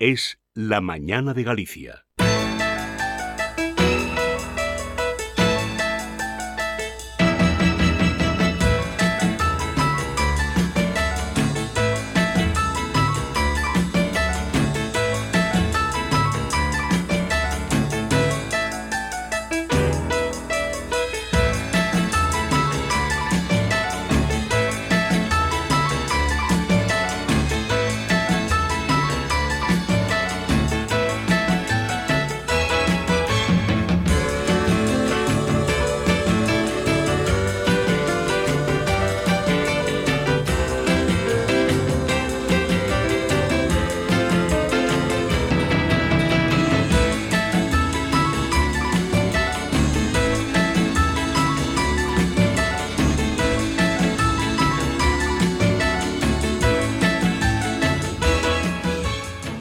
[0.00, 2.03] Es La Mañana de Galicia.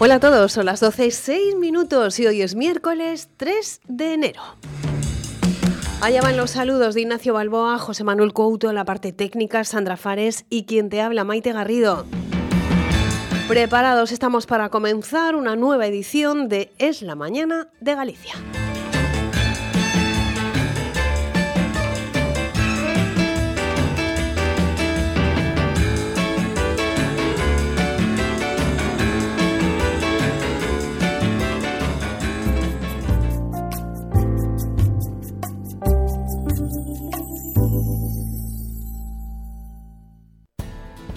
[0.05, 4.13] Hola a todos, son las 12 y 6 minutos y hoy es miércoles 3 de
[4.15, 4.41] enero.
[6.01, 10.43] Allá van los saludos de Ignacio Balboa, José Manuel Couto la parte técnica, Sandra Fares
[10.49, 12.05] y quien te habla, Maite Garrido.
[13.47, 18.33] Preparados estamos para comenzar una nueva edición de Es la Mañana de Galicia.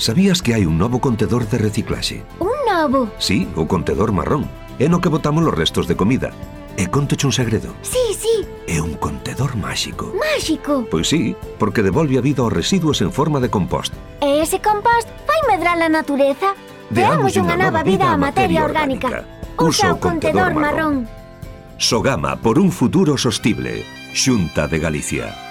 [0.06, 2.22] Sabías que hai un novo contedor de reciclaxe?
[2.39, 3.11] Un novo?
[3.19, 4.47] Sí, o contedor marrón.
[4.78, 6.31] É no que botamos os restos de comida.
[6.78, 7.75] E contoche un segredo.
[7.83, 8.47] Sí, sí.
[8.71, 10.15] É un contedor máxico.
[10.15, 10.87] Máxico?
[10.87, 13.99] Pois sí, porque devolve a vida aos residuos en forma de compost.
[14.22, 16.55] E ese compost fai medrar a natureza.
[16.87, 19.27] Deamos unha nova vida á materia orgánica.
[19.59, 21.03] Usa o contedor marrón.
[21.03, 21.83] marrón.
[21.83, 23.83] Sogama por un futuro sostible.
[24.15, 25.45] Xunta de Galicia.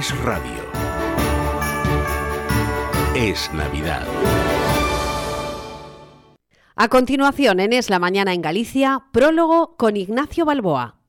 [0.00, 0.62] Es radio.
[3.14, 4.06] Es Navidad.
[6.74, 11.02] A continuación, en Es la Mañana en Galicia, prólogo con Ignacio Balboa.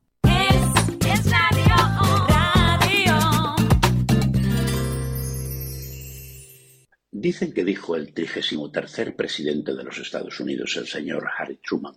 [7.10, 11.94] Dicen que dijo el 33 presidente de los Estados Unidos, el señor Harry Truman,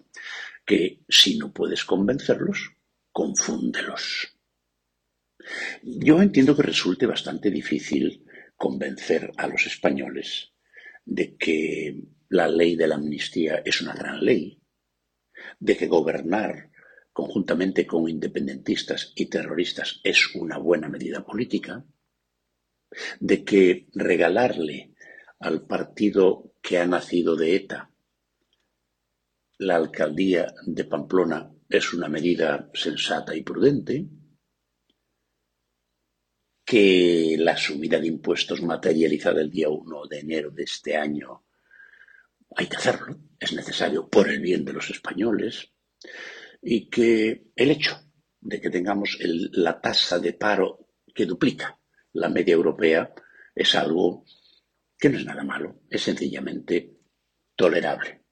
[0.65, 2.71] que si no puedes convencerlos,
[3.11, 4.34] confúndelos.
[5.83, 8.25] Yo entiendo que resulte bastante difícil
[8.55, 10.53] convencer a los españoles
[11.05, 14.61] de que la ley de la amnistía es una gran ley,
[15.59, 16.71] de que gobernar
[17.13, 21.85] conjuntamente con independentistas y terroristas es una buena medida política,
[23.19, 24.93] de que regalarle
[25.39, 27.91] al partido que ha nacido de ETA
[29.57, 34.05] la alcaldía de Pamplona es una medida sensata y prudente,
[36.65, 41.45] que la subida de impuestos materializada el día 1 de enero de este año
[42.55, 45.71] hay que hacerlo, es necesario por el bien de los españoles,
[46.61, 47.99] y que el hecho
[48.39, 51.79] de que tengamos la tasa de paro que duplica
[52.13, 53.13] la media europea
[53.53, 54.25] es algo
[54.97, 56.97] que no es nada malo, es sencillamente
[57.55, 58.23] tolerable.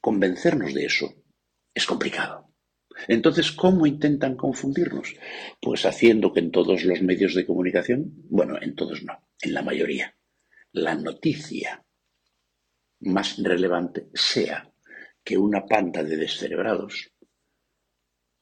[0.00, 1.12] Convencernos de eso
[1.74, 2.43] es complicado.
[3.08, 5.14] Entonces, ¿cómo intentan confundirnos?
[5.60, 9.62] Pues haciendo que en todos los medios de comunicación, bueno, en todos no, en la
[9.62, 10.16] mayoría,
[10.72, 11.84] la noticia
[13.00, 14.72] más relevante sea
[15.22, 17.12] que una panda de descerebrados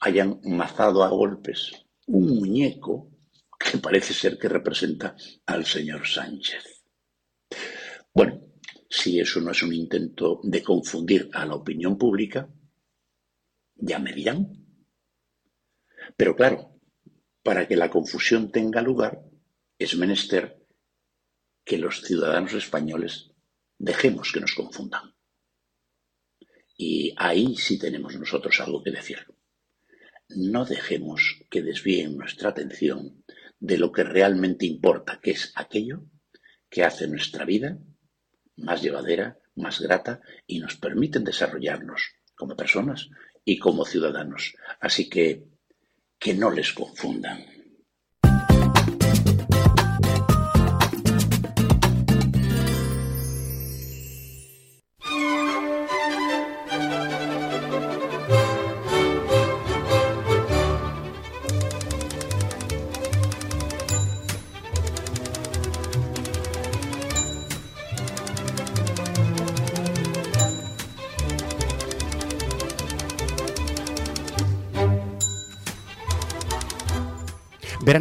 [0.00, 1.72] hayan mazado a golpes
[2.06, 3.10] un muñeco
[3.58, 5.14] que parece ser que representa
[5.46, 6.82] al señor Sánchez.
[8.12, 8.40] Bueno,
[8.88, 12.48] si eso no es un intento de confundir a la opinión pública,
[13.82, 14.64] ya me dirán.
[16.16, 16.80] Pero claro,
[17.42, 19.22] para que la confusión tenga lugar,
[19.78, 20.64] es menester
[21.64, 23.32] que los ciudadanos españoles
[23.78, 25.14] dejemos que nos confundan.
[26.76, 29.26] Y ahí sí tenemos nosotros algo que decir.
[30.28, 33.24] No dejemos que desvíen nuestra atención
[33.58, 36.04] de lo que realmente importa, que es aquello
[36.70, 37.78] que hace nuestra vida
[38.56, 43.10] más llevadera, más grata y nos permiten desarrollarnos como personas
[43.44, 44.54] y como ciudadanos.
[44.80, 45.44] Así que
[46.18, 47.51] que no les confundan.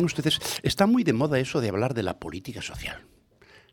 [0.06, 3.06] Ustedes, está muy de moda eso de hablar de la política social.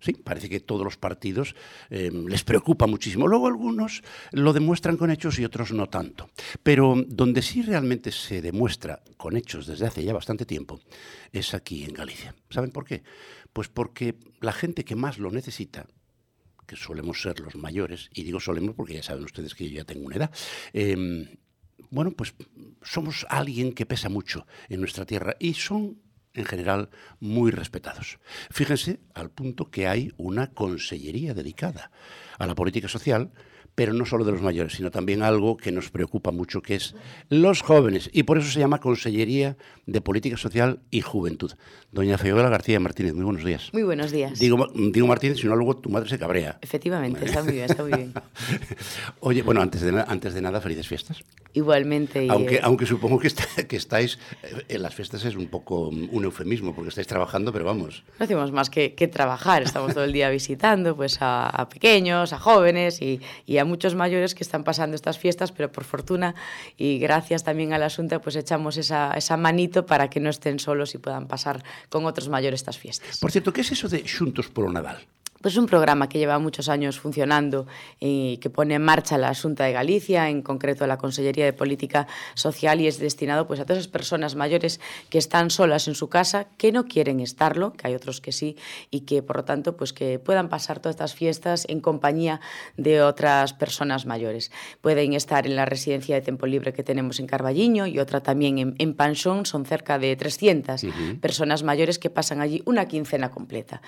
[0.00, 1.56] Sí, parece que todos los partidos
[1.90, 3.26] eh, les preocupa muchísimo.
[3.26, 6.30] Luego algunos lo demuestran con hechos y otros no tanto.
[6.62, 10.80] Pero donde sí realmente se demuestra con hechos desde hace ya bastante tiempo
[11.32, 12.34] es aquí en Galicia.
[12.48, 13.02] ¿Saben por qué?
[13.52, 15.88] Pues porque la gente que más lo necesita,
[16.66, 19.84] que solemos ser los mayores, y digo solemos porque ya saben ustedes que yo ya
[19.84, 20.30] tengo una edad,
[20.74, 21.38] eh,
[21.90, 22.34] bueno, pues
[22.82, 25.98] somos alguien que pesa mucho en nuestra tierra y son
[26.34, 26.90] en general
[27.20, 28.18] muy respetados.
[28.50, 31.90] Fíjense al punto que hay una consellería dedicada
[32.38, 33.30] a la política social
[33.78, 36.96] pero no solo de los mayores, sino también algo que nos preocupa mucho, que es
[37.28, 38.10] los jóvenes.
[38.12, 41.52] Y por eso se llama Consellería de Política Social y Juventud.
[41.92, 43.70] Doña Fabiola García Martínez, muy buenos días.
[43.72, 44.36] Muy buenos días.
[44.40, 46.58] Digo, digo Martínez, si no luego tu madre se cabrea.
[46.60, 48.12] Efectivamente, está muy bien, está muy bien.
[49.20, 51.22] Oye, bueno, antes de, antes de nada, felices fiestas.
[51.54, 52.26] Igualmente.
[52.30, 53.30] aunque, aunque supongo que,
[53.68, 57.64] que estáis, eh, en las fiestas es un poco un eufemismo, porque estáis trabajando, pero
[57.64, 58.02] vamos.
[58.18, 62.32] No hacemos más que, que trabajar, estamos todo el día visitando pues a, a pequeños,
[62.32, 66.34] a jóvenes y, y a muchos mayores que están pasando estas fiestas, pero por fortuna
[66.76, 70.58] y gracias también a la Junta, pues echamos esa, esa manito para que no estén
[70.58, 73.18] solos y puedan pasar con otros mayores estas fiestas.
[73.18, 75.06] Por cierto, ¿qué es eso de Xuntos polo Nadal?
[75.40, 77.68] Pues un programa que lleva muchos años funcionando
[78.00, 82.08] y que pone en marcha la Junta de Galicia, en concreto la Consellería de Política
[82.34, 84.80] Social, y es destinado pues, a todas esas personas mayores
[85.10, 88.56] que están solas en su casa, que no quieren estarlo, que hay otros que sí,
[88.90, 92.40] y que por lo tanto pues, que puedan pasar todas estas fiestas en compañía
[92.76, 94.50] de otras personas mayores.
[94.80, 98.58] Pueden estar en la residencia de tiempo libre que tenemos en Carballiño y otra también
[98.58, 101.20] en, en Panxón, son cerca de 300 uh -huh.
[101.20, 103.82] personas mayores que pasan allí una quincena completa.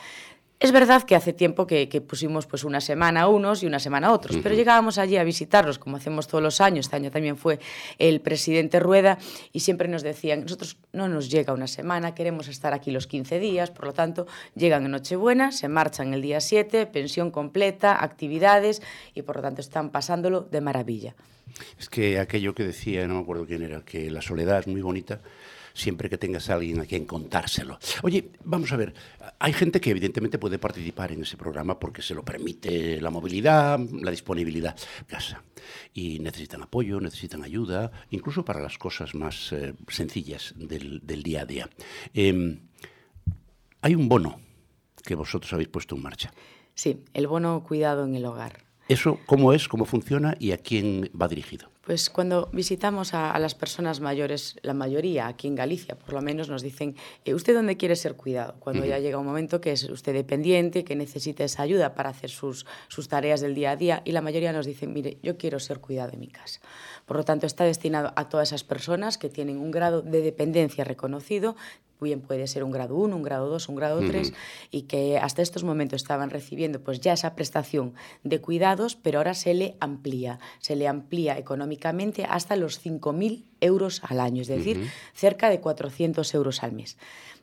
[0.61, 3.79] Es verdad que hace tiempo que, que, pusimos pues una semana a unos y una
[3.79, 4.43] semana a otros, uh -huh.
[4.43, 6.85] pero llegábamos allí a visitarlos, como hacemos todos los años.
[6.85, 7.59] Este año también fue
[7.99, 9.17] el presidente Rueda
[9.55, 13.39] y siempre nos decían, nosotros no nos llega una semana, queremos estar aquí los 15
[13.39, 18.83] días, por lo tanto, llegan en Nochebuena, se marchan el día 7, pensión completa, actividades
[19.15, 21.15] y por lo tanto están pasándolo de maravilla.
[21.79, 24.83] Es que aquello que decía, no me acuerdo quién era, que la soledad es muy
[24.83, 25.21] bonita,
[25.75, 27.79] siempre que tengas a alguien a quien contárselo.
[28.03, 28.95] Oye, vamos a ver,
[29.39, 33.79] hay gente que evidentemente puede participar en ese programa porque se lo permite la movilidad,
[33.79, 34.77] la disponibilidad
[35.07, 35.43] casa.
[35.95, 41.43] Y necesitan apoyo, necesitan ayuda, incluso para las cosas más eh, sencillas del, del, día
[41.43, 41.71] a día.
[42.15, 42.59] Eh,
[43.83, 44.41] hay un bono
[45.05, 46.33] que vosotros habéis puesto en marcha.
[46.75, 48.65] Sí, el bono cuidado en el hogar.
[48.89, 51.71] ¿Eso cómo es, cómo funciona y a quién va dirigido?
[51.91, 56.23] Pues cuando visitamos a, a, las personas mayores, la mayoría aquí en Galicia, por lo
[56.23, 56.95] menos nos dicen,
[57.25, 58.55] eh, ¿usted dónde quiere ser cuidado?
[58.61, 58.91] Cuando uh -huh.
[58.91, 62.64] ya llega un momento que es usted dependiente, que necesita esa ayuda para hacer sus,
[62.87, 65.81] sus tareas del día a día y la mayoría nos dicen, mire, yo quiero ser
[65.81, 66.61] cuidado en mi casa.
[67.07, 70.85] Por lo tanto, está destinado a todas esas personas que tienen un grado de dependencia
[70.85, 71.57] reconocido,
[72.00, 74.35] bien puede ser un grado 1, un grado 2, un grado 3, uh -huh.
[74.71, 79.35] y que hasta estos momentos estaban recibiendo pues ya esa prestación de cuidados, pero ahora
[79.35, 84.78] se le amplía, se le amplía económicamente hasta los 5.000 euros al año, es decir,
[84.78, 84.90] uh -huh.
[85.14, 86.97] cerca de 400 euros al mes.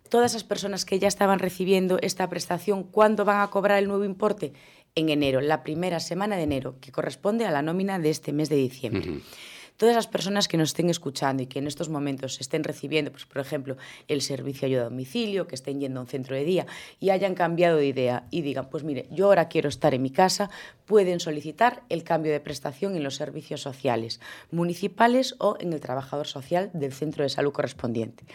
[0.10, 4.06] Todas esas personas que ya estaban recibiendo esta prestación, ¿cuándo van a cobrar el nuevo
[4.06, 4.54] importe?
[4.96, 8.50] En enero, la primera semana de enero, que corresponde a la nómina de este mes
[8.50, 9.10] de diciembre.
[9.10, 12.64] Uh -huh todas las personas que nos estén escuchando y que en estos momentos estén
[12.64, 16.10] recibiendo, pues, por ejemplo, el servicio de ayuda a domicilio, que estén yendo a un
[16.10, 16.66] centro de día
[17.00, 20.10] y hayan cambiado de idea y digan, pues mire, yo ahora quiero estar en mi
[20.10, 20.50] casa,
[20.86, 24.20] pueden solicitar el cambio de prestación en los servicios sociales,
[24.52, 28.26] municipales o en el trabajador social del centro de salud correspondiente.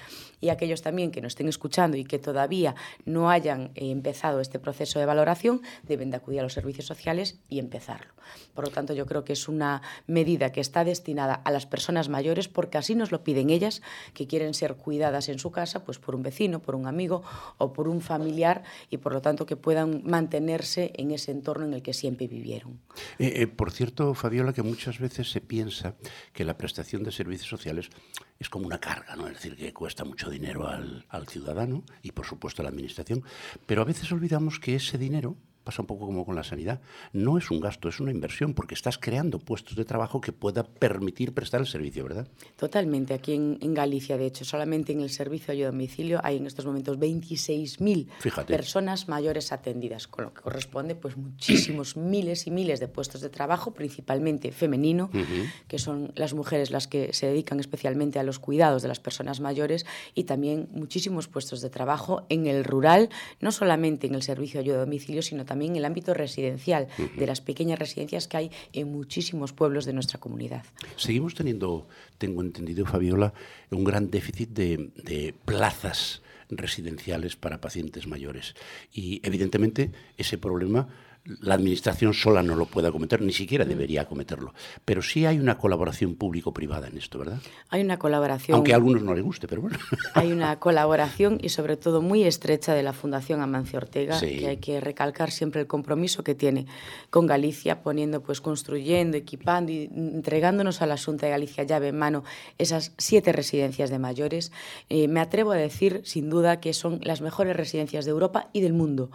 [0.41, 4.59] Y aquellos también que nos estén escuchando y que todavía no hayan eh, empezado este
[4.59, 8.13] proceso de valoración, deben de acudir a los servicios sociales y empezarlo.
[8.55, 12.09] Por lo tanto, yo creo que es una medida que está destinada a las personas
[12.09, 13.83] mayores porque así nos lo piden ellas
[14.15, 17.23] que quieren ser cuidadas en su casa pues por un vecino, por un amigo
[17.59, 21.75] o por un familiar y por lo tanto que puedan mantenerse en ese entorno en
[21.75, 22.81] el que siempre vivieron.
[23.19, 25.95] Eh, eh, por cierto, Fabiola, que muchas veces se piensa
[26.33, 27.91] que la prestación de servicios sociales
[28.39, 29.29] es como una carga, ¿no?
[29.29, 33.23] Es decir, que cuesta mucho dinero al ciudadano y por supuesto a la administración,
[33.67, 36.81] pero a veces olvidamos que ese dinero pasa un poco como con la sanidad,
[37.12, 40.64] no es un gasto, es una inversión, porque estás creando puestos de trabajo que pueda
[40.64, 42.28] permitir prestar el servicio, ¿verdad?
[42.57, 43.14] Totalmente.
[43.14, 46.37] Aquí en, en Galicia, de hecho, solamente en el servicio de ayuda a domicilio hay
[46.37, 52.50] en estos momentos 26.000 personas mayores atendidas, con lo que corresponde pues muchísimos miles y
[52.50, 55.52] miles de puestos de trabajo, principalmente femenino, uh -huh.
[55.69, 59.40] que son las mujeres las que se dedican especialmente a los cuidados de las personas
[59.40, 63.09] mayores, y también muchísimos puestos de trabajo en el rural,
[63.40, 66.89] no solamente en el servicio de ayuda a domicilio, sino también también el ámbito residencial,
[66.99, 67.15] uh -huh.
[67.15, 70.65] de las pequeñas residencias que hay en muchísimos pueblos de nuestra comunidad.
[70.97, 73.35] Seguimos teniendo, tengo entendido, Fabiola,
[73.71, 78.55] un gran déficit de, de plazas residenciales para pacientes mayores.
[78.95, 80.89] Y evidentemente ese problema
[81.25, 84.55] la Administración sola no lo puede acometer, ni siquiera debería acometerlo.
[84.85, 87.38] Pero sí hay una colaboración público-privada en esto, ¿verdad?
[87.69, 88.57] Hay una colaboración.
[88.57, 89.79] Aunque a algunos no les guste, pero bueno.
[90.14, 94.38] Hay una colaboración y sobre todo muy estrecha de la Fundación Amancio Ortega, sí.
[94.38, 96.67] que hay que recalcar siempre el compromiso que tiene
[97.11, 101.99] con Galicia, poniendo, pues construyendo, equipando y entregándonos a la Junta de Galicia llave en
[101.99, 102.25] mano
[102.59, 104.50] esas siete residencias de mayores.
[104.88, 108.61] Eh, me atrevo a decir, sin duda, que son las mejores residencias de Europa y
[108.61, 109.11] del mundo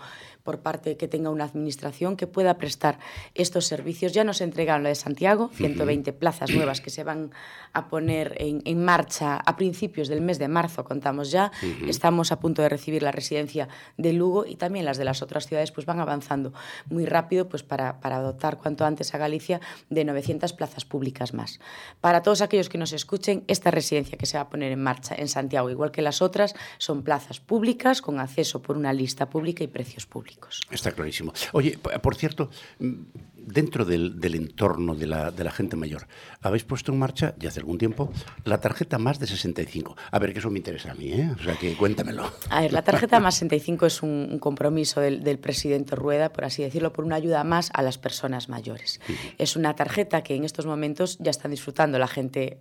[0.47, 2.99] por parte que tenga una administración que pueda prestar
[3.35, 4.13] estos servicios.
[4.13, 7.31] Ya nos entregaron la de Santiago, 120 plazas nuevas que se van
[7.73, 11.51] a poner en, en marcha a principios del mes de marzo, contamos ya.
[11.85, 15.47] Estamos a punto de recibir la residencia de Lugo y también las de las otras
[15.47, 16.53] ciudades pues van avanzando
[16.85, 21.59] muy rápido pues para, para dotar cuanto antes a Galicia de 900 plazas públicas más.
[21.99, 25.13] Para todos aquellos que nos escuchen, esta residencia que se va a poner en marcha
[25.13, 29.65] en Santiago, igual que las otras, son plazas públicas con acceso por una lista pública
[29.65, 30.36] y precios públicos.
[30.71, 31.33] Está clarísimo.
[31.53, 32.93] Oye, por cierto, mm,
[33.35, 36.07] dentro del, del entorno de la, de la, gente mayor,
[36.41, 38.11] habéis puesto en marcha, ya hace algún tiempo,
[38.43, 39.95] la tarjeta más de 65.
[40.11, 41.31] A ver, que eso me interesa a mí, ¿eh?
[41.39, 42.31] O sea, que cuéntamelo.
[42.49, 46.45] A ver, la tarjeta más 65 es un, un compromiso del, del, presidente Rueda, por
[46.45, 48.99] así decirlo, por una ayuda más a las personas mayores.
[49.05, 49.15] Sí.
[49.37, 52.59] Es una tarjeta que en estos momentos ya están disfrutando la gente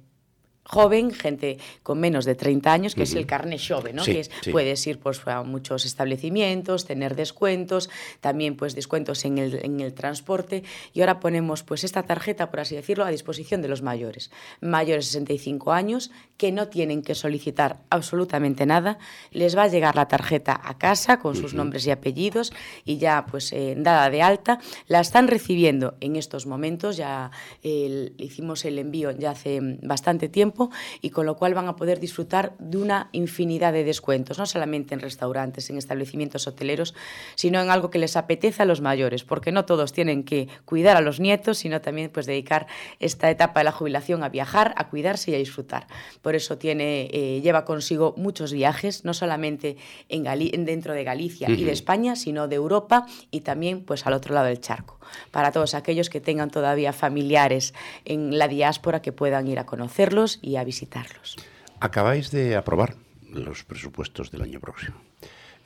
[0.67, 3.09] joven, gente con menos de 30 años, que uh -huh.
[3.09, 4.03] es el carne xove, ¿no?
[4.05, 4.51] Sí, que es, sí.
[4.51, 7.89] puedes ir pues, a muchos establecimientos, tener descuentos,
[8.21, 10.65] también pues, descuentos en el, en el transporte.
[10.93, 14.31] Y ahora ponemos pues, esta tarjeta, por así decirlo, a disposición de los mayores.
[14.61, 18.99] Mayores de 65 años que no tienen que solicitar absolutamente nada.
[19.31, 21.59] Les va a llegar la tarjeta a casa con sus uh -huh.
[21.59, 22.53] nombres y apellidos
[22.85, 24.59] y ya pues eh, dada de alta.
[24.89, 27.31] La están recibiendo en estos momentos, ya
[27.63, 30.71] eh, hicimos el envío ya hace bastante tiempo tiempo
[31.01, 34.95] y con lo cual van a poder disfrutar de una infinidad de descuentos, no solamente
[34.95, 36.95] en restaurantes, en establecimientos hoteleros,
[37.35, 40.97] sino en algo que les apetece a los mayores, porque no todos tienen que cuidar
[40.97, 42.67] a los nietos, sino también pues dedicar
[43.01, 45.87] esta etapa de la jubilación a viajar, a cuidarse y a disfrutar.
[46.23, 49.77] Por eso tiene, eh, lleva consigo muchos viajes, no solamente
[50.09, 51.59] en Gali dentro de Galicia uh -huh.
[51.59, 54.99] y de España, sino de Europa y también pues al otro lado del charco.
[55.31, 60.39] Para todos aquellos que tengan todavía familiares en la diáspora que puedan ir a conocerlos
[60.43, 61.37] y a visitarlos.
[61.81, 62.97] Acabáis de aprobar
[63.31, 64.97] los presupuestos del año próximo.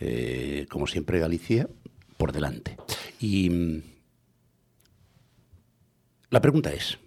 [0.00, 1.68] Eh, como siempre, Galicia
[2.16, 2.76] por delante.
[3.20, 3.82] Y mm,
[6.30, 6.98] la pregunta es,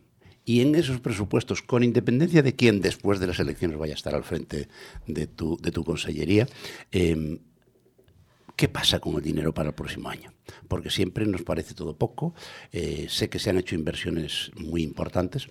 [0.46, 4.14] y en esos presupuestos, con independencia de quién después de las elecciones vaya a estar
[4.14, 4.68] al frente
[5.08, 6.48] de tu, de tu consellería,
[6.92, 7.40] eh,
[8.56, 10.34] ¿qué pasa con el dinero para el próximo año?
[10.68, 12.34] Porque siempre nos parece todo poco,
[12.72, 15.48] eh, sé que se han hecho inversiones muy importantes,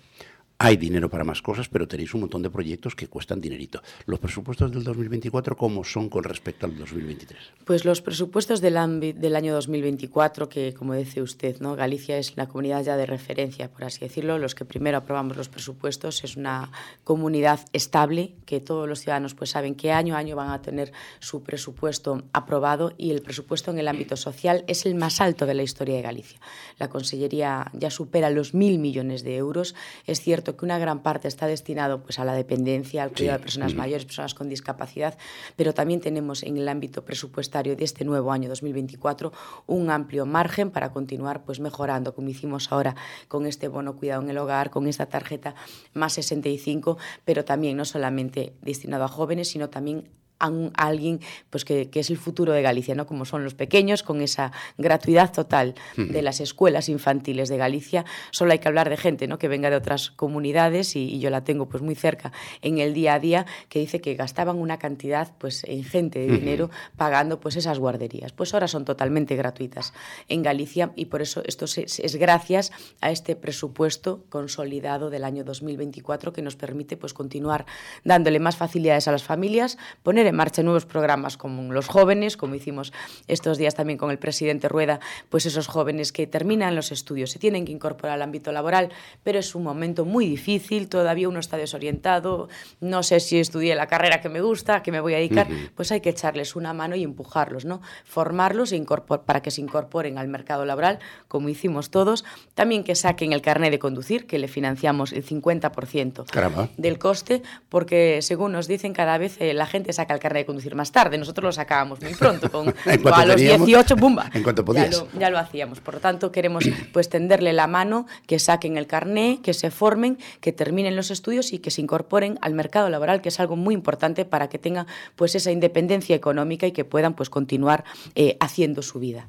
[0.57, 3.81] hay dinero para más cosas, pero tenéis un montón de proyectos que cuestan dinerito.
[4.05, 7.39] ¿Los presupuestos del 2024 cómo son con respecto al 2023?
[7.65, 11.75] Pues los presupuestos del, del año 2024, que como dice usted, ¿no?
[11.75, 15.49] Galicia es la comunidad ya de referencia, por así decirlo, los que primero aprobamos los
[15.49, 16.71] presupuestos, es una
[17.03, 20.91] comunidad estable, que todos los ciudadanos pues saben que año a año van a tener
[21.19, 25.53] su presupuesto aprobado y el presupuesto en el ámbito social es el más alto de
[25.53, 26.39] la historia de Galicia.
[26.79, 29.75] La Consellería ya supera los mil millones de euros.
[30.05, 33.39] Es cierto que una gran parte está destinado pues, a la dependencia, al cuidado sí.
[33.39, 33.77] de personas mm.
[33.77, 35.17] mayores, personas con discapacidad,
[35.55, 39.31] pero también tenemos en el ámbito presupuestario de este nuevo año 2024
[39.67, 42.95] un amplio margen para continuar pues, mejorando, como hicimos ahora
[43.27, 45.55] con este bono cuidado en el hogar, con esta tarjeta
[45.93, 50.09] más 65, pero también no solamente destinado a jóvenes, sino también
[50.43, 51.19] a, alguien
[51.49, 53.05] pues que, es el futuro de Galicia, ¿no?
[53.05, 58.05] como son los pequeños, con esa gratuidad total de las escuelas infantiles de Galicia.
[58.31, 59.39] Solo hay que hablar de gente ¿no?
[59.39, 63.13] que venga de otras comunidades y, yo la tengo pues muy cerca en el día
[63.13, 67.79] a día, que dice que gastaban una cantidad pues ingente de dinero pagando pues esas
[67.79, 68.33] guarderías.
[68.33, 69.93] Pues ahora son totalmente gratuitas
[70.27, 76.33] en Galicia y por eso esto es, gracias a este presupuesto consolidado del año 2024
[76.33, 77.65] que nos permite pues continuar
[78.03, 82.55] dándole más facilidades a las familias, poner en marcha nuevos programas como los jóvenes, como
[82.55, 82.91] hicimos
[83.27, 84.99] estos días también con el presidente Rueda,
[85.29, 88.89] pues esos jóvenes que terminan los estudios, se tienen que incorporar al ámbito laboral,
[89.23, 92.49] pero es un momento muy difícil, todavía uno está desorientado,
[92.81, 95.91] no sé si estudié la carrera que me gusta, que me voy a dedicar, pues
[95.91, 97.81] hay que echarles una mano y empujarlos, ¿no?
[98.03, 98.83] Formarlos e
[99.25, 103.71] para que se incorporen al mercado laboral, como hicimos todos, también que saquen el carnet
[103.71, 109.39] de conducir, que le financiamos el 50% del coste, porque según nos dicen cada vez
[109.39, 112.49] eh, la gente saca el carnet de conducir más tarde, nosotros lo sacábamos muy pronto,
[112.51, 112.73] con,
[113.13, 114.31] a los 18, ¡bumba!
[114.33, 114.89] En cuanto podías.
[114.89, 118.77] Ya lo, ya lo hacíamos, por lo tanto queremos pues tenderle la mano, que saquen
[118.77, 122.89] el carnet, que se formen, que terminen los estudios y que se incorporen al mercado
[122.89, 126.85] laboral, que es algo muy importante para que tengan pues esa independencia económica y que
[126.85, 127.83] puedan pues continuar
[128.15, 129.27] eh, haciendo su vida.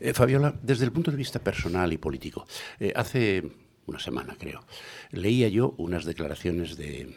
[0.00, 2.46] Eh, Fabiola, desde el punto de vista personal y político,
[2.78, 3.42] eh, hace
[3.86, 4.64] una semana creo,
[5.10, 7.14] leía yo unas declaraciones de,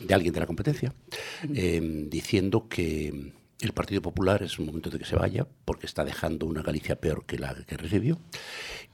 [0.00, 0.94] de alguien de la competencia
[1.42, 6.46] diciendo que el Partido Popular es un momento de que se vaya porque está dejando
[6.46, 8.18] una Galicia peor que la que recibió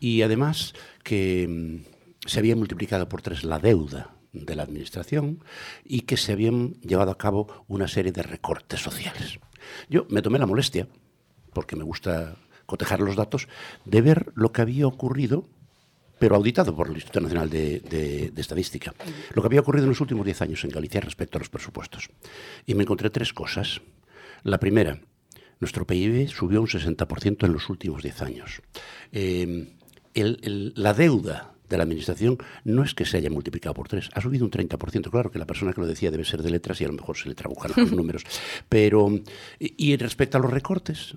[0.01, 5.45] y además que mm, se había multiplicado por tres la deuda de la Administración
[5.85, 9.39] y que se habían llevado a cabo una serie de recortes sociales.
[9.89, 10.89] Yo me tomé la molestia,
[11.53, 13.49] porque me gusta cotejar los datos,
[13.85, 15.49] de ver lo que había ocurrido,
[16.19, 18.95] pero auditado por el Instituto Nacional de, Estadística,
[19.33, 22.11] lo que había ocurrido en los últimos diez años en Galicia respecto a los presupuestos.
[22.67, 23.81] Y me encontré tres cosas.
[24.43, 25.01] La primera,
[25.61, 28.63] nuestro PIB subió un 60% en los últimos diez años.
[29.13, 29.75] Eh,
[30.15, 34.45] la deuda de la Administración no es que se haya multiplicado por tres, ha subido
[34.45, 35.11] un 30%.
[35.11, 37.17] Claro que la persona que lo decía debe ser de letras y a lo mejor
[37.17, 38.25] se le trabujaron los números.
[38.69, 39.11] Pero,
[39.59, 41.17] y, respecto a los recortes...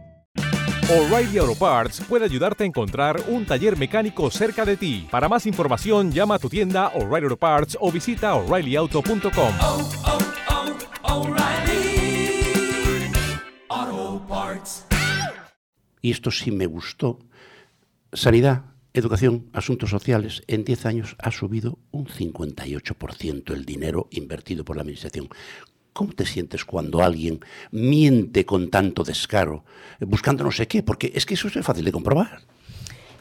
[0.91, 5.07] O'Reilly Auto Parts puede ayudarte a encontrar un taller mecánico cerca de ti.
[5.09, 9.53] Para más información, llama a tu tienda O'Reilly Auto Parts o visita oreillyauto.com.
[16.01, 17.19] y esto sí me gustó,
[18.11, 24.75] sanidad, educación, asuntos sociales, en 10 años ha subido un 58% el dinero invertido por
[24.75, 25.29] la Administración.
[25.93, 29.65] ¿Cómo te sientes cuando alguien miente con tanto descaro,
[29.99, 30.83] buscando no sé qué?
[30.83, 32.50] Porque es que eso es fácil de comprobar.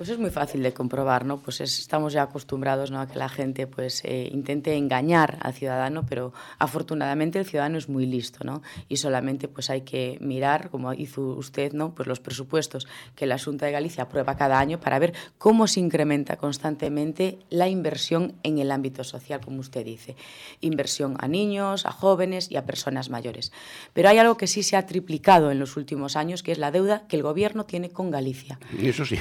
[0.01, 1.41] Pues es muy fácil de comprobar, ¿no?
[1.43, 3.03] Pues estamos ya acostumbrados ¿no?
[3.03, 7.91] a que la gente pues, eh, intente engañar al ciudadano, pero afortunadamente el ciudadano es
[7.91, 8.63] muy listo, ¿no?
[8.89, 11.95] Y solamente pues hay que mirar, como hizo usted, ¿no?
[11.95, 15.81] Pues los presupuestos que la Junta de Galicia aprueba cada año para ver cómo se
[15.81, 20.17] incrementa constantemente la inversión en el ámbito social, como usted dice.
[20.63, 23.53] Inversión a niños, a jóvenes y a personas mayores.
[23.93, 26.71] Pero hay algo que sí se ha triplicado en los últimos años, que es la
[26.71, 28.59] deuda que el gobierno tiene con Galicia.
[28.83, 29.19] Eso sí.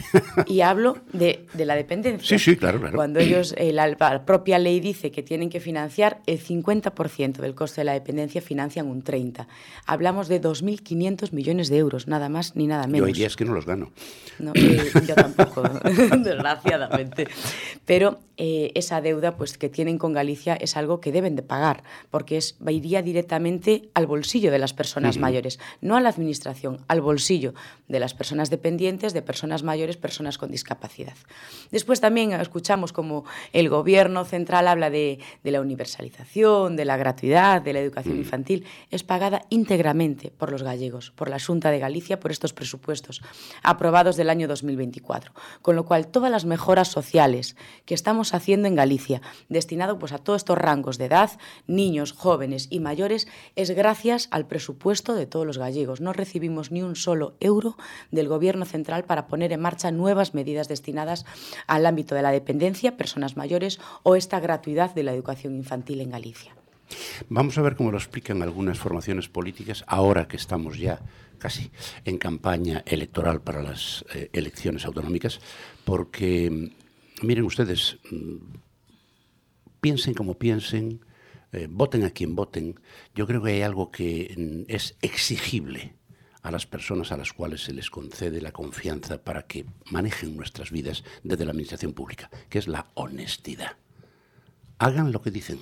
[0.48, 2.38] Y hablo de, de, la dependencia.
[2.38, 2.96] Sí, sí, claro, claro.
[2.96, 7.82] Cuando ellos, eh, la, propia ley dice que tienen que financiar el 50% del coste
[7.82, 9.48] de la dependencia, financian un 30%.
[9.86, 13.00] Hablamos de 2.500 millones de euros, nada más ni nada menos.
[13.00, 13.92] Yo hay días que no los gano.
[14.40, 17.28] No, eh, yo tampoco, desgraciadamente.
[17.86, 21.84] Pero eh, esa deuda pues, que tienen con Galicia es algo que deben de pagar,
[22.10, 27.02] porque es, iría directamente al bolsillo de las personas mayores, no a la administración, al
[27.02, 27.54] bolsillo
[27.90, 30.59] de las personas dependientes, de personas mayores, personas con discapacidad.
[31.72, 37.62] Después también escuchamos como el gobierno central habla de, de la universalización, de la gratuidad,
[37.62, 38.66] de la educación infantil.
[38.92, 43.22] Es pagada íntegramente por los gallegos, por la Junta de Galicia, por estos presupuestos
[43.64, 45.34] aprobados del año 2024.
[45.62, 50.18] Con lo cual, todas las mejoras sociales que estamos haciendo en Galicia, destinado pues, a
[50.18, 51.32] todos estos rangos de edad,
[51.68, 56.02] niños, jóvenes y mayores, es gracias al presupuesto de todos los gallegos.
[56.02, 57.78] No recibimos ni un solo euro
[58.12, 61.26] del Gobierno central para poner en marcha nuevas medidas destinadas
[61.68, 66.12] al ámbito de la dependencia, personas mayores o esta gratuidad de la educación infantil en
[66.12, 66.56] Galicia.
[67.30, 71.00] Vamos a ver cómo lo explican algunas formaciones políticas ahora que estamos ya
[71.38, 71.72] casi
[72.06, 75.40] en campaña electoral para las eh, elecciones autonómicas,
[75.86, 78.36] porque mm, miren ustedes, mm,
[79.80, 81.06] piensen como piensen,
[81.52, 82.80] eh, voten a quien voten,
[83.16, 85.99] yo creo que hay algo que mm, es exigible
[86.42, 90.72] a las personas a las cuales se les concede la confianza para que manejen nuestras
[90.72, 93.78] vidas desde la administración pública, que es la honestidad.
[94.78, 95.60] Hagan lo que dicen.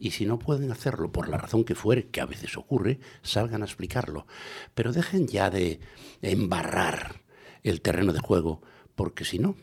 [0.00, 3.62] Y si no pueden hacerlo por la razón que fuere, que a veces ocurre, salgan
[3.62, 4.26] a explicarlo.
[4.74, 5.80] Pero dejen ya de
[6.22, 7.22] embarrar
[7.62, 8.62] el terreno de juego,
[8.94, 9.56] porque si no,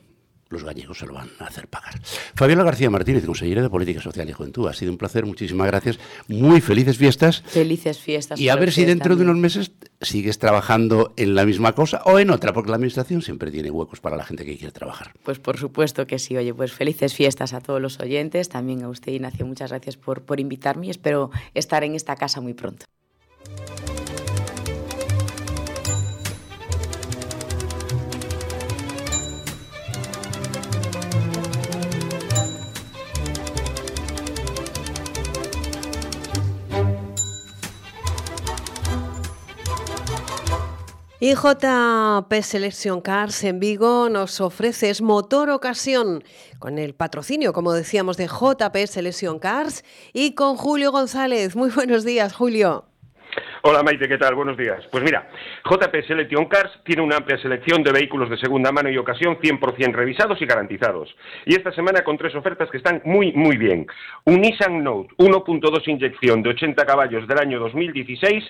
[0.50, 2.00] los gallegos se lo van a hacer pagar.
[2.36, 6.00] Fabiola García Martínez, consejera de Política Social y Juventud, ha sido un placer, muchísimas gracias,
[6.28, 7.42] muy felices fiestas.
[7.48, 8.40] Felices fiestas.
[8.40, 12.20] Y a ver si dentro de unos meses sigues trabajando en la misma cosa o
[12.20, 15.14] en otra, porque la Administración siempre tiene huecos para la gente que quiere trabajar.
[15.24, 18.90] Pues por supuesto que sí, oye, pues felices fiestas a todos los oyentes, también a
[18.90, 22.86] usted Ignacio, muchas gracias por, por invitarme y espero estar en esta casa muy pronto.
[41.28, 46.24] Y JP Selection Cars en Vigo nos ofrece motor ocasión
[46.60, 49.84] con el patrocinio, como decíamos, de JP Selection Cars
[50.14, 51.56] y con Julio González.
[51.56, 52.86] Muy buenos días, Julio.
[53.64, 54.36] Hola Maite, ¿qué tal?
[54.36, 54.86] Buenos días.
[54.92, 55.28] Pues mira,
[55.68, 59.94] JP Selection Cars tiene una amplia selección de vehículos de segunda mano y ocasión 100%
[59.96, 61.10] revisados y garantizados.
[61.48, 63.88] Y esta semana con tres ofertas que están muy, muy bien.
[64.26, 68.44] Un Nissan Note 1.2 inyección de 80 caballos del año 2016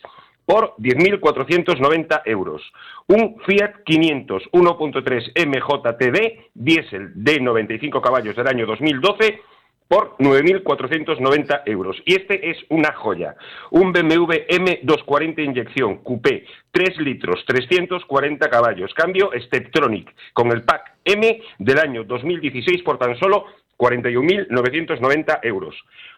[0.45, 2.61] por 10.490 euros.
[3.07, 9.41] Un Fiat 500 1.3 MJTD diésel de 95 caballos del año 2012
[9.87, 11.97] por 9.490 euros.
[12.05, 13.35] Y este es una joya.
[13.71, 21.41] Un BMW M240 inyección, coupé, 3 litros, 340 caballos, cambio Steptronic, con el pack M
[21.59, 23.45] del año 2016 por tan solo
[23.77, 25.75] 41.990 euros.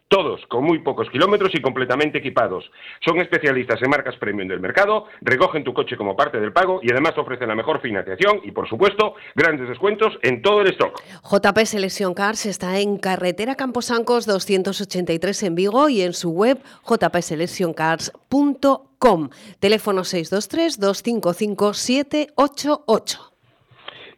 [0.08, 2.72] Todos con muy pocos kilómetros y completamente equipados.
[3.06, 6.90] Son especialistas en marcas premium del mercado, recogen tu coche como parte del pago y
[6.92, 11.02] además ofrecen la mejor financiación y, por supuesto, grandes descuentos en todo el stock.
[11.24, 19.30] JP Selection Cars está en carretera Camposancos 283 en Vigo y en su web jpseleccioncars.com.
[19.60, 23.37] Teléfono 623 255 788.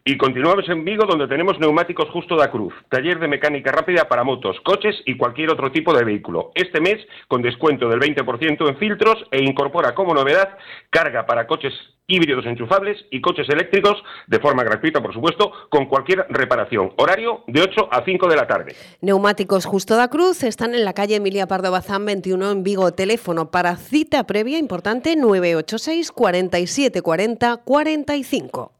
[0.02, 4.24] Y continuamos en Vigo, donde tenemos Neumáticos Justo da Cruz, taller de mecánica rápida para
[4.24, 6.52] motos, coches y cualquier otro tipo de vehículo.
[6.54, 10.56] Este mes, con descuento del 20% en filtros e incorpora como novedad
[10.88, 11.74] carga para coches
[12.06, 16.94] híbridos enchufables y coches eléctricos de forma gratuita, por supuesto, con cualquier reparación.
[16.96, 18.74] Horario de 8 a 5 de la tarde.
[19.02, 22.90] Neumáticos Justo da Cruz están en la calle Emilia Pardo Bazán 21 en Vigo.
[22.92, 28.79] Teléfono para cita previa importante 986 47 40 45.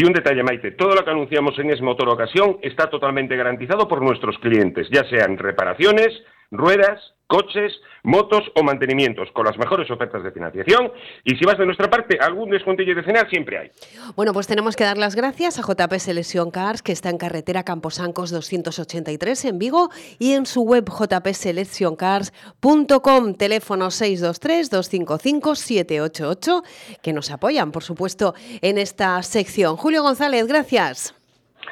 [0.00, 3.86] Y un detalle, Maite, todo lo que anunciamos en Es Motor Ocasión está totalmente garantizado
[3.86, 6.08] por nuestros clientes, ya sean reparaciones,
[6.50, 10.92] ruedas, coches, motos o mantenimientos, con las mejores ofertas de financiación.
[11.24, 13.70] Y si vas de nuestra parte, algún descuentillo de cenar siempre hay.
[14.16, 17.62] Bueno, pues tenemos que dar las gracias a JP Selección Cars, que está en carretera
[17.62, 26.64] Camposancos 283 en Vigo, y en su web jpseleccioncars.com, teléfono 623-255-788,
[27.00, 29.76] que nos apoyan, por supuesto, en esta sección.
[29.76, 31.14] Julio González, gracias.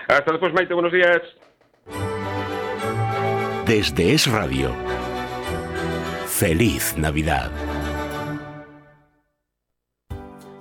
[0.06, 1.20] Hasta después, Maite, buenos días.
[3.66, 4.87] Desde Es Radio.
[6.38, 7.50] Feliz Navidad.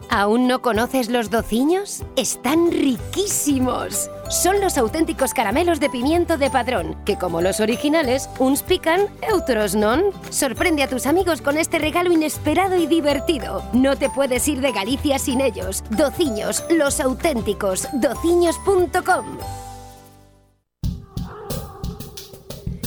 [0.10, 2.04] ¿Aún no conoces los dociños?
[2.16, 4.10] Están riquísimos.
[4.28, 9.76] Son los auténticos caramelos de pimiento de padrón, que como los originales, uns pican, otros
[9.76, 10.06] non.
[10.32, 13.62] Sorprende a tus amigos con este regalo inesperado y divertido.
[13.72, 15.84] No te puedes ir de Galicia sin ellos.
[15.92, 17.88] Dociños, los auténticos.
[17.94, 19.38] dociños.com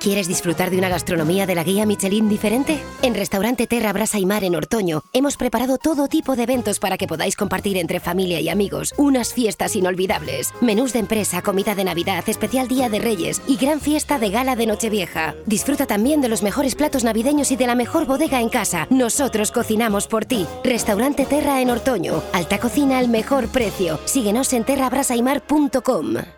[0.00, 2.80] ¿Quieres disfrutar de una gastronomía de la guía Michelin diferente?
[3.02, 6.96] En Restaurante Terra Brasa y Mar en Ortoño hemos preparado todo tipo de eventos para
[6.96, 10.54] que podáis compartir entre familia y amigos unas fiestas inolvidables.
[10.60, 14.54] Menús de empresa, comida de Navidad, especial Día de Reyes y gran fiesta de gala
[14.54, 15.34] de Nochevieja.
[15.46, 18.86] Disfruta también de los mejores platos navideños y de la mejor bodega en casa.
[18.90, 20.46] Nosotros cocinamos por ti.
[20.62, 22.22] Restaurante Terra en Ortoño.
[22.32, 23.98] Alta cocina al mejor precio.
[24.04, 26.37] Síguenos en terrabrasaimar.com.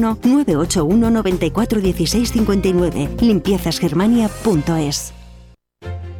[0.00, 3.08] 981 94 16 59.
[3.20, 5.19] Limpiezasgermania.es.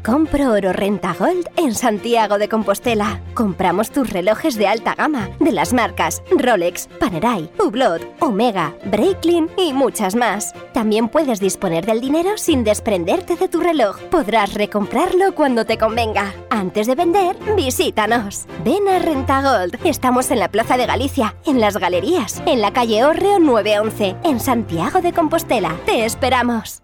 [0.05, 3.21] Compro oro renta gold en Santiago de Compostela.
[3.35, 9.75] Compramos tus relojes de alta gama de las marcas Rolex, Panerai, Hublot, Omega, Breitling y
[9.75, 10.55] muchas más.
[10.73, 14.01] También puedes disponer del dinero sin desprenderte de tu reloj.
[14.11, 16.33] Podrás recomprarlo cuando te convenga.
[16.49, 18.47] Antes de vender, visítanos.
[18.65, 19.85] Ven a Renta Gold.
[19.85, 24.41] Estamos en la Plaza de Galicia, en las Galerías, en la calle Orreo 911, en
[24.41, 25.77] Santiago de Compostela.
[25.85, 26.83] Te esperamos.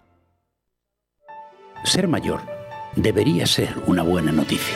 [1.83, 2.56] Ser mayor
[2.97, 4.75] debería ser una buena noticia.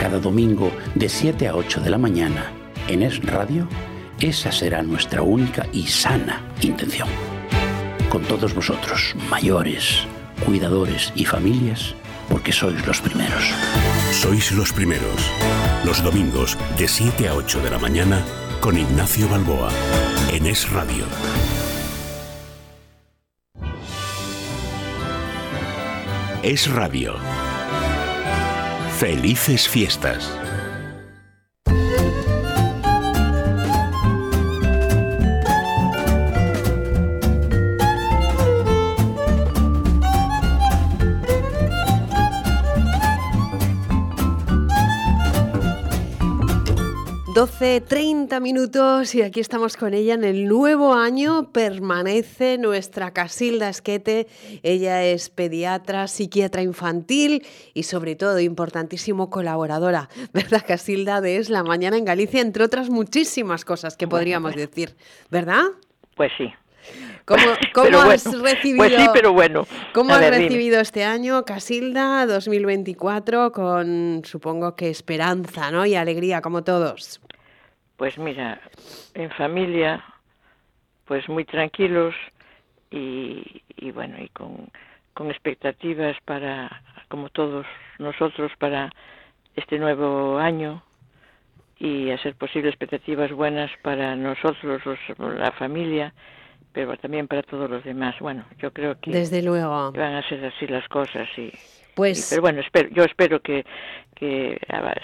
[0.00, 2.52] Cada domingo de 7 a 8 de la mañana
[2.88, 3.68] en Es Radio,
[4.18, 7.08] esa será nuestra única y sana intención.
[8.08, 10.06] Con todos vosotros, mayores,
[10.44, 11.94] cuidadores y familias,
[12.28, 13.52] porque sois los primeros.
[14.12, 15.30] Sois los primeros.
[15.84, 18.22] Los domingos de 7 a 8 de la mañana
[18.60, 19.70] con Ignacio Balboa
[20.30, 21.04] en Es Radio.
[26.42, 27.14] Es Radio.
[28.98, 30.28] Felices fiestas.
[47.34, 51.50] 12, 30 minutos y aquí estamos con ella en el nuevo año.
[51.50, 54.26] Permanece nuestra Casilda Esquete.
[54.62, 57.42] Ella es pediatra, psiquiatra infantil
[57.72, 61.22] y sobre todo, importantísimo, colaboradora, ¿verdad, Casilda?
[61.22, 64.94] De Es la Mañana en Galicia, entre otras muchísimas cosas que podríamos decir,
[65.30, 65.62] ¿verdad?
[66.16, 66.52] Pues sí.
[67.74, 68.78] ¿Cómo, has recibido?
[68.78, 69.66] Pues sí, pero bueno.
[69.92, 75.86] ¿Cómo has recibido este año, Casilda, 2024, con supongo que esperanza, ¿no?
[75.86, 77.20] Y alegría, como todos.
[77.96, 78.60] Pues mira,
[79.14, 80.04] en familia,
[81.04, 82.14] pues muy tranquilos
[82.90, 84.68] y, bueno, y con,
[85.14, 87.66] con expectativas para, como todos
[87.98, 88.90] nosotros, para
[89.56, 90.82] este nuevo año
[91.78, 94.82] y a ser posible expectativas buenas para nosotros,
[95.18, 96.14] la familia
[96.72, 98.14] pero también para todos los demás.
[98.20, 101.52] Bueno, yo creo que desde luego van a ser así las cosas y
[101.94, 103.64] pues pero bueno, espero, yo espero que
[104.14, 104.58] que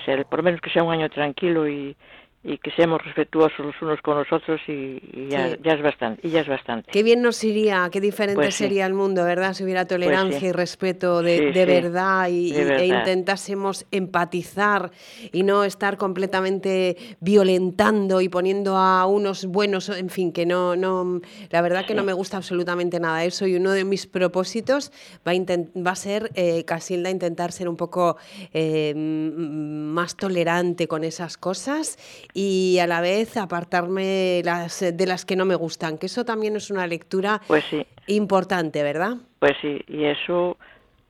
[0.04, 1.96] sea, por lo menos que sea un año tranquilo y
[2.44, 6.40] y que seamos respetuosos los unos con los otros y, ya, es bastante y ya
[6.40, 6.88] es bastante.
[6.90, 10.48] Qué bien nos iría qué diferente pues sería el mundo verdad si hubiera pues tolerancia
[10.48, 14.92] y respeto de, verdad y, e intentásemos empatizar
[15.32, 21.20] y no estar completamente violentando y poniendo a unos buenos en fin que no no
[21.50, 24.92] la verdad que no me gusta absolutamente nada eso y uno de mis propósitos
[25.26, 28.16] va a, va a ser eh, Casilda intentar ser un poco
[28.52, 31.98] eh, más tolerante con esas cosas
[32.34, 36.56] y a la vez apartarme las, de las que no me gustan, que eso también
[36.56, 37.86] es una lectura pues sí.
[38.06, 39.16] importante, ¿verdad?
[39.38, 40.56] Pues sí, y eso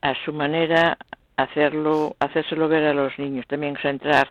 [0.01, 0.97] a su manera
[1.37, 4.31] hacerlo, hacérselo ver a los niños, también centrar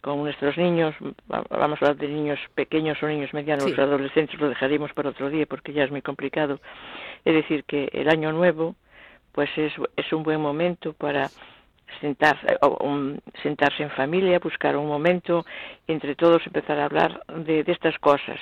[0.00, 0.94] con nuestros niños,
[1.28, 5.28] vamos a hablar de niños pequeños o niños medianos, los adolescentes lo dejaremos para otro
[5.28, 6.58] día porque ya es muy complicado.
[7.24, 8.76] Es decir, que el año nuevo
[9.32, 11.28] pues es, es un buen momento para
[12.00, 12.58] sentarse,
[13.42, 15.44] sentarse en familia, buscar un momento,
[15.86, 18.38] entre todos empezar a hablar de, estas cosas.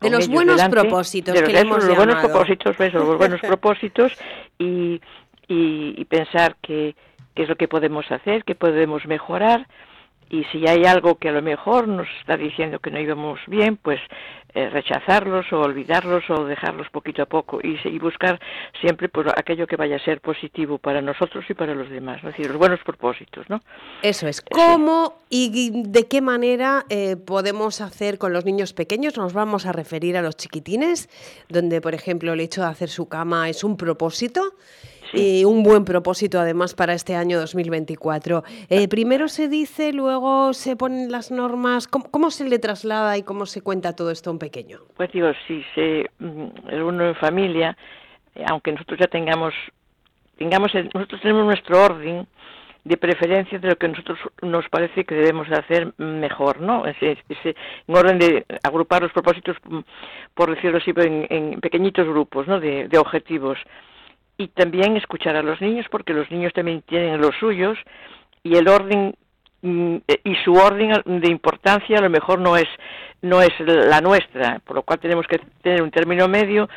[0.00, 4.18] De los buenos propósitos de los, buenos propósitos, los buenos propósitos
[4.58, 5.00] y,
[5.48, 6.94] y, pensar qué
[7.34, 9.66] es lo que podemos hacer, qué podemos mejorar
[10.30, 13.76] y si hay algo que a lo mejor nos está diciendo que no íbamos bien,
[13.76, 14.00] pues
[14.54, 18.40] eh, rechazarlos o olvidarlos o dejarlos poquito a poco y, y, buscar
[18.80, 22.30] siempre por aquello que vaya a ser positivo para nosotros y para los demás, ¿no?
[22.30, 23.60] es decir, los buenos propósitos, ¿no?
[24.02, 24.40] Eso es.
[24.40, 29.16] ¿Cómo y de qué manera eh, podemos hacer con los niños pequeños?
[29.16, 31.08] Nos vamos a referir a los chiquitines,
[31.48, 34.54] donde, por ejemplo, el hecho de hacer su cama es un propósito
[35.12, 38.44] y un buen propósito además para este año 2024.
[38.68, 41.88] Eh, primero se dice, luego se ponen las normas.
[41.88, 44.80] ¿Cómo, se le traslada y cómo se cuenta todo esto a un pequeño?
[44.96, 47.76] Pues digo, si se mm, uno en familia,
[48.34, 49.54] eh, aunque nosotros ya tengamos,
[50.38, 52.26] tengamos nosotros tenemos nuestro orden
[52.84, 56.86] de preferencia de lo que nosotros nos parece que debemos de hacer mejor, ¿no?
[56.86, 57.54] Ese, ese,
[57.86, 59.80] en orden de agrupar los propósitos, mm,
[60.34, 62.58] por decirlo así, en, en pequeñitos grupos, ¿no?
[62.58, 63.58] De, de objetivos
[64.40, 67.76] y también escuchar a los niños porque los niños también tienen los suyos
[68.42, 69.14] y el orden
[69.60, 72.68] mm, y su orden de importancia a lo mejor no es
[73.20, 76.70] no es la nuestra, por lo cual tenemos que tener un término medio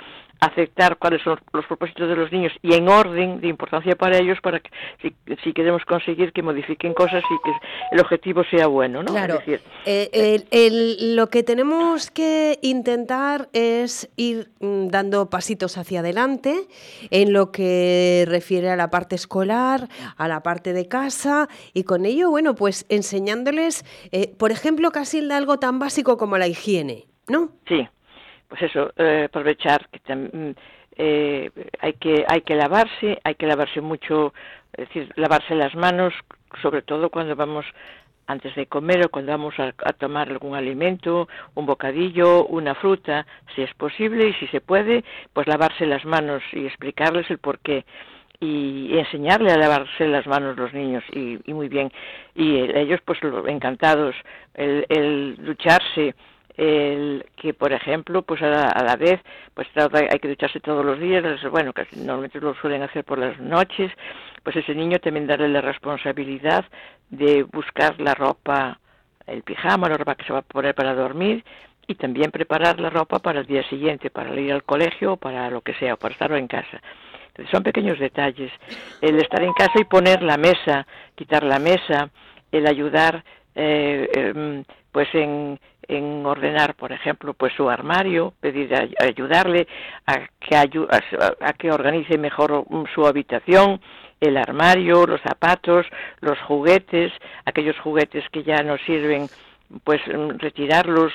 [0.46, 4.40] aceptar cuáles son los propósitos de los niños y en orden de importancia para ellos
[4.42, 4.70] para que
[5.44, 7.52] si, queremos conseguir que modifiquen cosas y que
[7.92, 9.12] el objetivo sea bueno, ¿no?
[9.12, 9.40] Claro.
[9.86, 16.68] Eh, lo que tenemos que intentar es ir mm, dando pasitos hacia adelante
[17.12, 22.06] en lo que refiere a la parte escolar, a la parte de casa y con
[22.06, 27.52] ello, bueno, pues enseñándoles, eh, por ejemplo, casi algo tan básico como la higiene, ¿no?
[27.68, 27.88] Sí
[28.48, 30.54] pues eso, eh, aprovechar que mm,
[30.96, 34.34] eh, hay que hay que lavarse, hay que lavarse mucho,
[34.74, 36.14] es decir, lavarse las manos,
[36.62, 37.66] sobre todo cuando vamos
[38.28, 43.26] antes de comer o cuando vamos a, tomar algún alimento, un bocadillo, una fruta,
[43.56, 45.04] si es posible y si se puede,
[45.34, 47.86] pues lavarse las manos y explicarles el por qué.
[48.40, 51.92] Y enseñarle a lavarse las manos los niños y, muy bien.
[52.36, 54.16] Y ellos pues encantados
[54.54, 55.38] el, el
[56.56, 59.20] el que por ejemplo pues a la, vez
[59.54, 63.40] pues hay que ducharse todos los días bueno casi normalmente lo suelen hacer por las
[63.40, 63.92] noches
[64.44, 66.66] pues ese niño también darle la responsabilidad
[67.10, 68.80] de buscar la ropa
[69.26, 71.44] el pijama la ropa que se va a poner para dormir
[71.88, 75.50] y también preparar la ropa para el día siguiente para ir al colegio o para
[75.50, 76.82] lo que sea o para estar en casa.
[77.28, 78.52] Entonces son pequeños detalles.
[79.02, 80.86] El estar en casa y poner la mesa
[81.16, 82.10] quitar la mesa
[82.52, 83.24] el ayudar
[83.56, 89.68] eh, em, pues en, en ordenar, por ejemplo, pues su armario, pedir ayudarle
[90.06, 93.82] a que a, que organice mejor su habitación,
[94.20, 95.86] el armario, los zapatos,
[96.22, 97.12] los juguetes,
[97.46, 99.28] aquellos juguetes que ya no sirven,
[99.84, 101.14] pues mm, retirarlos.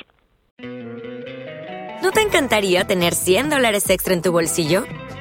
[2.02, 4.84] ¿No te encantaría tener 100 dólares extra en tu bolsillo?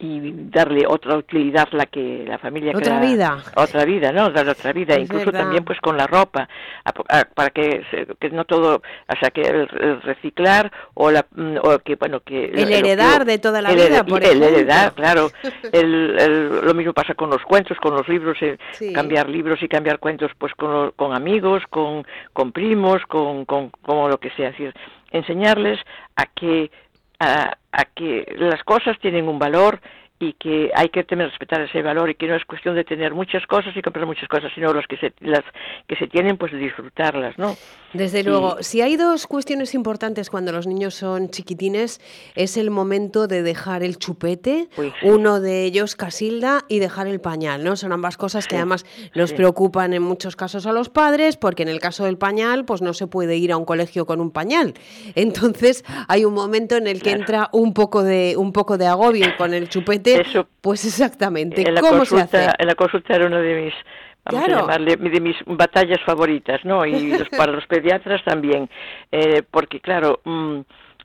[0.00, 3.36] y darle otra utilidad la que la familia otra vida.
[3.54, 6.48] Otra vida no darle otra vida incluso también pues con la ropa.
[7.34, 7.84] Para que,
[8.18, 12.46] que no todo o sea que el, reciclar o la mm, o que bueno que
[12.46, 15.30] el heredar de toda la vida por el heredar claro.
[15.72, 18.58] El, lo mismo pasa con los cuentos con los libros eh,
[18.94, 24.08] cambiar libros y cambiar cuentos pues con, con amigos con con primos con con como
[24.08, 24.48] lo que sea.
[24.48, 24.74] Es decir
[25.10, 25.78] enseñarles
[26.16, 26.70] a que
[27.18, 29.80] a, a que las cosas tienen un valor
[30.22, 33.14] y que hay que también respetar ese valor y que no es cuestión de tener
[33.14, 35.42] muchas cosas y comprar muchas cosas, sino las que se, las
[35.88, 37.56] que se tienen, pues disfrutarlas, ¿no?
[37.94, 42.00] Desde luego, si hay dos cuestiones importantes cuando los niños son chiquitines,
[42.34, 44.68] es el momento de dejar el chupete,
[45.02, 47.74] uno de ellos Casilda, y dejar el pañal, ¿no?
[47.74, 51.70] Son ambas cosas que además nos preocupan en muchos casos a los padres, porque en
[51.70, 54.74] el caso del pañal, pues no se puede ir a un colegio con un pañal.
[55.14, 59.26] Entonces, hay un momento en el que entra un poco de un poco de agobio
[59.38, 61.66] con el chupete eso, pues exactamente.
[61.66, 62.56] En la ¿Cómo consulta, se hace?
[62.58, 63.74] En la consulta era una de mis
[64.24, 66.84] vamos a llamarle, de mis batallas favoritas, ¿no?
[66.84, 68.68] Y para los pediatras también,
[69.10, 70.60] eh, porque claro, mm,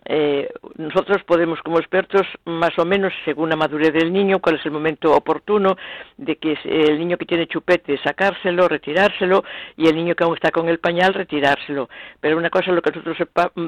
[0.08, 4.66] eh, nosotros podemos como expertos más o menos según la madurez del niño cuál es
[4.66, 5.78] el momento oportuno
[6.18, 9.44] de que el niño que tiene chupete sacárselo retirárselo
[9.76, 11.90] y el niño que aún está con el pañal retirárselo
[12.22, 13.18] pero una cosa es lo que nosotros
[13.56, 13.68] mm,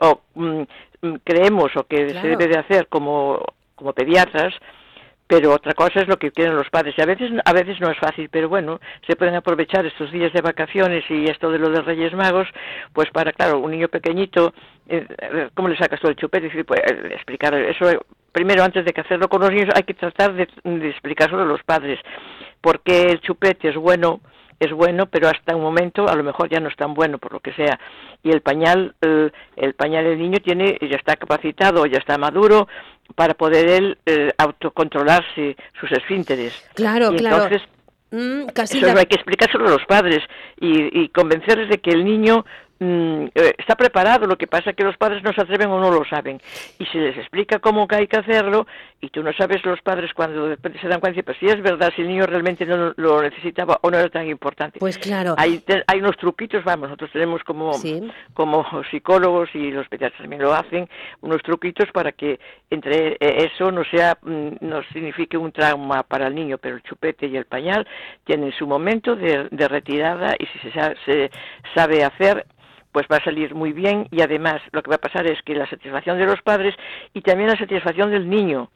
[0.00, 0.62] o, mm,
[1.02, 4.54] mm, creemos o que se debe de hacer como como pediatras
[5.26, 6.94] pero otra cosa es lo que quieren los padres.
[6.96, 10.32] Y a veces a veces no es fácil pero bueno se pueden aprovechar estos días
[10.32, 12.48] de vacaciones y esto de lo de Reyes Magos
[12.92, 14.54] pues para claro un niño pequeñito
[14.88, 18.84] eh, eh, cómo le sacas todo el chupete y pues, eh, explicar eso primero antes
[18.84, 21.98] de que hacerlo con los niños hay que tratar de, de explicárselo a los padres
[22.60, 24.20] porque el chupete es bueno
[24.60, 27.32] es bueno, pero hasta un momento a lo mejor ya no es tan bueno por
[27.32, 27.78] lo que sea.
[28.22, 32.68] Y el pañal, el, el pañal del niño tiene, ya está capacitado, ya está maduro
[33.14, 36.52] para poder él eh, autocontrolarse sus esfínteres.
[36.74, 37.44] Claro, claro.
[37.44, 37.68] Entonces,
[38.10, 40.22] mm, eso hay que explicárselo a los padres
[40.58, 42.44] y, y convencerles de que el niño
[42.80, 45.80] Mm, eh, está preparado, lo que pasa es que los padres no se atreven o
[45.80, 46.40] no lo saben.
[46.78, 48.66] Y se les explica cómo hay que hacerlo,
[49.00, 52.02] y tú no sabes los padres cuando se dan cuenta, pues si es verdad, si
[52.02, 54.78] el niño realmente no lo necesitaba o no era tan importante.
[54.80, 55.34] Pues claro.
[55.38, 57.72] Hay, hay unos truquitos, vamos, nosotros tenemos como,
[58.32, 60.88] como psicólogos y los pediatras también lo hacen,
[61.20, 66.26] unos truquitos para que entre eh, eso no sea, mm, no signifique un trauma para
[66.26, 67.86] el niño, pero el chupete y el pañal
[68.24, 71.30] tienen su momento de, retirada y si se, se
[71.74, 72.46] sabe hacer,
[72.94, 75.56] pues va a salir muy bien y además lo que va a pasar es que
[75.56, 76.76] la satisfacción de los padres
[77.12, 78.70] y también la satisfacción del niño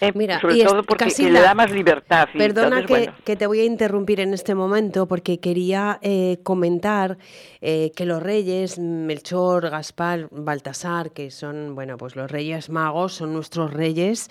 [0.00, 2.28] eh, Mira, sobre todo porque le da más libertad.
[2.36, 7.18] perdona que, te voy a interrumpir en este momento porque quería eh, comentar
[7.60, 13.32] eh, que los reyes, Melchor, Gaspar, Baltasar, que son bueno, pues los reyes magos, son
[13.32, 14.30] nuestros reyes,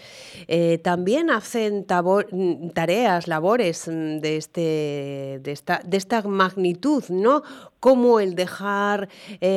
[0.83, 7.43] también hacen tareas, labores de, este, de, esta, de esta magnitud, ¿no?
[7.79, 9.07] como el dejar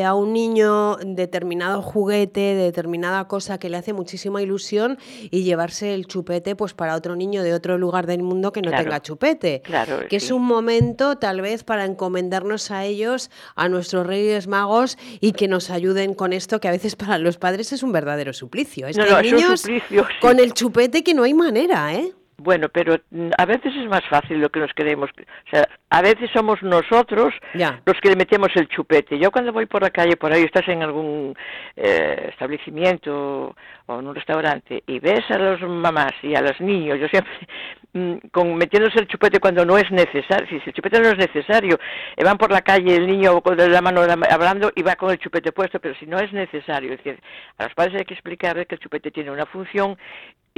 [0.04, 4.98] a un niño determinado juguete, determinada cosa que le hace muchísima ilusión
[5.30, 8.70] y llevarse el chupete pues para otro niño de otro lugar del mundo que no
[8.70, 9.62] tenga chupete.
[9.62, 14.98] Claro, que es un momento tal vez para encomendarnos a ellos, a nuestros reyes magos
[15.20, 18.32] y que nos ayuden con esto que a veces para los padres es un verdadero
[18.32, 18.86] suplicio.
[18.86, 19.64] Es que niños
[20.20, 22.12] con el chupete que no hay manera, ¿eh?
[22.42, 25.10] Bueno, pero mm, a veces es más fácil lo que nos queremos.
[25.10, 29.18] O sea, a veces somos nosotros los que le metemos el chupete.
[29.18, 31.36] Yo cuando voy por la calle, por ahí estás en algún
[31.76, 33.54] eh, establecimiento
[33.86, 37.32] o en un restaurante y ves a los mamás y a los niños, yo siempre
[37.92, 41.78] mm, con metiéndose el chupete cuando no es necesario, si el chupete no es necesario,
[42.16, 45.18] eh, van por la calle el niño con la mano hablando y va con el
[45.18, 47.20] chupete puesto, pero si no es necesario, es decir,
[47.58, 49.98] a los padres hay que explicarles que el chupete tiene una función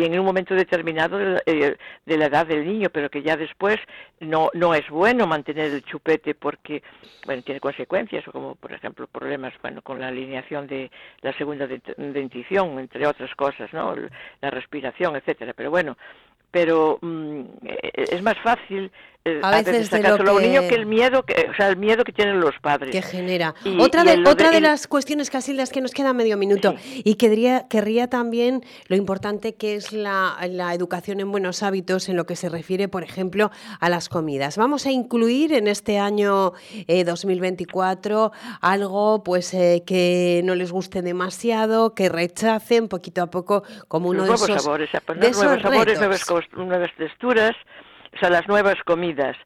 [0.05, 1.77] en un momento determinado eh,
[2.07, 3.77] de, la edad del niño, pero que ya después
[4.21, 6.83] no, no es bueno mantener el chupete porque,
[7.27, 10.91] bueno, tiene consecuencias, como por ejemplo problemas, bueno, con la alineación de
[11.21, 13.95] la segunda dentición, entre otras cosas, ¿no?
[14.41, 15.53] La respiración, etcétera.
[15.55, 15.97] Pero bueno,
[16.53, 18.93] pero mm, eh, es más fácil
[19.43, 20.49] a veces, de lo que...
[20.49, 22.91] niño que el miedo que o sea el miedo que tienen los padres.
[22.91, 23.55] Que genera.
[23.79, 26.75] Otra de otra de, las cuestiones casi las que nos queda medio minuto.
[27.05, 32.17] Y querría querría también lo importante que es la, la, educación en buenos hábitos en
[32.17, 34.57] lo que se refiere por ejemplo a las comidas.
[34.57, 36.53] Vamos a incluir en este año
[36.89, 43.63] 2024 eh, algo pues eh, que no les guste demasiado que rechacen poquito a poco
[43.87, 46.01] como uno de esos sabores, nuevos sabores
[46.57, 47.55] nuevas texturas
[48.15, 49.37] o sea, las nuevas comidas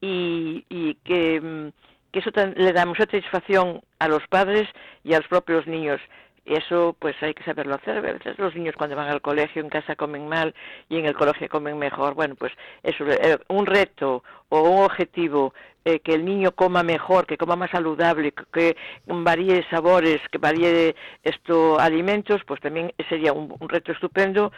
[0.00, 1.68] y, y que, mm,
[2.12, 4.68] que eso le da mucha satisfacción a los padres
[5.04, 6.00] y a los propios niños.
[6.44, 7.98] Y eso pues hay que saberlo hacer.
[7.98, 10.54] A veces los niños cuando van al colegio en casa comen mal
[10.88, 12.14] y en el colegio comen mejor.
[12.14, 12.52] Bueno, pues
[12.82, 15.52] eso, eh, un reto o un objetivo
[15.84, 18.76] eh, que el niño coma mejor, que coma más saludable, que,
[19.06, 24.52] varíe sabores, que varíe estos alimentos, pues también sería un, reto estupendo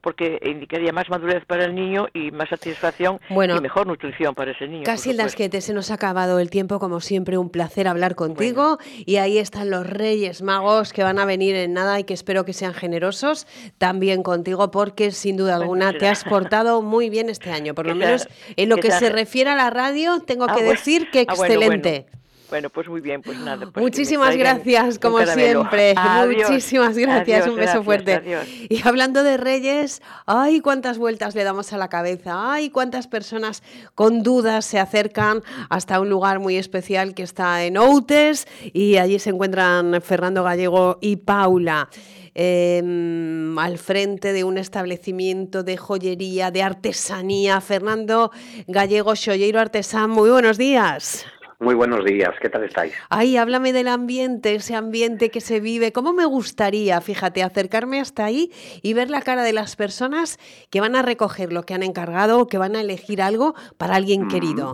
[0.00, 4.66] porque indicaría más madurez para el niño y más satisfacción y mejor nutrición para ese
[4.66, 4.84] niño.
[4.84, 8.14] Casi las que te se nos ha acabado el tiempo, como siempre, un placer hablar
[8.14, 8.78] contigo.
[9.06, 12.44] Y ahí están los Reyes Magos que van a venir en nada y que espero
[12.44, 13.46] que sean generosos
[13.78, 17.94] también contigo porque sin duda alguna te has portado muy bien este año, por lo
[17.94, 22.06] menos en lo que se refiere a la radio, tengo que decir que ah, excelente.
[22.50, 23.68] Bueno, pues muy bien, pues nada.
[23.70, 25.94] Pues Muchísimas gracias, como siempre.
[26.26, 28.22] Muchísimas gracias, un beso fuerte.
[28.68, 33.62] Y hablando de reyes, ay, cuántas vueltas le damos a la cabeza, ay, cuántas personas
[33.96, 39.18] con dudas se acercan hasta un lugar muy especial que está en Outes y allí
[39.18, 41.88] se encuentran Fernando Gallego y Paula.
[42.34, 47.60] Em, al frente de un establecimiento de joyería, de artesanía.
[47.60, 48.32] Fernando
[48.66, 51.24] Gallego, Xolleiro Artesán, muy buenos días.
[51.60, 52.92] Muy buenos días, ¿qué tal estáis?
[53.08, 55.92] Ay, háblame del ambiente, ese ambiente que se vive.
[55.92, 58.50] ¿Cómo me gustaría, fíjate, acercarme hasta ahí
[58.82, 60.38] y ver la cara de las personas
[60.70, 63.94] que van a recoger lo que han encargado o que van a elegir algo para
[63.94, 64.72] alguien querido?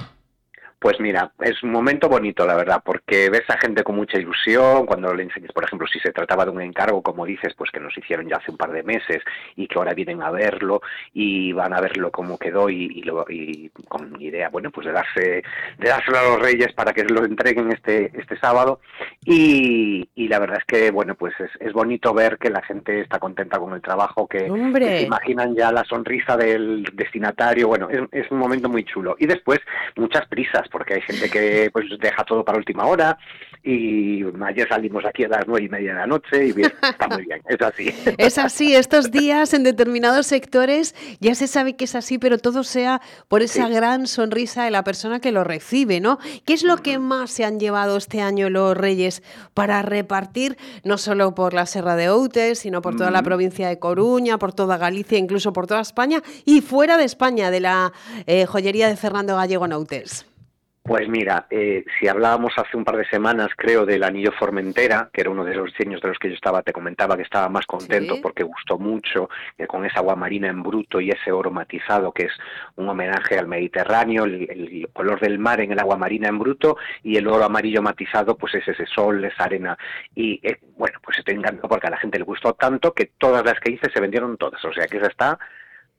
[0.81, 4.87] Pues mira, es un momento bonito, la verdad, porque ves a gente con mucha ilusión,
[4.87, 7.81] cuando le enseñas, por ejemplo, si se trataba de un encargo, como dices, pues que
[7.81, 9.22] nos hicieron ya hace un par de meses
[9.57, 10.81] y que ahora vienen a verlo
[11.12, 15.43] y van a verlo cómo quedó y, y, con idea, bueno, pues de darse,
[15.76, 18.81] de dárselo a los reyes para que lo entreguen este, este sábado.
[19.26, 23.59] Y, la verdad es que, bueno, pues es, bonito ver que la gente está contenta
[23.59, 28.70] con el trabajo, que, se imaginan ya la sonrisa del destinatario, bueno, es un momento
[28.70, 29.16] muy chulo.
[29.18, 29.59] Y después,
[29.97, 33.18] muchas prisas porque hay gente que pues deja todo para última hora
[33.62, 37.09] y ayer salimos aquí a las nueve y media de la noche y bien, está
[37.09, 37.95] muy bien, es así.
[38.18, 42.64] Es así, estos días en determinados sectores ya se sabe que es así, pero todo
[42.64, 46.18] sea por esa gran sonrisa de la persona que lo recibe, ¿no?
[46.45, 49.23] ¿Qué es lo que más se han llevado este año los Reyes
[49.55, 53.79] para repartir, no solo por la Serra de Outes, sino por toda la provincia de
[53.79, 57.93] Coruña, por toda Galicia, incluso por toda España y fuera de España, de la
[58.27, 60.30] eh, joyería de Fernando Gallego en Outes?
[60.83, 65.20] Pues mira, eh, si hablábamos hace un par de semanas, creo, del anillo Formentera, que
[65.20, 67.66] era uno de los diseños de los que yo estaba, te comentaba que estaba más
[67.66, 69.28] contento porque gustó mucho,
[69.59, 72.33] eh, con esa agua marina en bruto y ese oro matizado, que es
[72.76, 77.16] un homenaje al Mediterráneo, el, color del mar en el agua marina en bruto y
[77.16, 79.76] el oro amarillo matizado, pues es ese sol, esa arena.
[80.14, 83.45] Y eh, bueno, pues estoy encantado porque a la gente le gustó tanto que todas
[83.45, 85.39] las que hice se vendieron todas, o sea que esa está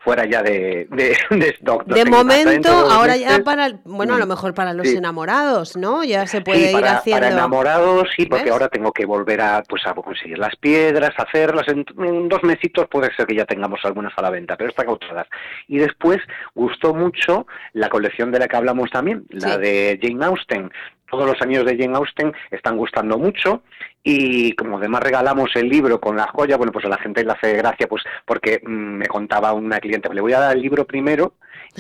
[0.04, 1.16] fuera ya de, de,
[1.60, 1.86] stock.
[1.86, 6.04] de momento, ahora ya para, bueno, a lo mejor para los enamorados, ¿no?
[6.04, 7.22] Ya se puede ir haciendo.
[7.22, 11.68] Para enamorados, sí, porque ahora tengo que volver a, pues, a conseguir las piedras, hacerlas.
[11.68, 11.86] En,
[12.30, 15.28] dos mesitos puede ser que ya tengamos algunas a la venta, pero están agotadas.
[15.68, 16.20] Y después
[16.56, 20.72] gustó mucho la colección de la que hablamos también, la de Jane Austen,
[21.12, 23.62] todos los años de Jane Austen están gustando mucho
[24.04, 27.32] y como además regalamos el libro con la joya, bueno, pues a la gente le
[27.32, 30.86] hace gracia, pues porque mm, me contaba una cliente, le voy a dar el libro
[30.86, 31.34] primero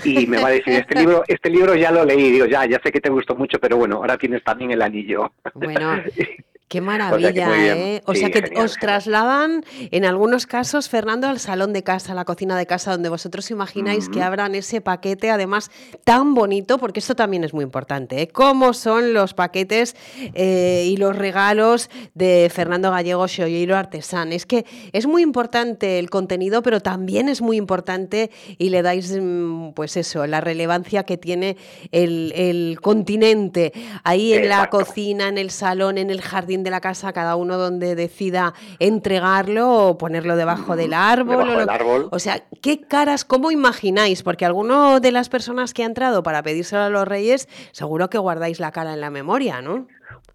[0.03, 2.79] y me va a decir, este libro, este libro ya lo leí, digo, ya, ya
[2.83, 5.33] sé que te gustó mucho, pero bueno, ahora tienes también el anillo.
[5.53, 6.01] Bueno,
[6.71, 8.01] Qué maravilla, ¿eh?
[8.05, 12.23] O sea que os trasladan, en algunos casos, Fernando, al salón de casa, a la
[12.23, 15.69] cocina de casa, donde vosotros imagináis que abran ese paquete, además
[16.05, 18.27] tan bonito, porque esto también es muy importante, ¿eh?
[18.29, 19.97] ¿Cómo son los paquetes
[20.33, 24.31] eh, y los regalos de Fernando Gallego Xoyeiro Artesán?
[24.31, 29.11] Es que es muy importante el contenido, pero también es muy importante y le dais,
[29.11, 31.57] mm, pues eso, la relevancia que tiene
[31.91, 33.73] el, continente,
[34.05, 37.57] ahí en la cocina, en el salón, en el jardín de la casa, cada uno
[37.57, 42.09] donde decida entregarlo o ponerlo debajo del árbol.
[42.11, 44.23] o, sea, ¿qué caras, cómo imagináis?
[44.23, 48.17] Porque alguno de las personas que ha entrado para pedírselo a los reyes, seguro que
[48.17, 49.87] guardáis la cara en la memoria, ¿no?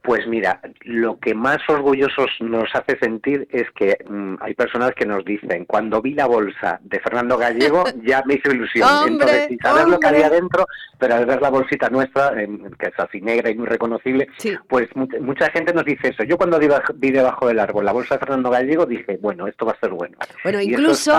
[0.07, 5.05] Pues mira, lo que más orgullosos nos hace sentir es que mm, hay personas que
[5.05, 8.89] nos dicen, cuando vi la bolsa de Fernando Gallego ya me hizo ilusión.
[9.09, 10.65] Entonces, sin saber lo que había dentro,
[10.97, 14.29] pero al ver la bolsita nuestra, que es así negra y muy reconocible,
[14.69, 16.23] pues mucha, gente nos dice eso.
[16.23, 19.73] Yo cuando vi debajo del árbol la bolsa de Fernando Gallego dije, bueno, esto va
[19.73, 20.17] a ser bueno.
[20.45, 21.13] Bueno, incluso,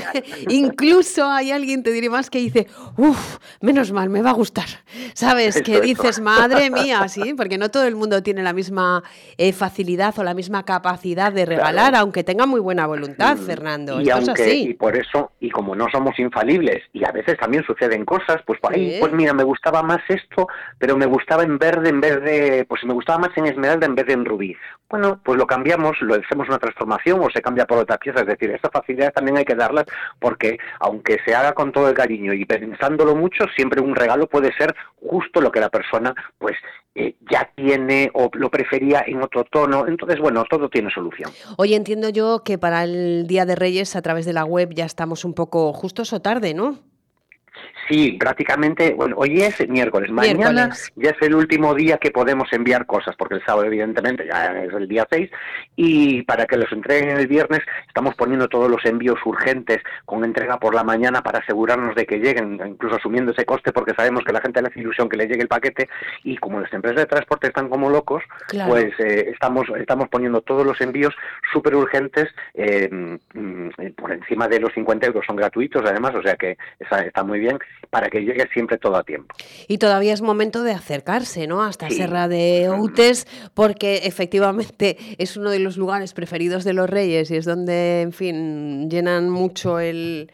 [0.48, 2.66] incluso hay alguien, te diré más, que dice,
[2.98, 4.66] uff, menos mal, me va a gustar.
[5.14, 5.62] ¿Sabes?
[5.64, 9.04] que dices, madre mía, sí, porque no todo el mundo tiene la misma
[9.38, 14.00] eh, facilidad o la misma capacidad de regalar, aunque tenga muy buena voluntad, mm, Fernando.
[14.00, 14.10] Y,
[14.70, 18.58] y por eso, y como no somos infalibles, y a veces también suceden cosas, pues,
[18.60, 22.82] pues mira, me gustaba más esto, pero me gustaba en verde en vez de, pues
[22.82, 24.56] me gustaba más en esmeralda en vez de en rubí.
[24.88, 28.22] Bueno, pues lo cambiamos, lo hacemos una transformación o se cambia por otra pieza.
[28.22, 29.84] Es decir, esta facilidad también hay que darla
[30.18, 34.52] porque, aunque se haga con todo el cariño y pensándolo mucho, siempre un regalo puede
[34.56, 36.56] ser justo lo que la persona, pues,
[36.98, 39.86] eh, ya tiene o lo prefería en otro tono.
[39.86, 41.30] Entonces, bueno, todo tiene solución.
[41.58, 44.86] Hoy entiendo yo que para el Día de Reyes, a través de la web, ya
[44.86, 46.78] estamos un poco justos o tarde, ¿no?
[47.88, 52.84] Sí, prácticamente, bueno, hoy es miércoles, mañana ya es el último día que podemos enviar
[52.84, 55.30] cosas, porque el sábado evidentemente ya es el día 6,
[55.76, 60.58] y para que los entreguen el viernes estamos poniendo todos los envíos urgentes con entrega
[60.58, 64.32] por la mañana para asegurarnos de que lleguen, incluso asumiendo ese coste, porque sabemos que
[64.32, 65.88] la gente le hace ilusión que le llegue el paquete,
[66.24, 68.24] y como las empresas de transporte están como locos,
[68.66, 71.14] pues eh, estamos, estamos poniendo todos los envíos
[71.52, 76.34] súper urgentes eh, mm, por encima de los 50 euros, son gratuitos además, o sea
[76.34, 77.55] que está, está muy bien
[77.90, 79.34] para que llegue siempre todo a tiempo.
[79.68, 81.62] Y todavía es momento de acercarse, ¿no?
[81.62, 87.30] Hasta Serra de Outes, porque efectivamente es uno de los lugares preferidos de los reyes
[87.30, 90.30] y es donde, en fin, llenan mucho el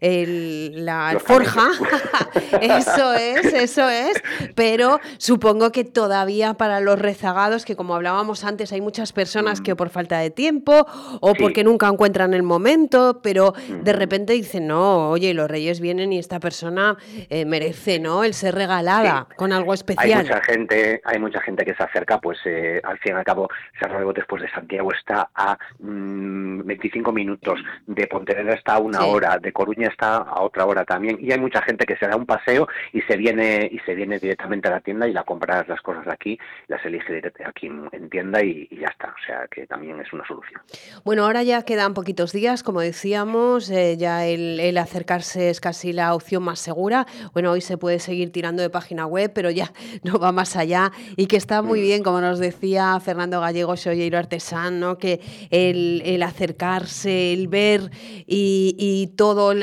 [0.00, 1.68] la alforja.
[2.60, 4.22] eso es, eso es.
[4.54, 9.74] Pero supongo que todavía para los rezagados, que como hablábamos antes, hay muchas personas que
[9.74, 9.76] mm.
[9.76, 10.86] por falta de tiempo
[11.20, 16.12] o porque nunca encuentran el momento, pero de repente dicen, no, oye, los reyes vienen
[16.12, 16.96] y esta persona
[17.30, 18.24] eh, merece, ¿no?
[18.24, 20.20] El ser regalada con algo especial.
[20.20, 23.24] Hay mucha gente, hay mucha gente que se acerca, pues eh, al fin y al
[23.24, 28.74] cabo, Cerro de Botes pues, de Santiago está a 25 mm, minutos, de Pontevedra está
[28.74, 31.96] a una hora, de Coruña está a otra hora también, y hay mucha gente que
[31.96, 35.12] se da un paseo y se viene y se viene directamente a la tienda y
[35.12, 39.26] la compra las cosas de aquí, las elige aquí en tienda y, ya está, o
[39.26, 40.60] sea que también es una solución.
[41.04, 45.92] Bueno, ahora ya quedan poquitos días, como decíamos, eh, ya el, el acercarse es casi
[45.92, 47.06] la opción más segura.
[47.32, 49.72] Bueno, hoy se puede seguir tirando de página web, pero ya
[50.02, 51.82] no va más allá y que está muy mm.
[51.82, 54.98] bien, como nos decía Fernando Gallego, Soyeiro Artesán, ¿no?
[54.98, 55.20] que
[55.50, 57.90] el, acercarse, el ver
[58.26, 59.54] y, y todo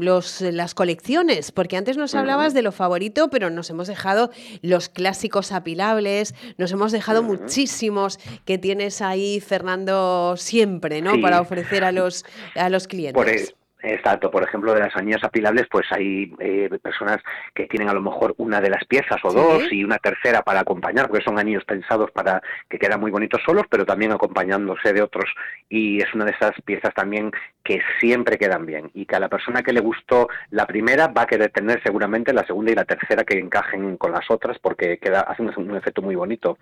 [0.00, 4.30] los, las colecciones, porque antes nos hablabas de lo favorito, pero nos hemos dejado
[4.62, 11.20] los clásicos apilables, nos hemos dejado muchísimos que tienes ahí, Fernando, siempre, ¿no?
[11.20, 12.24] Para ofrecer a los,
[12.54, 13.54] a los clientes.
[13.82, 17.18] Exacto, por ejemplo, de las anillas apilables, pues hay eh, personas
[17.52, 20.60] que tienen a lo mejor una de las piezas o dos y una tercera para
[20.60, 25.02] acompañar, porque son anillos pensados para que quedan muy bonitos solos, pero también acompañándose de
[25.02, 25.24] otros.
[25.68, 27.32] Y es una de esas piezas también
[27.64, 31.22] que siempre quedan bien y que a la persona que le gustó la primera va
[31.22, 34.98] a querer tener seguramente la segunda y la tercera que encajen con las otras, porque
[34.98, 36.58] queda hacen un efecto muy bonito.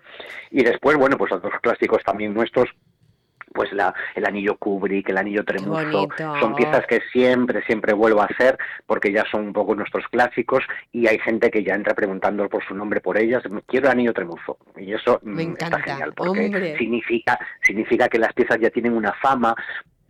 [0.49, 2.69] Y después, bueno, pues otros clásicos también nuestros
[3.53, 6.07] pues la, el anillo Kubrick, el anillo Tremuso,
[6.39, 10.63] son piezas que siempre, siempre vuelvo a hacer porque ya son un poco nuestros clásicos
[10.91, 14.13] y hay gente que ya entra preguntando por su nombre por ellas, quiero el anillo
[14.13, 19.13] Tremuso y eso Me está genial porque significa, significa que las piezas ya tienen una
[19.13, 19.55] fama,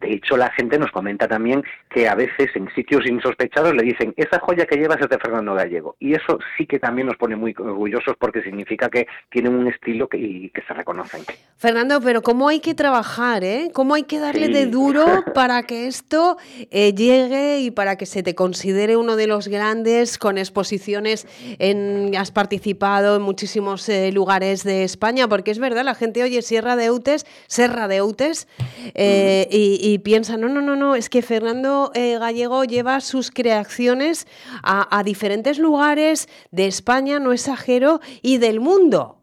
[0.01, 4.13] de hecho, la gente nos comenta también que a veces en sitios insospechados le dicen,
[4.17, 5.95] esa joya que llevas es de Fernando Gallego.
[5.99, 10.09] Y eso sí que también nos pone muy orgullosos porque significa que tienen un estilo
[10.09, 11.21] que, y que se reconocen.
[11.57, 13.43] Fernando, pero ¿cómo hay que trabajar?
[13.43, 13.69] Eh?
[13.73, 16.37] ¿Cómo hay que darle de duro para que esto
[16.71, 21.27] eh, llegue y para que se te considere uno de los grandes con exposiciones
[21.59, 22.01] en...
[22.17, 26.75] Has participado en muchísimos eh, lugares de España, porque es verdad, la gente oye Sierra
[26.75, 28.47] de Eutes, Serra de Eutes,
[28.95, 33.31] eh, y y piensa, no, no, no, no, es que Fernando eh, Gallego lleva sus
[33.31, 34.27] creaciones
[34.63, 39.17] a, diferentes lugares de España, no exagero, y del mundo.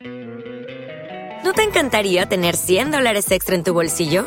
[0.00, 4.26] ¿No te encantaría tener 100 dólares extra en tu bolsillo?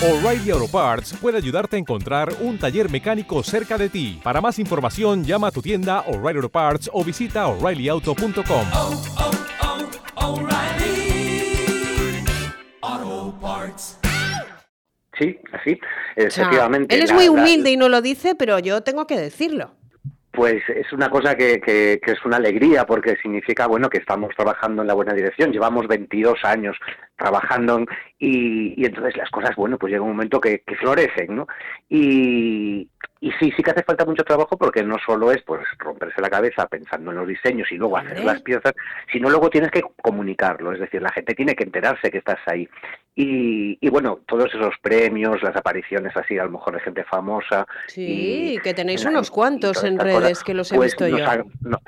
[0.00, 4.20] O'Reilly Auto Parts puede ayudarte a encontrar un taller mecánico cerca de ti.
[4.22, 8.66] Para más información, llama a tu tienda O'Reilly Auto Parts o visita oreillyauto.com.
[15.18, 15.80] Sí, así,
[16.14, 16.94] efectivamente.
[16.94, 19.77] él es muy humilde y no lo dice, pero yo tengo que decirlo.
[20.30, 24.82] Pues es una cosa que, que, es una alegría porque significa, bueno, que estamos trabajando
[24.82, 25.52] en la buena dirección.
[25.52, 26.76] Llevamos 22 años
[27.16, 27.84] trabajando
[28.18, 31.48] y, y entonces las cosas, bueno, pues llega un momento que, que florecen, ¿no?
[31.88, 32.88] Y,
[33.20, 36.30] y sí, sí que hace falta mucho trabajo porque no solo es pues romperse la
[36.30, 38.74] cabeza pensando en los diseños y luego hacer las piezas,
[39.12, 42.68] sino luego tienes que comunicarlo, es decir, la gente tiene que enterarse que estás ahí.
[43.20, 47.66] Y, y bueno, todos esos premios, las apariciones así, a lo mejor de gente famosa.
[47.88, 51.26] Sí, que tenéis unos cuantos en redes que los he pues visto yo.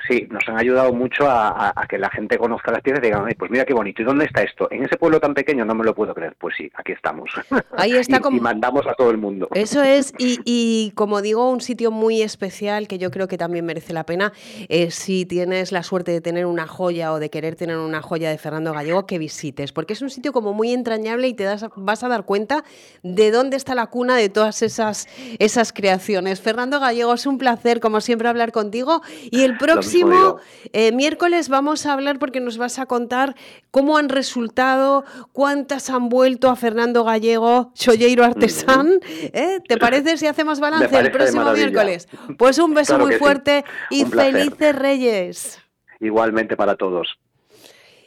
[0.09, 3.49] sí, nos han ayudado mucho a, que la gente conozca las piezas y digan, pues
[3.49, 4.67] mira qué bonito, ¿y dónde está esto?
[4.71, 6.35] En ese pueblo tan pequeño no me lo puedo creer.
[6.37, 7.31] Pues sí, aquí estamos.
[7.77, 9.47] Ahí está y, y mandamos a todo el mundo.
[9.53, 13.65] Eso es, y, y como digo, un sitio muy especial que yo creo que también
[13.65, 14.33] merece la pena.
[14.67, 18.29] Eh, si tienes la suerte de tener una joya o de querer tener una joya
[18.29, 21.65] de Fernando Gallego, que visites, porque es un sitio como muy entrañable y te das,
[21.75, 22.63] vas a dar cuenta
[23.03, 25.07] de dónde está la cuna de todas esas,
[25.39, 26.41] esas creaciones.
[26.41, 29.01] Fernando Gallego, es un placer, como siempre, hablar contigo.
[29.29, 30.37] Y el próximo
[30.73, 33.35] eh, miércoles vamos a hablar porque nos vas a contar
[33.71, 38.99] cómo han resultado, cuántas han vuelto a Fernando Gallego, Cholleiro Artesán.
[39.33, 39.59] ¿eh?
[39.67, 42.07] ¿Te parece si hacemos balance el próximo miércoles.
[42.37, 45.59] Pues un beso muy fuerte y felices Reyes.
[45.99, 47.19] Igualmente para todos.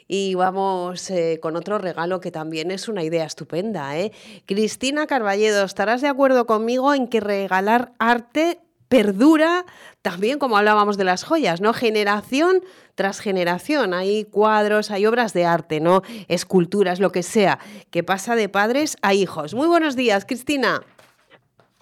[0.07, 3.97] Y vamos eh, con otro regalo que también es una idea estupenda.
[3.97, 4.11] ¿eh?
[4.45, 9.65] Cristina Carballedo, ¿estarás de acuerdo conmigo en que regalar arte perdura
[10.01, 11.73] también como hablábamos de las joyas, ¿no?
[11.73, 13.93] Generación tras generación.
[13.93, 16.03] Hay cuadros, hay obras de arte, ¿no?
[16.27, 19.55] Esculturas, lo que sea, que pasa de padres a hijos.
[19.55, 20.83] Muy buenos días, Cristina.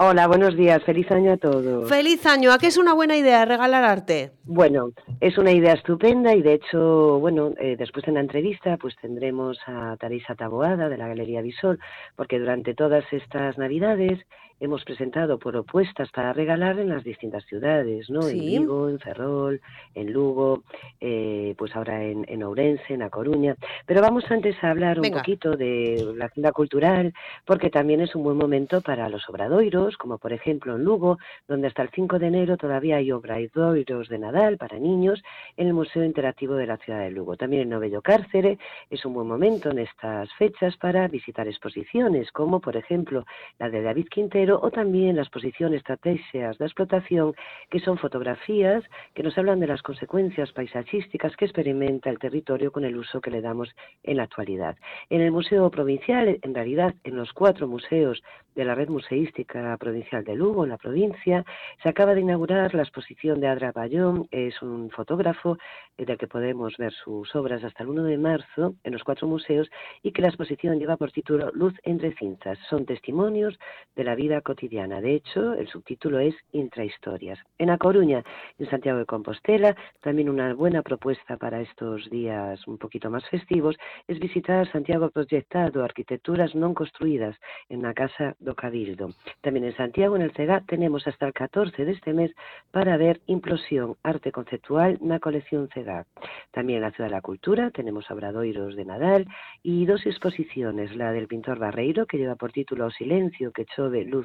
[0.05, 0.83] Hola, buenos días.
[0.83, 1.87] Feliz año a todos.
[1.87, 2.51] Feliz año.
[2.51, 4.31] ¿A qué es una buena idea regalar arte?
[4.43, 4.89] Bueno,
[5.21, 9.57] es una idea estupenda y de hecho, bueno, eh, después en la entrevista pues tendremos
[9.65, 11.79] a Teresa Taboada de la Galería Visor,
[12.17, 14.19] porque durante todas estas Navidades
[14.59, 18.27] hemos presentado propuestas para regalar en las distintas ciudades, ¿no?
[18.27, 19.61] En Vigo, en Ferrol,
[19.95, 20.63] en Lugo,
[21.01, 23.55] eh, pues ahora en, en, Ourense, en A Coruña.
[23.85, 27.13] Pero vamos antes a hablar un poquito de la agenda cultural,
[27.45, 31.67] porque también es un buen momento para los obradoiros, como por ejemplo en Lugo, donde
[31.67, 35.21] hasta el 5 de enero todavía hay obradoiros de Nadal para niños
[35.57, 37.35] en el Museo Interactivo de la Ciudad de Lugo.
[37.37, 38.57] También en Novello Cárcere
[38.89, 43.25] es un buen momento en estas fechas para visitar exposiciones, como por ejemplo
[43.59, 47.33] la de David Quintero, o también la exposición Estrategias de Explotación,
[47.69, 48.83] que son fotografías
[49.13, 53.31] que nos hablan de las consecuencias paisajísticas que experimenta el territorio con el uso que
[53.31, 53.69] le damos
[54.03, 54.75] en la actualidad.
[55.09, 58.21] En el Museo Provincial, en realidad en los cuatro museos
[58.55, 61.43] de la Red Museística Provincial de Lugo, en la provincia,
[61.81, 65.57] se acaba de inaugurar la exposición de Adra Bayón, es un fotógrafo
[65.97, 69.27] eh, del que podemos ver sus obras hasta el 1 de marzo en los cuatro
[69.27, 69.69] museos
[70.01, 72.57] y que la exposición lleva por título Luz entre cintas.
[72.69, 73.57] Son testimonios
[73.95, 75.01] de la vida cotidiana.
[75.01, 77.39] De hecho, el subtítulo es Intrahistorias.
[77.57, 78.23] En A Coruña,
[78.57, 83.75] en Santiago de Compostela, también una buena propuesta para estos días un poquito más festivos
[84.07, 87.35] es visitar Santiago Proyectado, arquitecturas no construidas
[87.69, 89.09] en la Casa do Cabildo.
[89.41, 92.31] También en Santiago, en el CEGA, tenemos hasta el 14 de este mes
[92.71, 96.05] para ver Implosión, arte conceptual, na colección CEGA.
[96.51, 99.27] También en la Ciudad de la Cultura tenemos Obradoiros de Nadal
[99.61, 104.22] y dos exposiciones, la del pintor Barreiro, que lleva por título Silencio, que chove, luz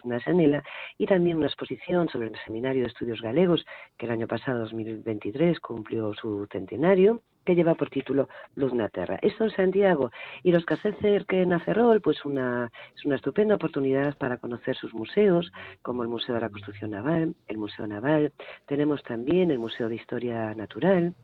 [0.98, 3.64] y también una exposición sobre el Seminario de Estudios Galegos,
[3.96, 9.18] que el año pasado, 2023, cumplió su centenario, que lleva por título Luz na Terra.
[9.22, 10.10] Esto en Santiago
[10.42, 14.92] y los que acerquen a Ferrol, pues una, es una estupenda oportunidad para conocer sus
[14.92, 18.32] museos, como el Museo de la Construcción Naval, el Museo Naval,
[18.66, 21.14] tenemos también el Museo de Historia Natural,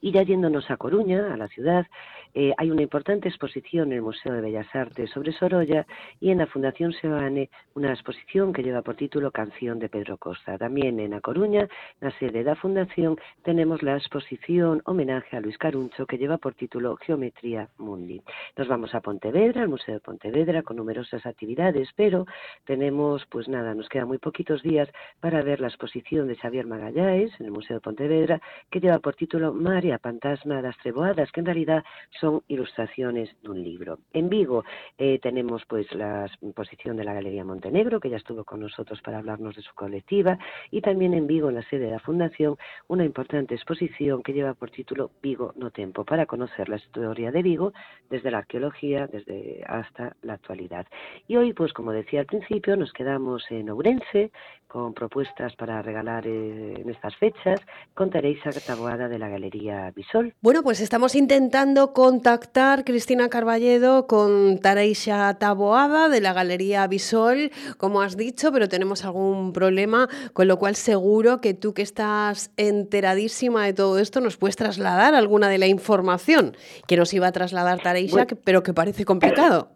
[0.00, 1.86] y ya yéndonos a Coruña, a la ciudad,
[2.32, 5.84] eh, hay una importante exposición en el Museo de Bellas Artes sobre Sorolla
[6.20, 10.56] y en la Fundación Seoane una exposición que lleva por título Canción de Pedro Costa.
[10.56, 11.68] También en A Coruña,
[12.00, 16.54] la sede de la Fundación, tenemos la exposición Homenaje a Luis Caruncho que lleva por
[16.54, 18.22] título Geometría Mundi.
[18.56, 22.26] Nos vamos a Pontevedra, al Museo de Pontevedra, con numerosas actividades, pero
[22.64, 24.88] tenemos, pues nada, nos quedan muy poquitos días
[25.18, 28.40] para ver la exposición de Xavier Magalláes en el Museo de Pontevedra
[28.70, 31.84] que lleva por título María Fantasma de las Treboadas, que en realidad
[32.20, 33.98] son ilustraciones de un libro.
[34.12, 34.64] En Vigo
[34.98, 39.18] eh, tenemos pues la exposición de la Galería Montenegro, que ya estuvo con nosotros para
[39.18, 40.38] hablarnos de su colectiva,
[40.70, 42.56] y también en Vigo, en la sede de la Fundación,
[42.88, 47.42] una importante exposición que lleva por título Vigo no Tempo, para conocer la historia de
[47.42, 47.72] Vigo
[48.08, 50.86] desde la arqueología desde hasta la actualidad.
[51.28, 54.30] Y hoy, pues como decía al principio, nos quedamos en Ourense
[54.66, 57.60] con propuestas para regalar eh, en estas fechas
[57.94, 60.34] con Teresa Taboada de la Galería Bisol.
[60.40, 68.02] Bueno, pues estamos intentando contactar Cristina Carballedo con Tareisha Taboada de la Galería Bisol, como
[68.02, 73.64] has dicho, pero tenemos algún problema, con lo cual seguro que tú que estás enteradísima
[73.64, 76.56] de todo esto nos puedes trasladar alguna de la información
[76.86, 79.70] que nos iba a trasladar Tareisha, pero que parece complicado.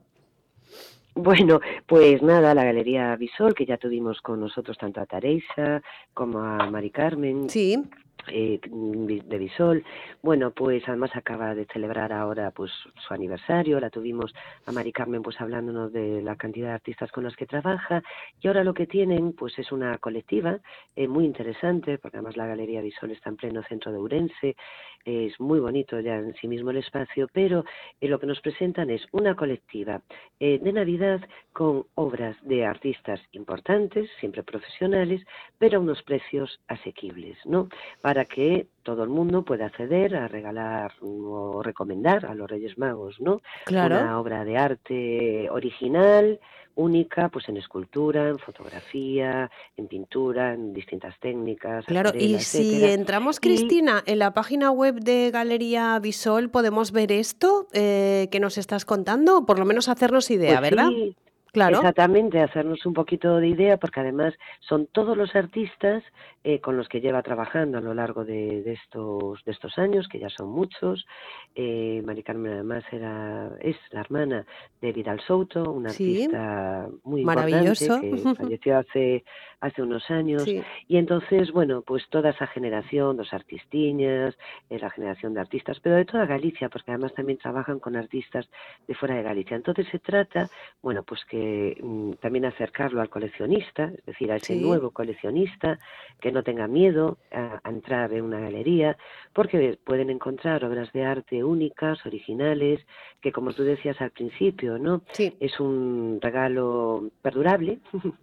[1.14, 5.80] Bueno, pues nada, la Galería Visol, que ya tuvimos con nosotros tanto a Teresa
[6.12, 7.48] como a Mari Carmen.
[7.48, 7.80] Sí.
[8.28, 9.84] Eh, de Visol.
[10.22, 12.70] Bueno, pues además acaba de celebrar ahora pues
[13.06, 14.32] su aniversario, la tuvimos
[14.64, 18.02] a Mari Carmen pues hablándonos de la cantidad de artistas con los que trabaja
[18.40, 20.58] y ahora lo que tienen pues es una colectiva
[20.96, 24.56] eh, muy interesante porque además la Galería Visol está en pleno centro de Urense,
[25.04, 27.66] es muy bonito ya en sí mismo el espacio, pero
[28.00, 30.00] eh, lo que nos presentan es una colectiva
[30.40, 31.20] de Navidad
[31.52, 35.22] con obras de artistas importantes, siempre profesionales,
[35.58, 37.68] pero a unos precios asequibles, ¿no?
[38.04, 43.18] Para que todo el mundo pueda acceder a regalar o recomendar a los Reyes Magos,
[43.18, 43.40] ¿no?
[43.64, 43.96] Claro.
[43.98, 46.38] Una obra de arte original,
[46.74, 51.86] única, pues en escultura, en fotografía, en pintura, en distintas técnicas.
[51.86, 57.68] Claro, y si entramos, Cristina, en la página web de Galería Visol, ¿podemos ver esto
[57.72, 59.38] eh, que nos estás contando?
[59.38, 60.90] O por lo menos hacernos idea, pues ¿verdad?
[60.90, 61.16] Sí.
[61.54, 61.76] Claro.
[61.76, 66.02] Exactamente, hacernos un poquito de idea, porque además son todos los artistas
[66.42, 70.18] eh, con los que lleva trabajando a lo largo de, estos de estos años, que
[70.18, 71.06] ya son muchos.
[71.54, 74.44] Eh, Mari Carmen además era es la hermana
[74.80, 79.24] de Vidal Souto, una artista muy maravilloso que falleció hace
[79.64, 80.46] hace unos años.
[80.46, 84.36] Y entonces, bueno, pues toda esa generación, los artistiñas,
[84.68, 88.46] eh, la generación de artistas, pero de toda Galicia, porque además también trabajan con artistas
[88.86, 89.56] de fuera de Galicia.
[89.56, 90.48] Entonces se trata,
[90.82, 91.43] bueno, pues que
[91.80, 95.78] Mm, también acercarlo al coleccionista, es decir, a ese nuevo coleccionista,
[96.20, 98.96] que no tenga miedo a, entrar en una galería,
[99.32, 102.80] porque pueden encontrar obras de arte únicas, originales,
[103.20, 105.02] que como tú decías al principio, ¿no?
[105.18, 107.78] Es un regalo perdurable.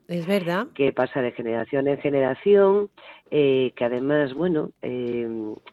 [0.08, 0.68] Es verdad.
[0.76, 2.90] que pasa de generación en generación,
[3.34, 5.26] eh, que además, bueno, eh,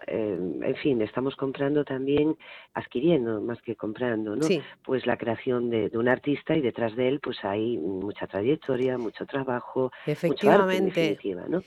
[0.07, 2.37] eh, en fin, estamos comprando también,
[2.73, 4.47] adquiriendo más que comprando, ¿no?
[4.85, 8.97] Pues la creación de, de un artista y detrás de él, pues hay mucha trayectoria,
[8.97, 11.63] mucho trabajo, efectivamente, ¿no?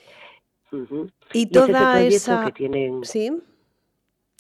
[1.33, 3.03] Y toda esa que tienen...
[3.03, 3.29] sí.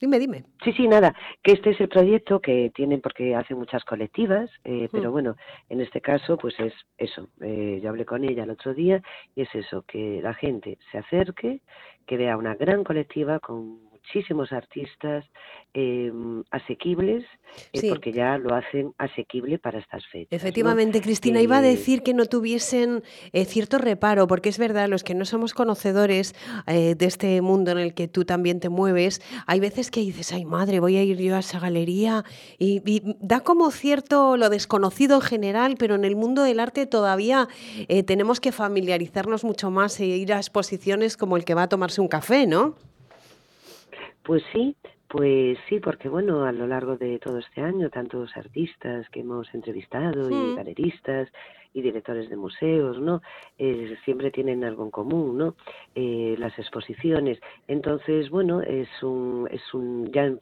[0.01, 0.45] Dime, dime.
[0.63, 4.89] Sí, sí, nada, que este es el proyecto que tienen porque hacen muchas colectivas, eh,
[4.91, 5.11] pero mm.
[5.11, 5.35] bueno,
[5.69, 9.03] en este caso pues es eso, eh, yo hablé con ella el otro día
[9.35, 11.61] y es eso, que la gente se acerque,
[12.07, 15.25] que vea una gran colectiva con muchísimos artistas
[15.73, 16.11] eh,
[16.51, 17.23] asequibles,
[17.71, 20.31] eh, porque ya lo hacen asequible para estas fechas.
[20.31, 25.03] Efectivamente, Cristina, iba a decir que no tuviesen eh, cierto reparo, porque es verdad, los
[25.03, 26.35] que no somos conocedores
[26.67, 30.45] de este mundo en el que tú también te mueves, hay veces que dices, ay
[30.45, 32.23] madre, voy a ir yo a esa galería,
[32.57, 36.85] y, y da como cierto lo desconocido en general, pero en el mundo del arte
[36.85, 37.47] todavía
[38.05, 42.01] tenemos que familiarizarnos mucho más e ir a exposiciones como el que va a tomarse
[42.01, 42.75] un café, ¿no?
[44.23, 44.75] Pues sí,
[45.07, 49.53] pues sí, porque bueno, a lo largo de todo este año, tantos artistas que hemos
[49.53, 51.27] entrevistado y galeristas
[51.73, 53.21] y directores de museos, ¿no?
[53.57, 55.55] Eh, siempre tienen algo en común, ¿no?
[55.95, 57.39] Eh, las exposiciones.
[57.67, 60.39] Entonces, bueno, es un, es un, ya en,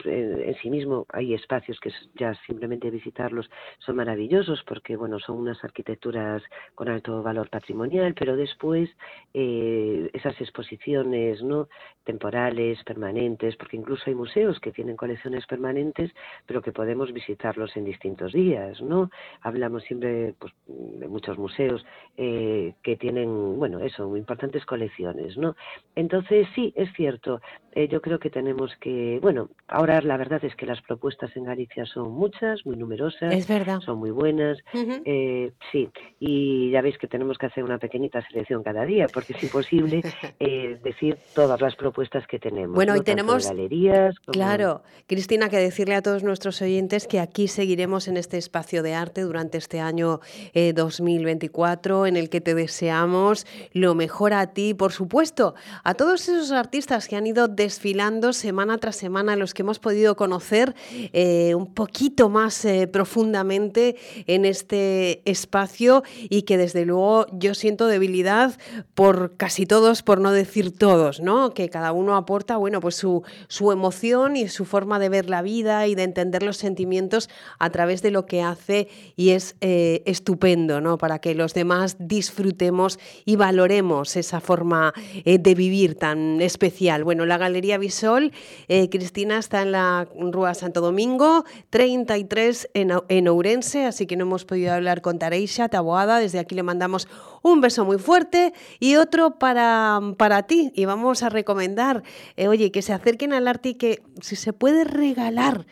[0.62, 3.50] sí mismo hay espacios que ya simplemente visitarlos
[3.80, 6.42] son maravillosos porque, bueno, son unas arquitecturas
[6.76, 8.90] con alto valor patrimonial, pero después
[9.34, 11.68] eh, esas exposiciones, ¿no?
[12.04, 16.12] Temporales, permanentes, porque incluso hay museos que tienen colecciones permanentes,
[16.46, 19.10] pero que podemos visitarlos en distintos días, ¿no?
[19.42, 21.86] Hablamos siempre, pues, de muchos museos
[22.18, 25.56] eh, que tienen, bueno, eso, importantes colecciones, ¿no?
[25.96, 27.42] Entonces, sí, es cierto,
[27.74, 31.44] eh, yo creo que tenemos que, bueno, ahora la verdad es que las propuestas en
[31.46, 33.80] Galicia son muchas, muy numerosas, es verdad.
[33.82, 35.90] son muy buenas, eh, sí,
[36.20, 40.02] y ya veis que tenemos que hacer una pequeñita selección cada día, porque es imposible
[40.84, 42.76] decir todas las propuestas que tenemos.
[42.76, 44.16] Bueno, y tenemos galerías.
[44.26, 48.94] Claro, Cristina, que decirle a todos nuestros oyentes que aquí seguiremos en este espacio de
[48.94, 50.20] arte durante este año
[50.54, 56.28] 2000 2024 en el que te deseamos lo mejor a ti, por supuesto, a todos
[56.30, 60.76] esos artistas que han ido desfilando semana tras semana, los que hemos podido conocer
[61.14, 63.96] eh, un poquito más eh, profundamente
[64.28, 68.58] en este espacio y que desde luego yo siento debilidad
[68.94, 71.54] por casi todos, por no decir todos, ¿no?
[71.54, 75.42] Que cada uno aporta, bueno, pues su, su emoción y su forma de ver la
[75.42, 80.04] vida y de entender los sentimientos a través de lo que hace y es eh,
[80.06, 80.98] estupendo, ¿no?
[81.00, 84.94] Para que los demás disfrutemos y valoremos esa forma
[85.26, 87.04] eh, de vivir tan especial.
[87.04, 88.32] Bueno, la Galería Visol,
[88.68, 94.26] eh, Cristina, está en la Rúa Santo Domingo, 33 en, en Ourense, así que no
[94.26, 96.20] hemos podido hablar con Tareisha Taboada.
[96.20, 97.08] Desde aquí le mandamos
[97.42, 100.72] un beso muy fuerte y otro para, para ti.
[100.76, 102.04] Y vamos a recomendar,
[102.36, 105.66] eh, oye, que se acerquen al arte y que si se puede regalar,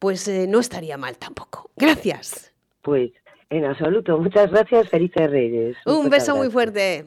[0.00, 1.70] pues no estaría mal tampoco.
[1.76, 2.50] Gracias.
[2.82, 3.12] Pues
[3.50, 4.18] en absoluto.
[4.18, 4.88] Muchas gracias.
[4.88, 5.76] Felices Reyes.
[5.84, 7.06] Un beso muy fuerte.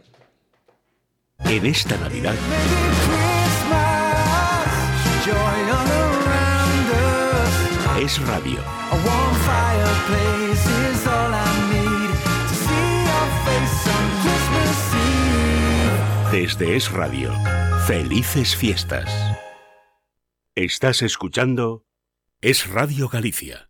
[1.39, 2.35] En esta Navidad.
[7.99, 8.59] Es radio.
[16.31, 17.31] Desde Es Radio.
[17.87, 19.09] Felices fiestas.
[20.55, 21.85] Estás escuchando
[22.41, 23.69] Es Radio Galicia.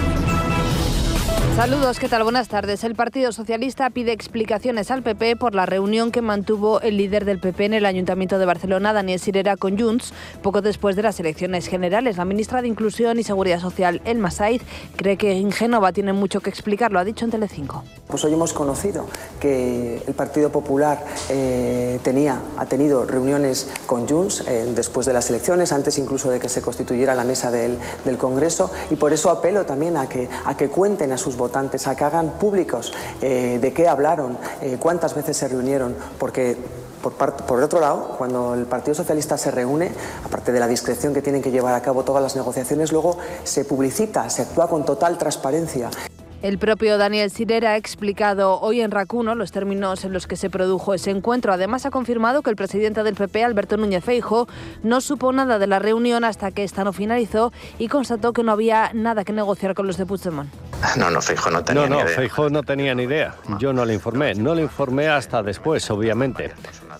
[1.61, 2.23] Saludos, ¿qué tal?
[2.23, 2.83] Buenas tardes.
[2.83, 7.39] El Partido Socialista pide explicaciones al PP por la reunión que mantuvo el líder del
[7.39, 11.67] PP en el Ayuntamiento de Barcelona, Daniel Sirera, con Junts, poco después de las elecciones
[11.67, 12.17] generales.
[12.17, 14.63] La ministra de Inclusión y Seguridad Social, Elma Said,
[14.95, 17.83] cree que en Génova tiene mucho que explicar, lo ha dicho en Telecinco.
[18.07, 19.05] Pues hoy hemos conocido
[19.39, 25.29] que el Partido Popular eh, tenía, ha tenido reuniones con Junts eh, después de las
[25.29, 29.29] elecciones, antes incluso de que se constituyera la mesa del, del Congreso, y por eso
[29.29, 33.59] apelo también a que, a que cuenten a sus votantes, a que hagan públicos eh,
[33.61, 36.57] de qué hablaron, eh, cuántas veces se reunieron, porque
[37.01, 39.91] por, por, otro lado, cuando el Partido Socialista se reúne,
[40.25, 43.65] aparte de la discreción que tienen que llevar a cabo todas las negociaciones, luego se
[43.65, 45.89] publicita, se actúa con total transparencia.
[46.41, 50.49] El propio Daniel Sirera ha explicado hoy en Racuno los términos en los que se
[50.49, 51.53] produjo ese encuentro.
[51.53, 54.47] Además, ha confirmado que el presidente del PP, Alberto Núñez Feijo,
[54.81, 58.53] no supo nada de la reunión hasta que esta no finalizó y constató que no
[58.53, 60.49] había nada que negociar con los de Puigdemont.
[60.97, 62.15] No, no, Feijo no tenía no, no, ni idea.
[62.15, 63.35] Feijo no tenía ni idea.
[63.59, 64.33] Yo no le informé.
[64.33, 66.53] No le informé hasta después, obviamente.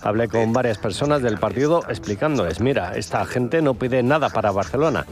[0.03, 5.05] Hablé con varias personas del partido explicándoles, mira, esta gente no pide nada para Barcelona.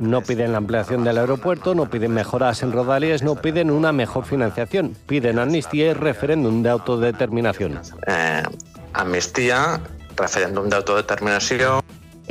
[0.00, 4.24] No piden la ampliación del aeropuerto, no piden mejoras en rodalies, no piden una mejor
[4.24, 4.96] financiación.
[5.06, 7.80] Piden amnistía y referéndum de autodeterminación.
[8.06, 8.42] Eh,
[8.94, 9.80] amnistía,
[10.16, 11.82] referéndum de autodeterminación.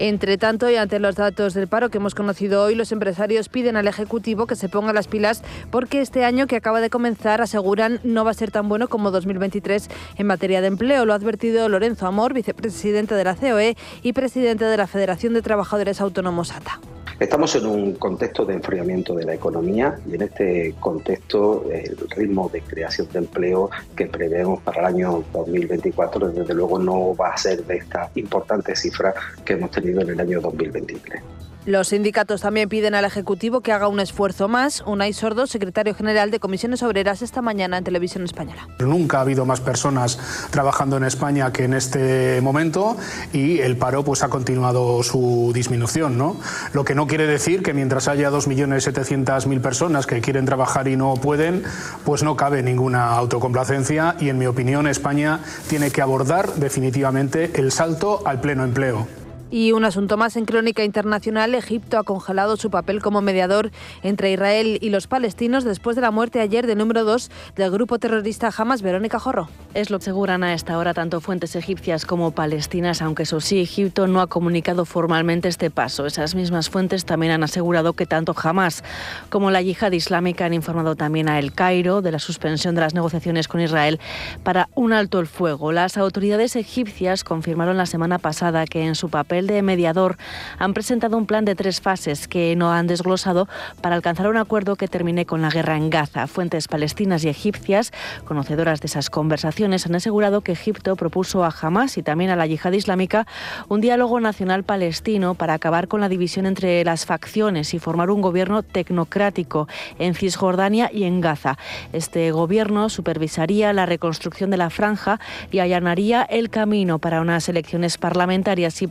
[0.01, 3.75] Entre tanto, y ante los datos del paro que hemos conocido hoy, los empresarios piden
[3.75, 7.99] al Ejecutivo que se ponga las pilas porque este año que acaba de comenzar, aseguran,
[8.05, 11.03] no va a ser tan bueno como 2023 en materia de empleo.
[11.03, 15.41] Lo ha advertido Lorenzo Amor, vicepresidente de la COE y presidente de la Federación de
[15.41, 16.79] Trabajadores Autónomos ATA.
[17.19, 22.49] Estamos en un contexto de enfriamiento de la economía y en este contexto el ritmo
[22.49, 27.37] de creación de empleo que prevemos para el año 2024 desde luego no va a
[27.37, 31.21] ser de esta importante cifra que hemos tenido en el año 2023.
[31.65, 34.81] Los sindicatos también piden al Ejecutivo que haga un esfuerzo más.
[34.85, 38.67] Unai Sordo, secretario general de Comisiones Obreras, esta mañana en Televisión Española.
[38.79, 40.17] Nunca ha habido más personas
[40.51, 42.95] trabajando en España que en este momento
[43.33, 46.17] y el paro pues ha continuado su disminución.
[46.17, 46.37] ¿no?
[46.71, 51.15] Lo que no quiere decir que mientras haya 2.700.000 personas que quieren trabajar y no
[51.15, 51.63] pueden,
[52.05, 57.73] pues no cabe ninguna autocomplacencia y en mi opinión España tiene que abordar definitivamente el
[57.73, 59.18] salto al pleno empleo.
[59.51, 63.71] Y un asunto más en crónica internacional, Egipto ha congelado su papel como mediador
[64.03, 67.97] entre Israel y los palestinos después de la muerte ayer del número 2 del grupo
[67.97, 69.49] terrorista Hamas, Verónica Jorro.
[69.73, 73.59] Es lo que aseguran a esta hora tanto fuentes egipcias como palestinas, aunque eso sí,
[73.59, 76.05] Egipto no ha comunicado formalmente este paso.
[76.05, 78.83] Esas mismas fuentes también han asegurado que tanto Hamas
[79.29, 82.93] como la yihad islámica han informado también a El Cairo de la suspensión de las
[82.93, 83.99] negociaciones con Israel
[84.43, 85.71] para un alto el fuego.
[85.71, 90.17] Las autoridades egipcias confirmaron la semana pasada que en su papel de mediador
[90.57, 93.47] han presentado un plan de tres fases que no han desglosado
[93.81, 96.27] para alcanzar un acuerdo que termine con la guerra en Gaza.
[96.27, 97.91] Fuentes palestinas y egipcias,
[98.25, 102.47] conocedoras de esas conversaciones, han asegurado que Egipto propuso a Hamas y también a la
[102.47, 103.27] yihad islámica
[103.67, 108.21] un diálogo nacional palestino para acabar con la división entre las facciones y formar un
[108.21, 109.67] gobierno tecnocrático
[109.97, 111.57] en Cisjordania y en Gaza.
[111.93, 115.19] Este gobierno supervisaría la reconstrucción de la franja
[115.51, 118.87] y allanaría el camino para unas elecciones parlamentarias y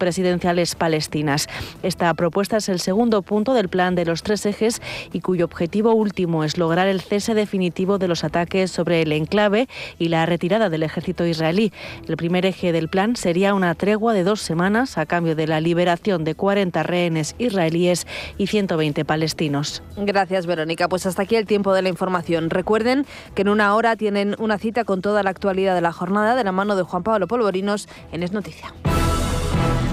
[0.78, 1.48] palestinas.
[1.82, 4.80] Esta propuesta es el segundo punto del plan de los tres ejes
[5.12, 9.68] y cuyo objetivo último es lograr el cese definitivo de los ataques sobre el enclave
[9.98, 11.72] y la retirada del ejército israelí.
[12.06, 15.60] El primer eje del plan sería una tregua de dos semanas a cambio de la
[15.60, 19.82] liberación de 40 rehenes israelíes y 120 palestinos.
[19.96, 20.88] Gracias, Verónica.
[20.88, 22.50] Pues hasta aquí el tiempo de la información.
[22.50, 26.34] Recuerden que en una hora tienen una cita con toda la actualidad de la jornada
[26.36, 28.72] de la mano de Juan Pablo Polvorinos en Es Noticia.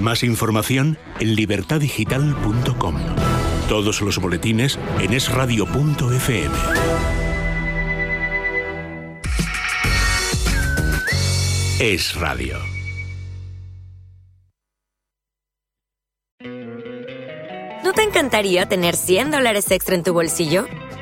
[0.01, 2.95] Más información en libertadigital.com.
[3.67, 6.55] Todos los boletines en esradio.fm.
[11.79, 12.57] Es Radio.
[17.83, 20.67] ¿No te encantaría tener 100 dólares extra en tu bolsillo?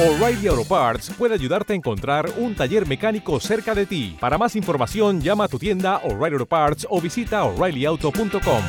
[0.00, 4.16] O'Reilly Auto Parts puede ayudarte a encontrar un taller mecánico cerca de ti.
[4.20, 8.62] Para más información, llama a tu tienda O'Reilly Auto Parts o visita oreillyauto.com.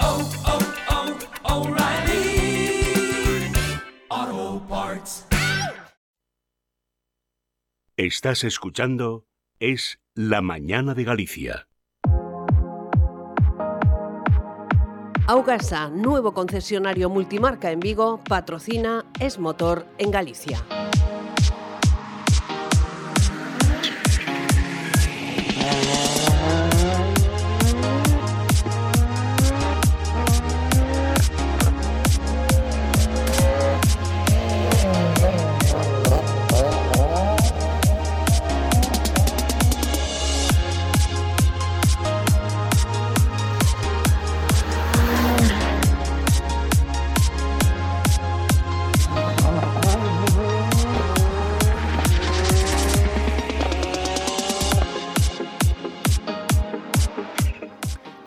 [7.96, 9.28] Estás escuchando
[9.60, 11.68] Es la mañana de Galicia.
[15.28, 20.66] Augasa, nuevo concesionario multimarca en Vigo, patrocina Es Motor en Galicia.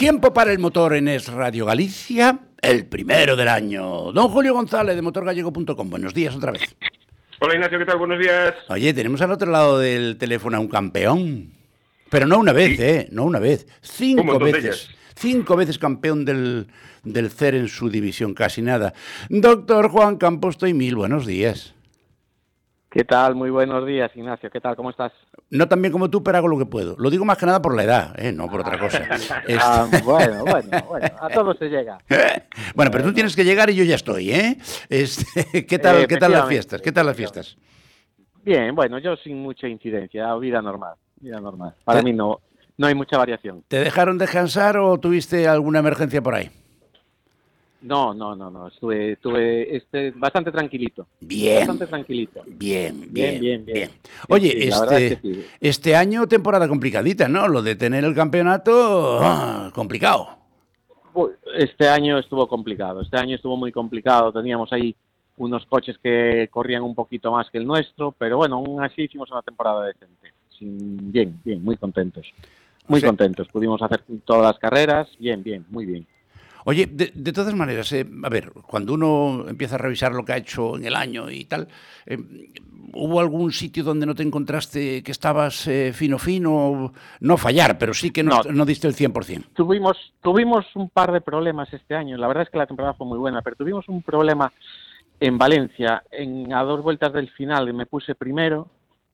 [0.02, 4.10] Tiempo para el motor en Es Radio Galicia, el primero del año.
[4.10, 5.90] Don Julio González de motorgallego.com.
[5.90, 6.74] Buenos días otra vez.
[7.38, 7.98] Hola Ignacio, ¿qué tal?
[7.98, 8.52] Buenos días.
[8.68, 11.52] Oye, tenemos al otro lado del teléfono a un campeón.
[12.10, 13.08] Pero no una vez, ¿eh?
[13.12, 13.64] No una vez.
[13.80, 14.90] Cinco veces.
[15.14, 16.66] Cinco veces campeón del,
[17.04, 18.94] del CER en su división, casi nada.
[19.28, 21.76] Doctor Juan Campos Mil, buenos días.
[22.90, 23.36] ¿Qué tal?
[23.36, 24.50] Muy buenos días, Ignacio.
[24.50, 24.74] ¿Qué tal?
[24.74, 25.12] ¿Cómo estás?
[25.52, 26.96] No tan bien como tú, pero hago lo que puedo.
[26.98, 28.32] Lo digo más que nada por la edad, ¿eh?
[28.32, 29.02] no por otra cosa.
[29.60, 31.08] Ah, Este- bueno, bueno, bueno.
[31.20, 31.98] A todos se llega.
[32.74, 34.56] Bueno, pero tú tienes que llegar y yo ya estoy, ¿eh?
[34.88, 36.80] Este, ¿Qué tal, Eh, ¿qué tal las fiestas?
[36.80, 37.56] ¿Qué tal las fiestas?
[38.42, 41.74] Bien, bueno, yo sin mucha incidencia, vida normal, vida normal.
[41.84, 42.40] Para ¿Te- mí no,
[42.78, 43.62] no hay mucha variación.
[43.68, 46.50] ¿Te dejaron descansar o tuviste alguna emergencia por ahí?
[47.82, 48.68] No, no, no, no.
[48.68, 51.06] Estuve, estuve este, bastante tranquilito.
[51.20, 51.58] Bien.
[51.58, 52.42] Bastante tranquilito.
[52.46, 53.90] Bien, bien, bien, bien.
[54.28, 55.46] Oye, Sí, la verdad este, es que sí.
[55.60, 57.48] este año temporada complicadita, ¿no?
[57.48, 60.28] Lo de tener el campeonato, ah, complicado.
[61.58, 64.32] Este año estuvo complicado, este año estuvo muy complicado.
[64.32, 64.94] Teníamos ahí
[65.36, 69.30] unos coches que corrían un poquito más que el nuestro, pero bueno, aún así hicimos
[69.30, 70.32] una temporada decente.
[70.60, 72.32] Bien, bien, muy contentos.
[72.86, 73.48] Muy contentos.
[73.48, 76.06] Pudimos hacer todas las carreras, bien, bien, muy bien.
[76.64, 80.32] Oye, de, de todas maneras, eh, a ver, cuando uno empieza a revisar lo que
[80.32, 81.68] ha hecho en el año y tal,
[82.06, 82.18] eh,
[82.94, 86.92] ¿hubo algún sitio donde no te encontraste que estabas eh, fino fino?
[87.20, 89.46] No fallar, pero sí que no, no diste el 100%.
[89.54, 92.16] Tuvimos, tuvimos un par de problemas este año.
[92.16, 94.52] La verdad es que la temporada fue muy buena, pero tuvimos un problema
[95.20, 96.02] en Valencia.
[96.10, 98.68] En, a dos vueltas del final me puse primero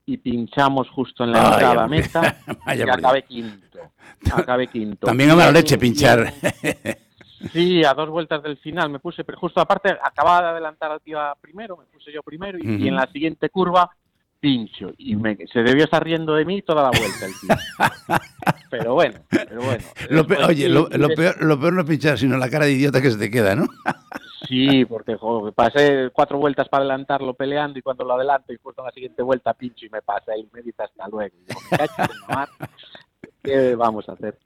[0.06, 2.36] y pinchamos justo en la Vaya entrada meta
[2.74, 3.78] y acabé quinto.
[4.32, 5.06] Acabé quinto.
[5.06, 6.32] También a mala Y- leche pinchar.
[7.52, 11.00] Sí, a dos vueltas del final me puse, pero justo aparte acababa de adelantar al
[11.04, 13.90] iba primero, me puse yo primero y, en la siguiente curva
[14.40, 18.18] pincho y me, se debió estar riendo de mí toda la vuelta el tío.
[18.70, 19.84] pero bueno, pero bueno.
[20.10, 22.50] Lo pe- Después, oye, sí, lo, lo peor, lo peor no es pinchar, sino la
[22.50, 23.66] cara de idiota que se te queda, ¿no?
[24.46, 28.80] Sí, porque jo, pasé cuatro vueltas para adelantarlo peleando y cuando lo adelanto y justo
[28.80, 31.36] en la siguiente vuelta pincho y me pasa y me dice hasta luego.
[31.36, 32.48] Y digo, "Me cacho en la mar".
[33.42, 34.38] ¿Qué vamos a hacer?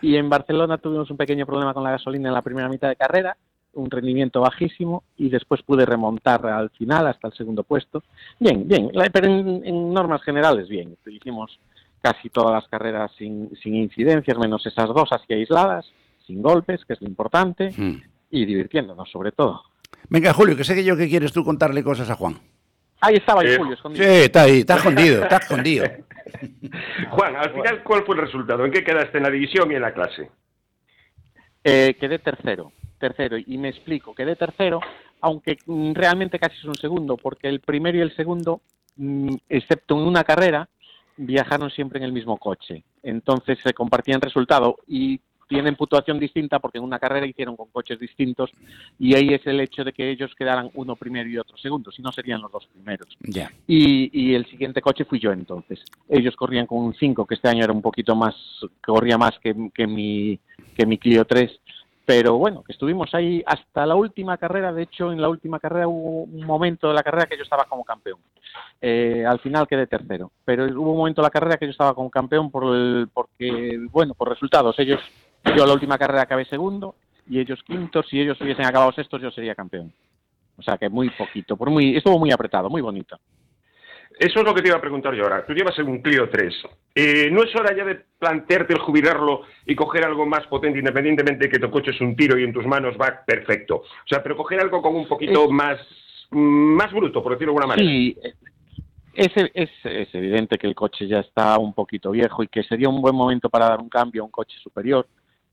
[0.00, 2.96] Y en Barcelona tuvimos un pequeño problema con la gasolina en la primera mitad de
[2.96, 3.36] carrera,
[3.74, 8.02] un rendimiento bajísimo y después pude remontar al final hasta el segundo puesto.
[8.38, 10.96] Bien, bien, pero en, en normas generales bien.
[11.06, 11.58] Hicimos
[12.00, 15.90] casi todas las carreras sin, sin incidencias, menos esas dos así aisladas,
[16.26, 17.72] sin golpes, que es lo importante,
[18.30, 19.62] y divirtiéndonos sobre todo.
[20.08, 22.38] Venga, Julio, que sé que yo que quieres tú contarle cosas a Juan.
[23.00, 24.04] Ahí estaba Eh, el Julio, escondido.
[24.04, 25.86] Sí, está ahí, está escondido, está escondido.
[27.10, 28.64] Juan, al final, ¿cuál fue el resultado?
[28.64, 30.30] ¿En qué quedaste en la división y en la clase?
[31.64, 34.80] Eh, quedé tercero, tercero, y me explico, quedé tercero,
[35.20, 38.60] aunque mm, realmente casi es un segundo, porque el primero y el segundo,
[38.96, 40.68] mm, excepto en una carrera,
[41.16, 42.84] viajaron siempre en el mismo coche.
[43.02, 47.98] Entonces se compartían resultado y tienen puntuación distinta porque en una carrera hicieron con coches
[47.98, 48.50] distintos
[48.98, 52.02] y ahí es el hecho de que ellos quedaran uno primero y otro segundo, si
[52.02, 53.08] no serían los dos primeros.
[53.20, 53.50] Ya.
[53.66, 55.82] Y, y el siguiente coche fui yo entonces.
[56.08, 58.34] Ellos corrían con un 5, que este año era un poquito más,
[58.84, 60.38] corría más que, que mi,
[60.76, 61.50] que mi Clio 3.
[62.08, 64.72] Pero bueno, que estuvimos ahí hasta la última carrera.
[64.72, 67.64] De hecho, en la última carrera hubo un momento de la carrera que yo estaba
[67.64, 68.18] como campeón.
[68.80, 70.32] Eh, al final quedé tercero.
[70.42, 73.78] Pero hubo un momento de la carrera que yo estaba como campeón por el, porque,
[73.90, 74.78] bueno, por resultados.
[74.78, 75.00] Ellos,
[75.44, 76.94] yo la última carrera acabé segundo
[77.28, 78.06] y ellos quintos.
[78.08, 79.92] Si ellos hubiesen acabado sextos, yo sería campeón.
[80.56, 83.18] O sea que muy poquito, por muy, estuvo muy apretado, muy bonito.
[84.18, 85.46] Eso es lo que te iba a preguntar yo ahora.
[85.46, 86.54] Tú llevas un Clio 3.
[86.92, 91.44] Eh, ¿No es hora ya de plantearte el jubilarlo y coger algo más potente, independientemente
[91.44, 93.76] de que tu coche es un tiro y en tus manos va perfecto?
[93.76, 95.78] O sea, pero coger algo con un poquito más,
[96.30, 97.88] más bruto, por decirlo de alguna manera.
[97.88, 98.16] Sí,
[99.14, 102.88] es, es, es evidente que el coche ya está un poquito viejo y que sería
[102.88, 105.06] un buen momento para dar un cambio a un coche superior.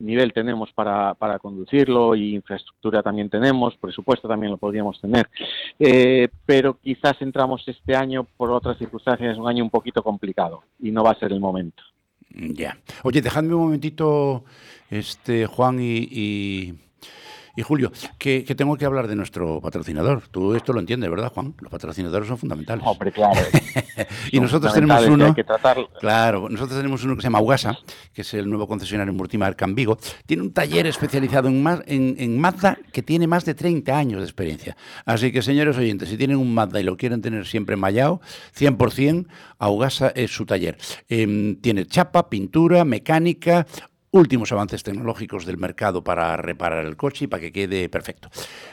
[0.05, 5.27] Nivel tenemos para, para conducirlo y infraestructura también tenemos, presupuesto también lo podríamos tener.
[5.79, 10.91] Eh, pero quizás entramos este año por otras circunstancias, un año un poquito complicado y
[10.91, 11.83] no va a ser el momento.
[12.29, 12.77] Ya.
[13.03, 14.43] Oye, dejadme un momentito,
[14.89, 16.73] este, Juan y, y,
[17.55, 20.23] Y Julio, que, que tengo que hablar de nuestro patrocinador.
[20.29, 21.53] Tú esto lo entiendes, ¿verdad, Juan?
[21.59, 22.83] Los patrocinadores son fundamentales.
[22.85, 23.39] Hombre, claro.
[24.31, 25.33] y nosotros tenemos uno.
[25.33, 25.45] que.
[25.99, 27.77] Claro, nosotros tenemos uno que se llama Ugasa,
[28.13, 29.97] que es el nuevo concesionario en Vigo.
[30.25, 34.19] Tiene un taller especializado en, ma- en, en Mazda que tiene más de 30 años
[34.19, 34.75] de experiencia.
[35.05, 38.21] Así que, señores oyentes, si tienen un Mazda y lo quieren tener siempre mallado,
[38.57, 39.27] 100%,
[39.59, 40.77] Augasa es su taller.
[41.09, 43.65] Em, tiene chapa, pintura, mecánica,
[44.15, 48.29] últimos avances tecnológicos del mercado para reparar el coche y para que quede perfecto.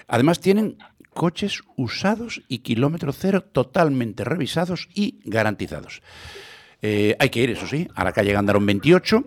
[0.07, 0.77] Además, tienen
[1.13, 6.01] coches usados y kilómetro cero totalmente revisados y garantizados.
[6.81, 9.25] Eh, hay que ir, eso sí, a la calle Gandarón 28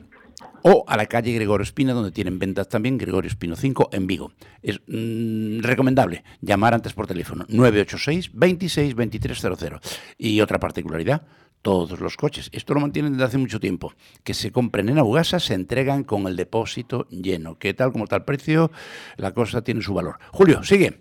[0.64, 4.32] o a la calle Gregorio Espina, donde tienen ventas también Gregorio Espino 5 en Vigo.
[4.64, 9.80] Es mm, recomendable llamar antes por teléfono 986 26 2300.
[10.18, 11.22] Y otra particularidad,
[11.66, 13.92] todos los coches, esto lo mantienen desde hace mucho tiempo,
[14.24, 18.24] que se compren en Augasa, se entregan con el depósito lleno, que tal como el
[18.24, 18.70] precio,
[19.18, 20.20] la cosa tiene su valor.
[20.32, 21.00] Julio, sigue.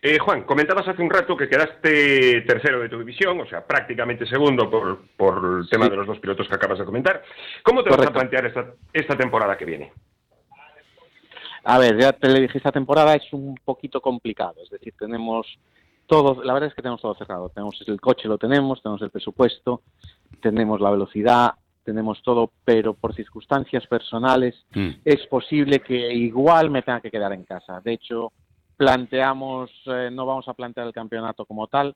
[0.00, 4.26] Eh, Juan, comentabas hace un rato que quedaste tercero de tu división, o sea, prácticamente
[4.26, 7.24] segundo por, por el tema de los dos pilotos que acabas de comentar.
[7.64, 9.92] ¿Cómo te vas a plantear esta, esta temporada que viene?
[11.64, 15.58] A ver, ya te le dije, esta temporada es un poquito complicado, es decir, tenemos
[16.06, 19.10] todo, la verdad es que tenemos todo cerrado, tenemos el coche, lo tenemos, tenemos el
[19.10, 19.82] presupuesto,
[20.40, 21.54] tenemos la velocidad,
[21.84, 24.54] tenemos todo, pero por circunstancias personales
[25.04, 27.80] es posible que igual me tenga que quedar en casa.
[27.80, 28.32] De hecho,
[28.76, 31.94] planteamos, eh, no vamos a plantear el campeonato como tal.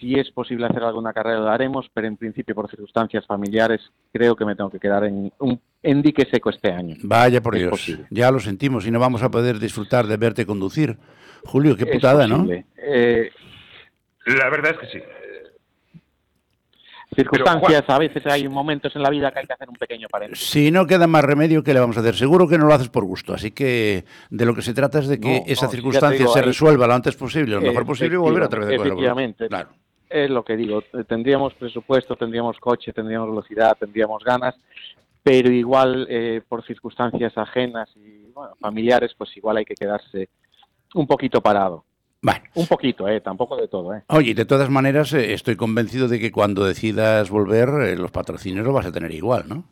[0.00, 3.80] Si es posible hacer alguna carrera lo haremos, pero en principio por circunstancias familiares
[4.12, 6.96] creo que me tengo que quedar en, un, en dique seco este año.
[7.02, 8.06] Vaya por Es Dios, posible.
[8.10, 10.96] ya lo sentimos y no vamos a poder disfrutar de verte conducir.
[11.44, 12.46] Julio, qué putada, ¿no?
[12.76, 13.30] Eh,
[14.26, 15.04] La verdad es que sí.
[17.14, 20.48] Circunstancias, a veces hay momentos en la vida que hay que hacer un pequeño paréntesis.
[20.48, 22.14] Si no queda más remedio, ¿qué le vamos a hacer?
[22.14, 23.34] Seguro que no lo haces por gusto.
[23.34, 26.32] Así que de lo que se trata es de que No, esa no, circunstancia digo,
[26.32, 28.74] se ahí- resuelva lo antes posible, lo mejor posible y volver a el volante.
[28.76, 29.48] Efectivamente.
[29.48, 29.68] Claro.
[30.08, 30.82] Es lo que digo.
[30.94, 34.54] eh, Tendríamos presupuesto, tendríamos coche, tendríamos velocidad, tendríamos ganas,
[35.22, 40.28] pero igual eh, por circunstancias ajenas y bueno, familiares, pues igual hay que quedarse
[40.94, 41.84] un poquito parado.
[42.54, 44.02] Un poquito, eh, tampoco de todo, eh.
[44.08, 48.64] Oye, de todas maneras, eh, estoy convencido de que cuando decidas volver, eh, los patrocinios
[48.64, 49.64] los vas a tener igual, ¿no?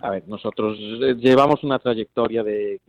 [0.00, 2.80] A ver, nosotros eh, llevamos una trayectoria de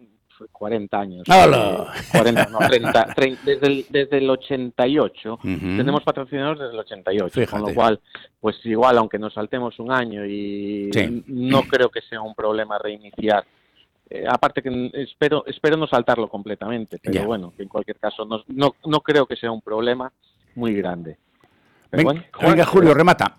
[0.52, 1.24] 40 años.
[1.30, 1.94] ¡Hala!
[1.96, 5.34] Eh, 40, no, 30, 30, desde, el, desde el 88.
[5.36, 5.44] Ujú.
[5.60, 7.70] Tenemos patrocinadores desde el 88, con Fíjate.
[7.70, 8.00] lo cual,
[8.40, 11.24] pues igual, aunque nos saltemos un año y Sí.
[11.28, 13.46] no creo que sea un problema reiniciar.
[14.14, 18.26] Eh, aparte que n- espero espero no saltarlo completamente, pero bueno, que en cualquier caso
[18.26, 20.12] no, no, no creo que sea un problema
[20.56, 21.16] muy grande.
[21.90, 23.38] Pero Ven- bueno, venga, Julio, remata.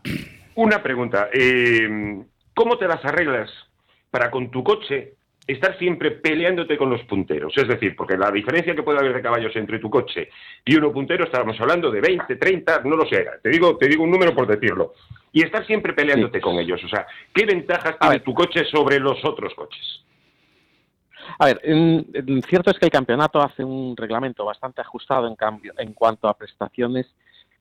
[0.55, 1.28] Una pregunta.
[1.32, 2.23] eh,
[2.55, 3.51] ¿Cómo te las arreglas
[4.11, 5.15] para con tu coche
[5.47, 7.53] estar siempre peleándote con los punteros?
[7.57, 10.31] Es decir, porque la diferencia que puede haber de caballos entre tu coche
[10.65, 13.27] y uno puntero, estábamos hablando de 20, 30, no lo sé.
[13.43, 14.94] Te digo, te digo un número por decirlo.
[15.32, 16.82] Y estar siempre peleándote con ellos.
[16.85, 20.03] O sea, ¿qué ventajas tiene tu coche sobre los otros coches?
[21.38, 25.36] A ver, en- en cierto es que el campeonato hace un reglamento bastante ajustado en
[25.36, 27.06] cambio en cuanto a prestaciones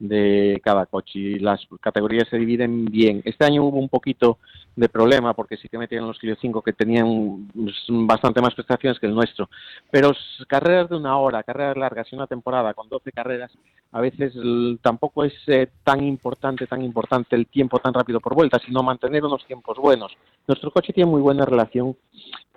[0.02, 3.22] de cada coche y las categorías se dividen bien.
[3.23, 4.40] Este año hubo un poquito
[4.76, 8.99] de problema porque sí que metieron los Clio 5 que tenían pues, bastante más prestaciones
[8.99, 9.48] que el nuestro.
[9.91, 10.11] Pero
[10.48, 13.52] carreras de una hora, carreras largas y una temporada con 12 carreras,
[13.91, 14.34] a veces
[14.82, 19.23] tampoco es eh, tan importante, tan importante el tiempo tan rápido por vuelta, sino mantener
[19.23, 20.11] unos tiempos buenos.
[20.48, 21.95] Nuestro coche tiene muy buena relación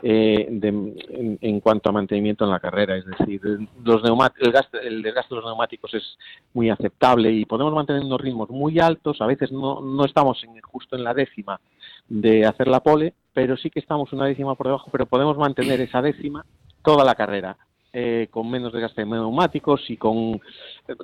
[0.03, 3.41] eh, de- en, cuanto a mantenimiento en la carrera, es decir,
[3.85, 6.19] los el, gasto- el desgaste de los neumáticos es
[6.53, 10.61] muy aceptable y podemos mantener unos ritmos muy altos, a veces no, no estamos en-
[10.63, 11.61] justo en la décima
[12.09, 15.81] de hacer la pole, pero sí que estamos una décima por debajo, pero podemos mantener
[15.81, 16.45] esa décima
[16.83, 17.57] toda la carrera.
[17.97, 20.41] eh, con menos desgaste de neumáticos y con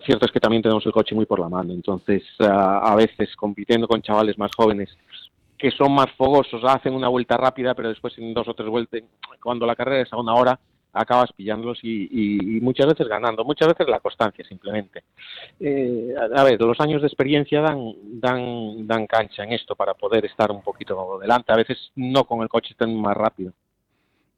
[0.05, 3.36] cierto es que también tenemos el coche muy por la mano entonces ah, a veces
[3.36, 4.89] compitiendo con chavales más jóvenes
[5.57, 9.02] que son más fogosos, hacen una vuelta rápida, pero después en dos o tres vueltas,
[9.40, 10.59] cuando la carrera es a una hora,
[10.92, 15.04] acabas pillándolos y, y- y muchas veces ganando, muchas veces la constancia simplemente.
[15.58, 20.24] Eh, a, ver, los años de experiencia dan, dan, dan cancha en esto para poder
[20.24, 23.52] estar un poquito delante, a veces no con el coche tan más rápido.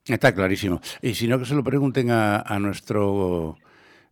[0.05, 0.81] Está clarísimo.
[1.01, 3.57] Y si no, que se lo pregunten a, a nuestro,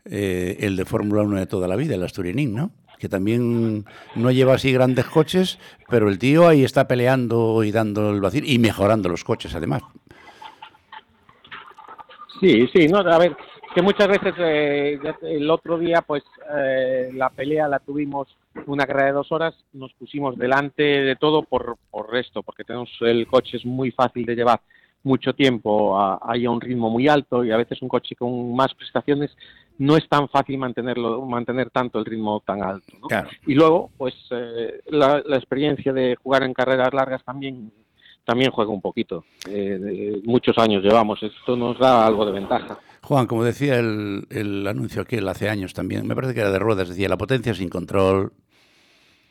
[0.04, 2.70] eh, el de Fórmula 1 de toda la vida, el Asturianín, ¿no?
[2.98, 3.84] Que también
[4.14, 5.58] no lleva así grandes coches,
[5.88, 9.82] pero el tío ahí está peleando y dando el vacío y mejorando los coches, además.
[12.40, 13.36] Sí, sí, no, a ver,
[13.74, 16.22] que muchas veces eh, el otro día, pues
[16.56, 18.28] eh, la pelea la tuvimos
[18.66, 22.90] una carrera de dos horas, nos pusimos delante de todo por, por esto, porque tenemos
[23.00, 24.60] el coche es muy fácil de llevar,
[25.02, 28.74] mucho tiempo a, a un ritmo muy alto y a veces un coche con más
[28.74, 29.30] prestaciones
[29.78, 33.08] no es tan fácil mantenerlo mantener tanto el ritmo tan alto ¿no?
[33.46, 37.72] y luego pues eh, la, la experiencia de jugar en carreras largas también
[38.31, 43.27] también juega un poquito Eh, muchos años llevamos esto nos da algo de ventaja Juan,
[43.27, 46.89] como decía el, el anuncio aquel hace años también, me parece que era de ruedas,
[46.89, 48.32] decía la potencia sin control.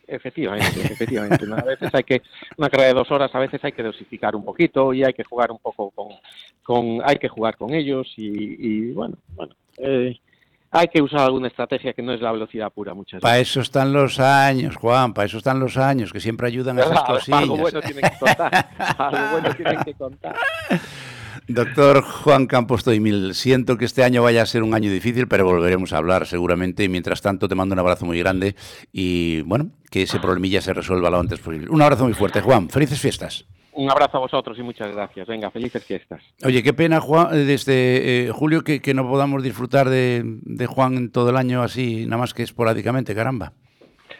[0.08, 1.46] Efectivamente, efectivamente.
[1.54, 2.22] A veces hay que,
[2.58, 5.24] una carrera de dos horas, a veces hay que dosificar un poquito y hay que
[5.24, 6.08] jugar un poco con,
[6.64, 10.20] con hay que jugar con ellos y, y, bueno, bueno, eh,
[10.72, 13.52] hay que usar alguna estrategia que no es la velocidad pura muchas Para veces.
[13.52, 16.98] eso están los años, Juan, para eso están los años, que siempre ayudan a esas
[16.98, 17.48] Algo cosillas.
[17.48, 20.36] bueno tienen que contar, algo bueno tienen que contar.
[21.48, 25.46] Doctor Juan Campos Toimil, siento que este año vaya a ser un año difícil, pero
[25.46, 26.84] volveremos a hablar seguramente.
[26.84, 28.56] Y mientras tanto, te mando un abrazo muy grande
[28.92, 31.68] y, bueno, que ese problemilla se resuelva lo antes posible.
[31.70, 32.70] Un abrazo muy fuerte, Juan.
[32.70, 33.46] Felices fiestas.
[33.80, 35.26] Un abrazo a vosotros y muchas gracias.
[35.26, 36.22] Venga, felices fiestas.
[36.44, 41.12] Oye, qué pena, Juan, eh, desde eh, Julio, que, no podamos disfrutar de, de Juan
[41.12, 43.54] todo el año así, nada más que esporádicamente, caramba.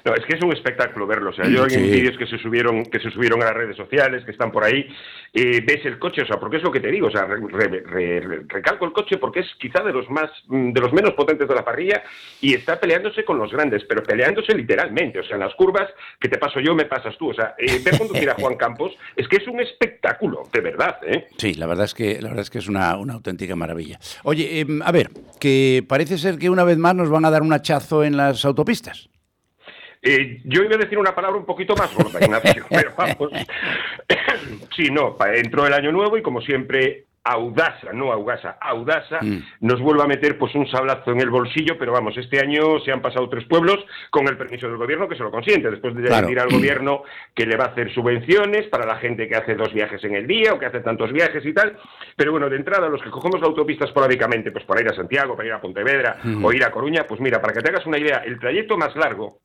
[0.10, 1.30] No, es que es un espectáculo verlo.
[1.32, 1.76] O sea, yo Sí.
[1.76, 4.64] en vídeos que se subieron, que se subieron a las redes sociales, que están por
[4.64, 4.88] ahí,
[5.34, 7.40] eh, ves el coche, o sea, porque es lo que te digo, o sea, re-
[7.50, 10.92] re- re- re- recalco el coche porque es quizá de los más, mm, de los
[10.94, 12.02] menos potentes de la parrilla
[12.42, 15.88] y está peleándose con los grandes, pero peleándose literalmente, o sea, en las curvas
[16.20, 18.94] que te paso yo, me pasas tú, o sea, eh, ver conducir a Juan Campos
[19.16, 21.28] es que es un espectáculo, de verdad, ¿eh?
[21.38, 24.00] Sí, la verdad es que, la verdad es, que es una, una auténtica maravilla.
[24.24, 25.10] Oye, em, a ver,
[25.40, 28.46] que parece ser que una vez más nos van a dar un hachazo en las
[28.46, 29.10] autopistas.
[30.02, 33.32] Eh, yo iba a decir una palabra un poquito más gorda, Ignacio, pero vamos.
[34.76, 39.40] sí, no, entró el año nuevo y como siempre, Audasa, no Augasa, Audasa Mm.
[39.60, 42.94] nos vuelve a meter pues un sablazo en el bolsillo, pero vamos, este año se
[42.94, 43.78] han pasado tres pueblos
[44.10, 46.28] con el permiso del gobierno que se lo consiente, después de Claro.
[46.28, 47.04] decir al gobierno
[47.36, 50.26] que le va a hacer subvenciones para la gente que hace dos viajes en el
[50.28, 51.78] día o que hace tantos viajes y tal,
[52.16, 55.36] pero bueno, de entrada los que cogemos la autopista esporádicamente, pues para ir a Santiago,
[55.36, 56.44] para ir a Pontevedra Mm.
[56.46, 58.96] o ir a Coruña, pues mira, para que te hagas una idea, el trayecto más
[58.96, 59.40] largo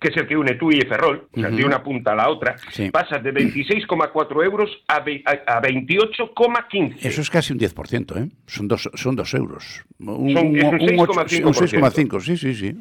[0.00, 2.28] que es el que une tú y Ferrol, o sea, de una punta a la
[2.28, 2.56] otra,
[2.92, 6.96] pasa de 26,4 euros a, a- a 28,15.
[7.02, 8.28] Eso es casi un 10%, ¿eh?
[8.46, 9.84] Son dos, son dos euros.
[9.98, 10.96] Un, Son- un sí,
[11.42, 11.80] un 6,5%.
[11.80, 12.74] 6,5, sí, sí, sí.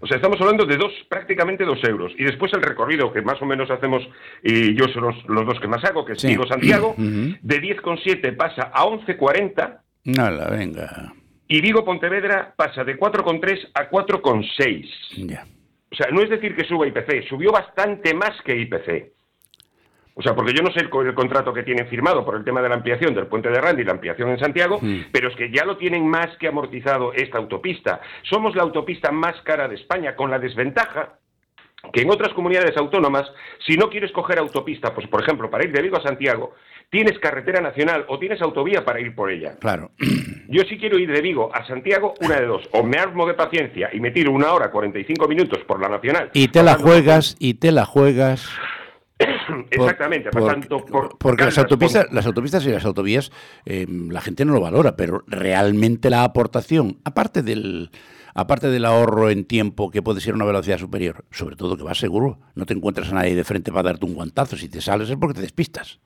[0.00, 2.12] O sea, estamos hablando de dos, prácticamente dos euros.
[2.18, 4.02] Y después el recorrido que más o menos hacemos,
[4.42, 6.26] y yo son los, los dos que más hago, que es Sí.
[6.28, 7.36] Vigo-Santiago, Ujú.
[7.40, 11.12] de 10,7 pasa a 11,40 Nada, venga.
[11.46, 14.88] y Vigo-Pontevedra pasa de 4,3 a 4,6.
[15.28, 15.46] Ya.
[15.92, 19.12] O sea, no es decir que suba IPC, subió bastante más que IPC.
[20.14, 22.44] O sea, porque yo no sé el, co- el contrato que tienen firmado por el
[22.44, 24.78] tema de la ampliación del puente de Randa y la ampliación en Santiago,
[25.12, 28.00] pero es que ya lo tienen más que amortizado esta autopista.
[28.22, 31.14] Somos la autopista más cara de España, con la desventaja
[31.92, 33.24] que en otras comunidades autónomas,
[33.66, 36.54] si no quieres coger autopista, pues por ejemplo, para ir de Vigo a Santiago,
[36.92, 39.56] tienes carretera nacional o tienes autovía para ir por ella.
[39.58, 39.92] Claro.
[40.48, 42.68] Yo si quiero ir de Vigo a Santiago, una de dos.
[42.72, 46.30] O me armo de paciencia y me tiro una hora 45 minutos por la nacional.
[46.34, 48.46] Y te la juegas, y te la juegas.
[49.70, 51.16] Exactamente, por- pasando por...
[51.18, 53.32] Porque las autopistas, por- las autopistas y las autovías,
[53.64, 57.90] eh, la gente no lo valora, pero realmente la aportación, aparte del,
[58.34, 61.96] aparte del ahorro en tiempo que puede ser una velocidad superior, sobre todo que vas
[61.98, 65.08] seguro, no te encuentras a nadie de frente para darte un guantazo, si te sales
[65.08, 66.00] es porque te despistas.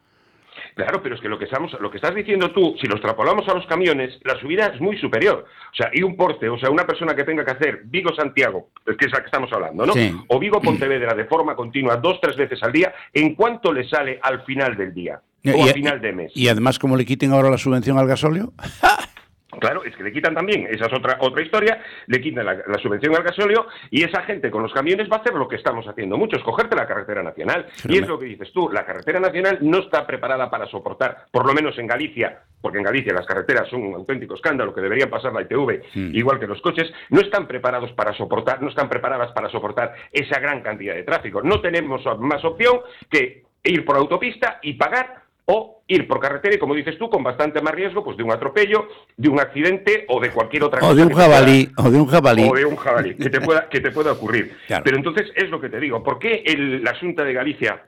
[0.77, 3.49] Claro, pero es que lo que estamos, lo que estás diciendo tú, si lo extrapolamos
[3.49, 5.47] a los camiones, la subida es muy superior.
[5.73, 8.95] O sea, y un porte, o sea, una persona que tenga que hacer Vigo-Santiago, es
[8.99, 9.95] que es la que estamos hablando, ¿no?
[9.95, 10.15] Sí.
[10.29, 14.43] O Vigo-Pontevedra de forma continua, dos, tres veces al día, ¿en cuánto le sale al
[14.45, 15.19] final del día?
[15.47, 16.33] O al final de mes.
[16.35, 18.53] y además, como le quiten ahora la subvención al gasóleo,
[19.61, 22.79] Claro, es que le quitan también, esa es otra, otra historia, le quitan la, la
[22.79, 25.87] subvención al gasóleo y esa gente con los camiones va a hacer lo que estamos
[25.87, 27.67] haciendo muchos, cogerte la carretera nacional.
[27.89, 31.47] Y es lo que dices tú, la carretera nacional no está preparada para soportar, por
[31.47, 35.11] lo menos en Galicia, porque en Galicia las carreteras son un auténtico escándalo que deberían
[35.11, 39.33] pasar la ITV, igual que los coches, no están preparados para soportar, no están preparadas
[39.33, 41.43] para soportar esa gran cantidad de tráfico.
[41.43, 42.81] No tenemos más opción
[43.11, 47.23] que ir por autopista y pagar o ir por carretera y, como dices tú, con
[47.23, 50.83] bastante más riesgo pues de un atropello, de un accidente o de cualquier otra o
[50.83, 50.95] cosa.
[50.95, 52.49] de un que te pueda- jabalí, o de un jabalí.
[52.51, 54.57] o de un jabalí, que te pueda, que te pueda ocurrir.
[54.67, 54.83] Claro.
[54.85, 57.87] Pero entonces es lo que te digo, ¿por qué el, la Junta de Galicia,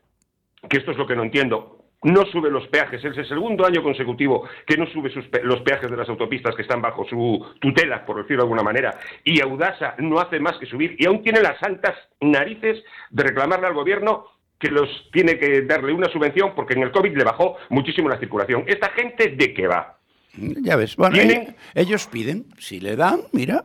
[0.70, 1.74] que esto es lo que no entiendo,
[2.04, 3.04] no sube los peajes?
[3.04, 6.54] Es el segundo año consecutivo que no sube sus pe- los peajes de las autopistas
[6.54, 10.56] que están bajo su tutela, por decirlo de alguna manera, y Audasa no hace más
[10.58, 14.26] que subir y aún tiene las santas narices de reclamarle al gobierno
[14.58, 18.18] que los tiene que darle una subvención porque en el COVID le bajó muchísimo la
[18.18, 18.64] circulación.
[18.66, 19.96] ¿Esta gente de qué va?
[20.36, 23.64] Ya ves, bueno, Tienen- ellos piden, si le dan, mira,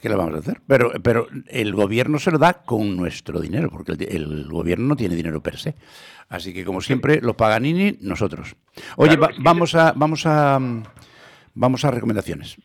[0.00, 0.60] ¿qué le vamos a hacer?
[0.66, 4.96] Pero, pero el gobierno se lo da con nuestro dinero, porque el, el gobierno no
[4.96, 5.74] tiene dinero per se.
[6.28, 8.54] Así que, como siempre, los Paganini, nosotros.
[8.96, 10.60] Oye, Claro, va- vamos a, vamos a,
[11.54, 12.56] vamos a recomendaciones.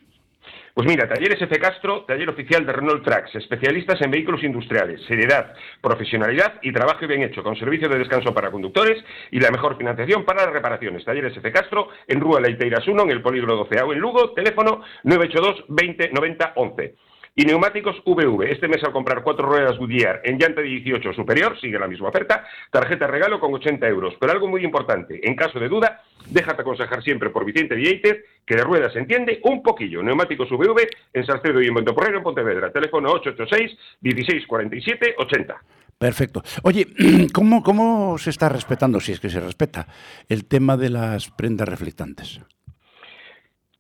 [0.74, 1.60] Pues mira, Talleres F.
[1.60, 7.24] Castro, taller oficial de Renault Trucks, especialistas en vehículos industriales, seriedad, profesionalidad y trabajo bien
[7.24, 11.04] hecho, con servicio de descanso para conductores y la mejor financiación para las reparaciones.
[11.04, 11.52] Talleres F.
[11.52, 16.54] Castro, en Rúa Leiteiras 1, en el Polígono 12 en Lugo, teléfono 982 20 90
[16.56, 16.96] 11.
[17.42, 18.52] Y neumáticos VV.
[18.52, 22.10] Este mes al comprar cuatro ruedas Goodyear en llanta de 18 superior, sigue la misma
[22.10, 24.14] oferta, tarjeta regalo con 80 euros.
[24.20, 28.56] Pero algo muy importante, en caso de duda, déjate aconsejar siempre por Vicente Vieiter, que
[28.56, 30.04] de ruedas entiende un poquillo.
[30.04, 32.72] Neumáticos VV en Salcedo y en Monteporrero en Pontevedra.
[32.72, 35.62] Teléfono 886 16 47 80.
[35.98, 36.44] Perfecto.
[36.62, 36.86] Oye,
[37.34, 39.88] ¿cómo, ¿cómo se está respetando, si es que se respeta,
[40.30, 42.40] el tema de las prendas reflectantes?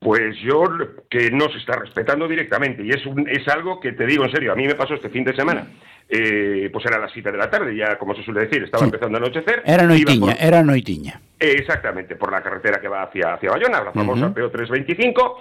[0.03, 0.63] Pues yo
[1.11, 4.31] que no se está respetando directamente y es, un, es algo que te digo en
[4.31, 5.67] serio, a mí me pasó este fin de semana.
[6.09, 9.19] Eh, pues era las 7 de la tarde, ya como se suele decir, estaba empezando
[9.19, 9.61] a anochecer.
[9.63, 11.21] Era noitiña, por- era noitiña.
[11.39, 14.39] Eh, exactamente, por la carretera que va hacia, hacia Bayona, la famosa Ujú.
[14.39, 15.35] PO325,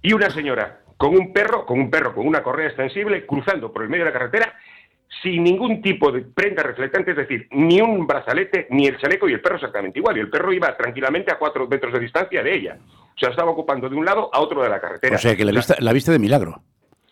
[0.00, 3.82] y una señora con un perro, con un perro con una correa extensible, cruzando por
[3.82, 4.54] el medio de la carretera,
[5.20, 9.34] sin ningún tipo de prenda reflectante, es decir, ni un brazalete, ni el chaleco, y
[9.34, 12.54] el perro exactamente igual, y el perro iba tranquilamente a cuatro metros de distancia de
[12.54, 12.78] ella.
[13.14, 15.16] O sea, estaba ocupando de un lado a otro de la carretera.
[15.16, 16.62] O sea, que la vista, la viste de milagro.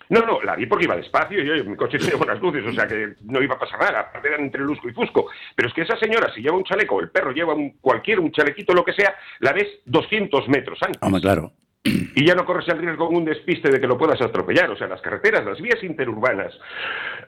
[0.08, 2.72] no, no, la vi porque iba despacio y oye, mi coche tiene buenas luces, o
[2.72, 5.26] sea que no iba a pasar nada, aparte eran entre Lusco y Fusco.
[5.54, 8.32] Pero es que esa señora, si lleva un chaleco, el perro lleva un, cualquier, un
[8.32, 11.02] chalequito, lo que sea, la ves 200 metros antes.
[11.02, 11.52] Hombre, claro.
[11.82, 14.70] Y ya no corres el riesgo con un despiste de que lo puedas atropellar.
[14.70, 16.52] O sea, las carreteras, las vías interurbanas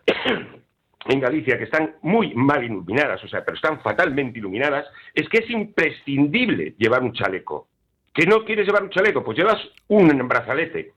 [1.07, 5.39] en Galicia, que están muy mal iluminadas, o sea, pero están fatalmente iluminadas, es que
[5.39, 7.69] es imprescindible llevar un chaleco.
[8.13, 9.25] ¿Que no quieres llevar un chaleco?
[9.25, 9.59] Pues llevas
[9.89, 10.93] un brazalete.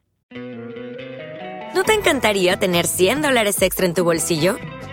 [1.73, 4.57] ¿No te encantaría tener 100 dólares extra en tu bolsillo?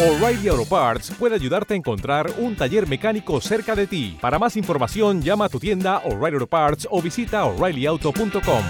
[0.00, 4.16] O'Reilly Auto Parts puede ayudarte a encontrar un taller mecánico cerca de ti.
[4.20, 8.62] Para más información, llama a tu tienda O'Reilly Auto Parts o visita oreillyauto.com.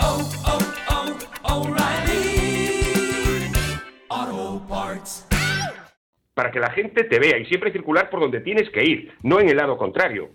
[1.42, 2.72] O'Reilly
[4.08, 5.26] Auto Parts.
[6.32, 9.38] para que la gente te vea y siempre circular por donde tienes que ir, no
[9.38, 10.30] en el lado contrario.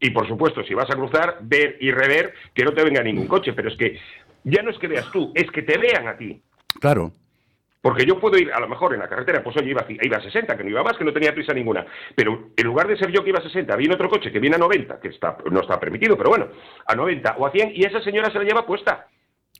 [0.00, 3.26] Y por supuesto, si vas a cruzar, ver y rever que no te venga ningún
[3.26, 3.98] coche, pero es que
[4.44, 6.40] ya no es que veas tú, es que te vean a ti.
[6.80, 7.12] Claro.
[7.80, 10.16] Porque yo puedo ir, a lo mejor en la carretera, pues oye, iba, a- iba
[10.16, 11.86] a 60, que no iba más, que no tenía prisa ninguna.
[12.14, 14.56] Pero en lugar de ser yo que iba a 60, viene otro coche que viene
[14.56, 16.48] a 90, que está, no está permitido, pero bueno,
[16.86, 19.06] a 90 o a 100, y esa señora se la lleva puesta.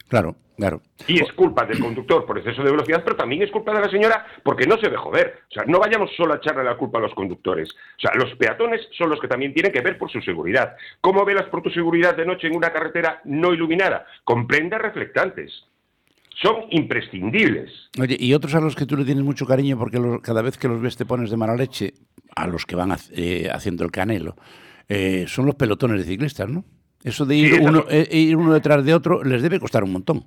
[0.08, 0.80] Claro, claro.
[1.06, 3.90] Y es culpa del conductor por exceso de velocidad, pero también es culpa de la
[3.90, 5.40] señora porque no se dejó ver.
[5.50, 7.68] O sea, no vayamos solo a echarle la culpa a los conductores.
[7.70, 10.76] O sea, los peatones son los que también tienen que ver por su seguridad.
[11.02, 14.06] ¿Cómo velas por tu seguridad de noche en una carretera no iluminada?
[14.24, 15.66] Con prendas reflectantes.
[16.42, 17.70] Son imprescindibles.
[18.00, 20.56] Oye, y otros a los que tú le tienes mucho cariño porque los- cada vez
[20.58, 21.94] que los ves te pones de mala leche,
[22.36, 24.36] a los que van eh, haciendo el canelo,
[24.88, 26.64] eh, son los pelotones de ciclistas, ¿no?
[27.02, 29.82] Eso de ir, Sí, uno, no- eh, ir uno detrás de otro les debe costar
[29.84, 30.24] un montón.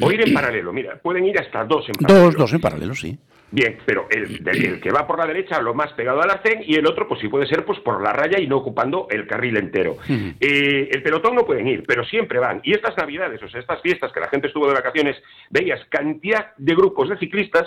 [0.00, 2.24] O ir en paralelo, mira, pueden ir hasta dos en paralelo.
[2.26, 3.18] Dos, dos en paralelo, sí.
[3.50, 6.86] Bien, pero el, que va por la derecha lo más pegado al arcén y el
[6.86, 9.96] otro, pues sí puede ser pues por la raya y no ocupando el carril entero.
[10.08, 12.60] Eh, el pelotón no pueden ir, pero siempre van.
[12.62, 15.16] Y estas navidades, o sea, estas fiestas que la gente estuvo de vacaciones,
[15.48, 17.66] veías cantidad de grupos de ciclistas,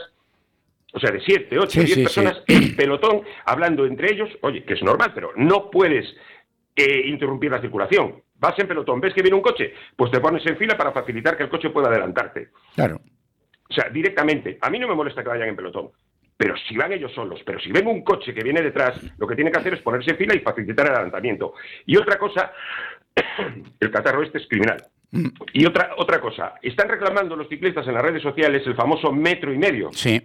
[0.93, 4.63] o sea, de siete, ocho, Sí, diez sí, personas en pelotón, hablando entre ellos, oye,
[4.63, 6.05] que es normal, pero no puedes
[6.75, 8.21] eh, interrumpir la circulación.
[8.35, 11.37] Vas en pelotón, ves que viene un coche, pues te pones en fila para facilitar
[11.37, 12.49] que el coche pueda adelantarte.
[12.75, 13.01] Claro.
[13.71, 14.57] O sea, directamente.
[14.61, 15.91] A mí no me molesta que vayan en pelotón.
[16.35, 19.35] Pero si van ellos solos, pero si ven un coche que viene detrás, lo que
[19.35, 21.53] tiene que hacer es ponerse en fila y facilitar el adelantamiento.
[21.85, 22.51] Y otra cosa,
[23.79, 24.83] el catarro este es criminal.
[25.53, 29.53] Y otra, otra cosa, están reclamando los ciclistas en las redes sociales el famoso metro
[29.53, 29.89] y medio.
[29.93, 30.19] Sí.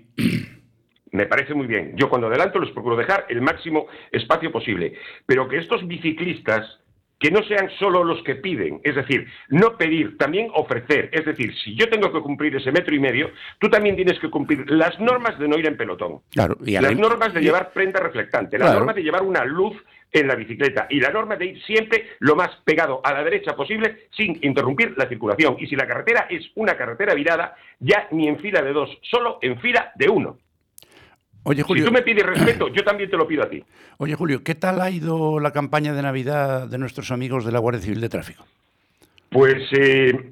[1.13, 1.93] Me parece muy bien.
[1.97, 4.95] Yo cuando adelanto les procuro dejar el máximo espacio posible.
[5.25, 6.81] Pero que estos biciclistas,
[7.19, 11.09] que no sean solo los que piden, es decir, no pedir, también ofrecer.
[11.13, 14.29] Es decir, si yo tengo que cumplir ese metro y medio, tú también tienes que
[14.29, 16.21] cumplir las normas de no ir en pelotón.
[16.33, 16.57] Claro.
[16.65, 18.81] Y las la- normas de llevar prenda reflectante, las Claro.
[18.81, 19.75] normas de llevar una luz
[20.13, 23.57] en la bicicleta y la norma de ir siempre lo más pegado a la derecha
[23.57, 25.57] posible sin interrumpir la circulación.
[25.59, 29.39] Y si la carretera es una carretera virada, ya ni en fila de dos, solo
[29.43, 30.39] en fila de uno.
[31.49, 31.85] Oye, Julio.
[31.85, 33.63] Si tú me pides respeto, yo también te lo pido a ti.
[33.99, 37.61] Oye, Julio, ¿qué tal ha ido la campaña de Navidad de nuestros amigos de la
[37.61, 38.45] Guardia Civil de Tráfico?
[39.31, 40.31] Pues eh,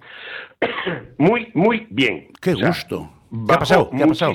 [1.19, 2.28] muy, muy bien.
[2.41, 3.11] Qué O sea, gusto.
[3.47, 3.91] ¿Qué ha pasado?
[3.91, 4.35] ¿Qué ha pasado?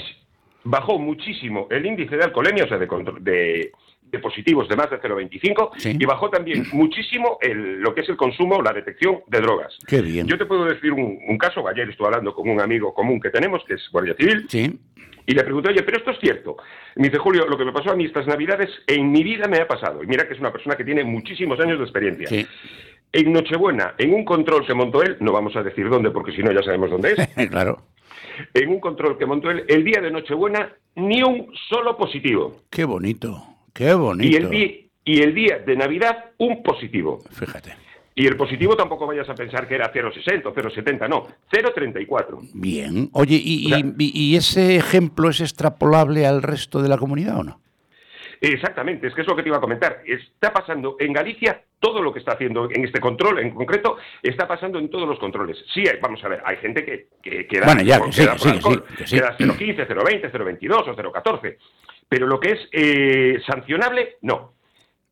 [0.63, 3.71] Bajó muchísimo el índice de alcoholemia, o sea, de, contro- de,
[4.11, 8.17] de positivos de más de 0,25, y bajó también muchísimo el- lo que es el
[8.17, 9.77] consumo, la detección de drogas.
[9.87, 10.27] Qué bien.
[10.27, 13.29] Yo te puedo decir un, un caso, ayer estuve hablando con un amigo común que
[13.29, 14.47] tenemos, que es Guardia Civil,
[15.25, 16.57] y le pregunté, oye, pero esto es cierto.
[16.95, 19.57] Me dice, Julio, lo que me pasó a mí estas Navidades, en mi vida me
[19.57, 20.03] ha pasado.
[20.03, 22.47] Y mira que es una persona que tiene muchísimos años de experiencia.
[23.11, 26.41] En Nochebuena, en un control que montó él, no vamos a decir dónde porque si
[26.43, 27.81] no ya sabemos dónde es, claro.
[28.53, 32.61] en un control que montó él, el día de Nochebuena, ni un solo positivo.
[32.69, 33.43] Qué bonito.
[33.79, 33.85] Qué
[34.27, 37.19] Y el, di- y el día de Navidad, un positivo.
[37.31, 37.73] Fíjate.
[38.13, 42.49] Y el positivo tampoco vayas a pensar que era 0,60 o 0,70, no, 0,34.
[42.53, 43.09] Bien.
[43.13, 47.43] Oye, ¿y, y- y- y ese ejemplo es extrapolable al resto de la comunidad o
[47.45, 47.61] no?
[48.41, 50.01] Exactamente, es que es lo que te iba a comentar.
[50.05, 54.47] Está pasando en Galicia todo lo que está haciendo en este control en concreto, está
[54.47, 55.57] pasando en todos los controles.
[55.73, 58.11] Sí, hay- vamos a ver, hay gente que, que, que da, Bueno, ya, que que
[58.13, 59.15] sí, sí, sí, que sí.
[59.15, 61.57] que da 0,15, 0,20, 0,22 o 0,14.
[62.09, 64.53] Pero lo que es eh, sancionable, no.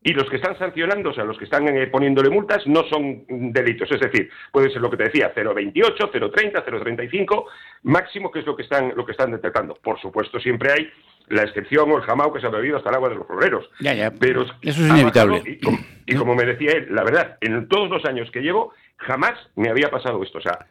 [0.02, 3.24] Y los que están sancionando, o sea, los que están eh, poniéndole multas, no son
[3.28, 3.90] delitos.
[3.90, 5.72] Es decir, puede ser lo que te decía, 0,28,
[6.12, 7.44] 0,30, 0,35,
[7.82, 9.74] máximo que es lo que están lo que están detectando.
[9.82, 10.88] Por supuesto, siempre hay
[11.28, 13.68] la excepción o el jamao que se ha bebido hasta el agua de los floreros.
[13.80, 14.10] Ya, ya.
[14.12, 15.42] Pero Eso es inevitable.
[15.44, 18.72] Y, com- y como me decía él, la verdad, en todos los años que llevo,
[18.96, 20.38] jamás me había pasado esto.
[20.38, 20.66] O sea,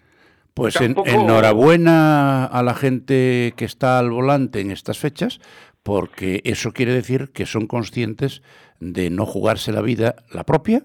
[0.56, 5.40] Pues en- enhorabuena a la gente que está al volante en estas fechas,
[5.88, 8.44] porque eso quiere decir que son conscientes
[8.82, 10.82] de no jugarse la vida, la propia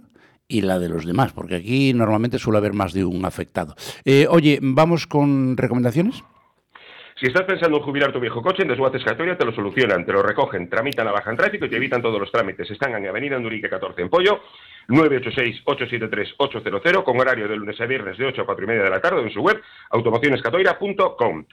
[0.46, 3.74] y la de los demás, porque aquí normalmente suele haber más de un afectado.
[4.04, 6.22] Eh, oye, ¿vamos con recomendaciones?
[7.18, 10.12] Si estás pensando en jubilar tu viejo coche, en Desguaces Catoria te lo solucionan, te
[10.12, 12.70] lo recogen, tramitan la baja en tráfico y te evitan todos los trámites.
[12.70, 14.38] Están en Avenida Andurique 14 en Pollo,
[14.86, 19.00] 986-873-800, con horario de lunes a viernes de 8 a 4 y media de la
[19.00, 19.60] tarde en su web,
[19.90, 21.44] automocionescatoira.com.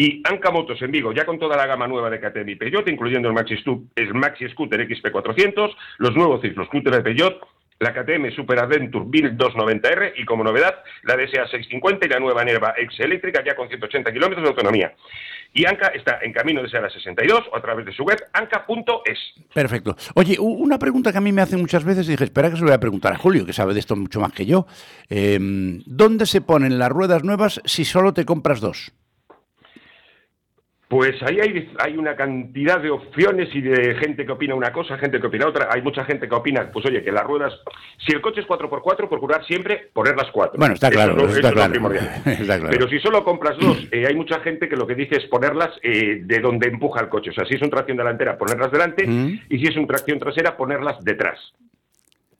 [0.00, 2.88] Y Anca Motos en Vigo, ya con toda la gama nueva de KTM y Peugeot,
[2.88, 3.62] incluyendo el Maxi,
[3.96, 7.38] el Maxi Scooter XP400, los nuevos cicloscooter de Peugeot,
[7.80, 12.72] la KTM Super Adventure 1290R y como novedad la DSA 650 y la nueva Nerva
[12.78, 14.94] X eléctrica ya con 180 kilómetros de autonomía.
[15.52, 18.16] Y Anca está en camino de ser a 62 o a través de su web
[18.32, 19.18] anca.es.
[19.52, 19.96] Perfecto.
[20.14, 22.62] Oye, una pregunta que a mí me hacen muchas veces y dije, espera que se
[22.62, 24.66] lo voy a preguntar a Julio, que sabe de esto mucho más que yo.
[25.10, 25.38] Eh,
[25.84, 28.94] ¿Dónde se ponen las ruedas nuevas si solo te compras dos?
[30.90, 34.98] Pues ahí hay, hay una cantidad de opciones y de gente que opina una cosa,
[34.98, 35.68] gente que opina otra.
[35.70, 37.52] Hay mucha gente que opina, pues oye, que las ruedas,
[38.04, 40.58] si el coche es 4x4, procurar siempre poner las cuatro.
[40.58, 41.92] Bueno, está claro, es eso está es claro.
[42.26, 42.68] Está claro.
[42.70, 45.70] Pero si solo compras dos, eh, hay mucha gente que lo que dice es ponerlas
[45.84, 47.30] eh, de donde empuja el coche.
[47.30, 49.42] O sea, si es un tracción delantera, ponerlas delante, Mm.
[49.48, 51.38] y si es un tracción trasera, ponerlas detrás.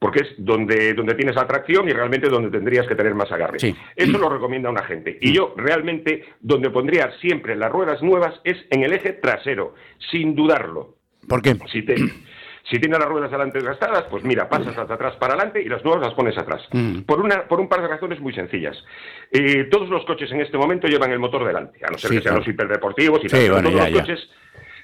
[0.01, 3.59] Porque es donde, donde tienes la tracción y realmente donde tendrías que tener más agarre.
[3.61, 3.77] Sí.
[3.95, 5.19] Eso lo recomienda una gente.
[5.21, 9.75] Y yo realmente donde pondría siempre las ruedas nuevas es en el eje trasero,
[10.11, 10.97] sin dudarlo.
[11.29, 11.55] ¿Por qué?
[11.71, 15.61] Si, te, si tienes las ruedas delante gastadas, pues mira, pasas de atrás para adelante
[15.61, 16.63] y las nuevas las pones atrás.
[16.73, 17.01] Mm.
[17.01, 18.83] Por, una, por un par de razones muy sencillas.
[19.31, 22.17] Eh, todos los coches en este momento llevan el motor delante, a no ser Sí,
[22.17, 22.39] que sean claro.
[22.39, 24.01] los hiperdeportivos y Sí, tal, pero bueno, todos ya, los ya.
[24.15, 24.31] coches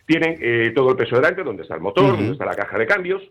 [0.05, 2.87] tienen eh, todo el peso delante, donde está el motor, donde está la caja de
[2.87, 3.23] cambios,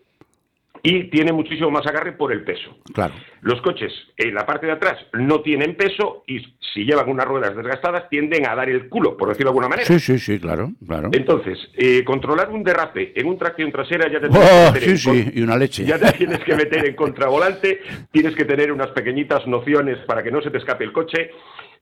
[0.88, 2.78] y tiene muchísimo más agarre por el peso.
[2.94, 3.14] Claro.
[3.40, 6.38] Los coches en la parte de atrás no tienen peso y
[6.72, 9.86] si llevan unas ruedas desgastadas tienden a dar el culo, por decirlo de alguna manera.
[9.86, 11.08] Sí, sí, sí, claro, claro.
[11.12, 14.98] Entonces, eh, controlar un derrape en un tracción trasera ya te tienes Oh, que meter
[14.98, 15.84] sí, en sí, y una leche.
[15.84, 17.80] Ya te tienes que meter en contravolante,
[18.12, 21.30] tienes que tener unas pequeñitas nociones para que no se te escape el coche.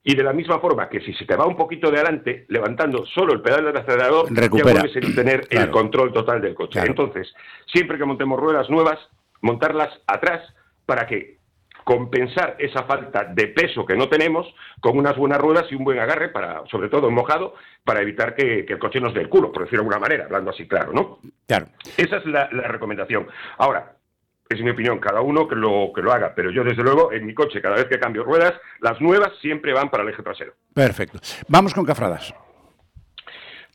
[0.07, 3.07] Y de la misma forma que si se te va un poquito de adelante, levantando
[3.07, 4.85] solo el pedal del acelerador, Recupera.
[4.85, 6.73] ya tener el control total del coche.
[6.73, 6.89] Claro.
[6.91, 7.33] Entonces,
[7.65, 8.99] siempre que montemos ruedas nuevas,
[9.41, 10.41] montarlas atrás
[10.85, 11.39] para que
[11.83, 14.47] compensar esa falta de peso que no tenemos
[14.79, 18.35] con unas buenas ruedas y un buen agarre, para, sobre todo en mojado, para evitar
[18.35, 20.67] que, que el coche nos dé el culo, por decirlo de alguna manera, hablando así
[20.67, 21.19] claro, ¿no?
[21.47, 21.67] Claro.
[21.97, 23.27] Esa es la, la recomendación.
[23.57, 23.94] Ahora,
[24.49, 27.25] es mi opinión, cada uno que lo, que lo haga, pero yo desde luego en
[27.25, 30.53] mi coche, cada vez que cambio ruedas, las nuevas siempre van para el eje trasero.
[30.73, 31.19] Perfecto.
[31.47, 32.33] Vamos con cafradas.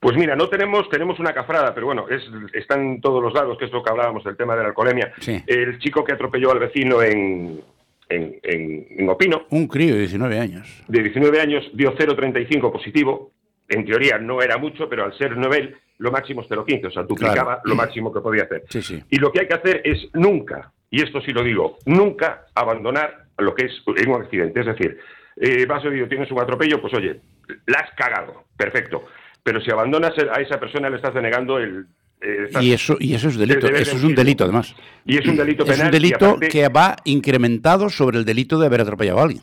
[0.01, 2.23] Pues mira, no tenemos, tenemos una cafrada, pero bueno, es,
[2.55, 5.13] están todos los dados, que es lo que hablábamos del tema de la alcoholemia.
[5.21, 5.43] Sí.
[5.47, 7.61] El chico que atropelló al vecino en,
[8.09, 10.85] en, en- en Opino, Un crío de 19 años.
[10.89, 13.33] de 19 años, dio 0,35 positivo.
[13.69, 17.03] En teoría no era mucho, pero al ser nivel, lo máximo es 0,15, o sea,
[17.05, 17.61] duplicaba Claro.
[17.65, 18.65] lo máximo que podía hacer.
[18.69, 19.03] Sí, sí.
[19.11, 23.27] Y lo que hay que hacer es nunca, y esto sí lo digo, nunca abandonar
[23.39, 24.61] lo que es en un accidente.
[24.61, 24.99] Es decir,
[25.37, 27.21] eh, vas oído, tienes un atropello, pues oye,
[27.67, 29.05] la has cagado, perfecto.
[29.43, 31.87] Pero si abandonas a esa persona le estás denegando el...
[32.21, 34.75] eh, Y eso, y eso es delito, eso es un delito además.
[35.07, 35.91] Y es un delito Es un penal.
[35.93, 39.43] delito aparte- que va incrementado sobre el delito de haber atropellado a alguien.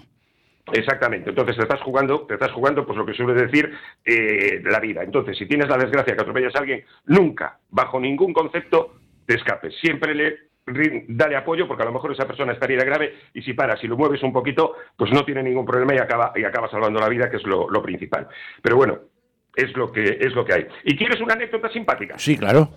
[0.73, 1.29] Exactamente.
[1.29, 3.71] Entonces te estás jugando, te estás jugando, pues lo que suele decir
[4.03, 5.03] eh, la vida.
[5.03, 8.95] Entonces, si tienes la desgracia que atropellas a alguien, nunca, bajo ningún concepto,
[9.25, 9.73] te escapes.
[9.81, 10.47] Siempre le
[11.07, 13.87] dale apoyo, porque a lo mejor esa persona está herida grave y si paras, si
[13.87, 17.07] lo mueves un poquito, pues no tiene ningún problema y acaba y acaba salvando la
[17.07, 18.27] vida, que es lo, lo principal.
[18.61, 18.99] Pero bueno,
[19.55, 20.67] es lo que es lo que hay.
[20.83, 22.17] ¿Y quieres una anécdota simpática?
[22.19, 22.69] Sí, claro.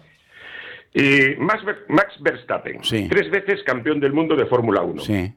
[0.94, 3.08] Eh, Max, Max Verstappen, Sí.
[3.08, 5.02] tres veces campeón del mundo de Fórmula 1.
[5.02, 5.32] Sí.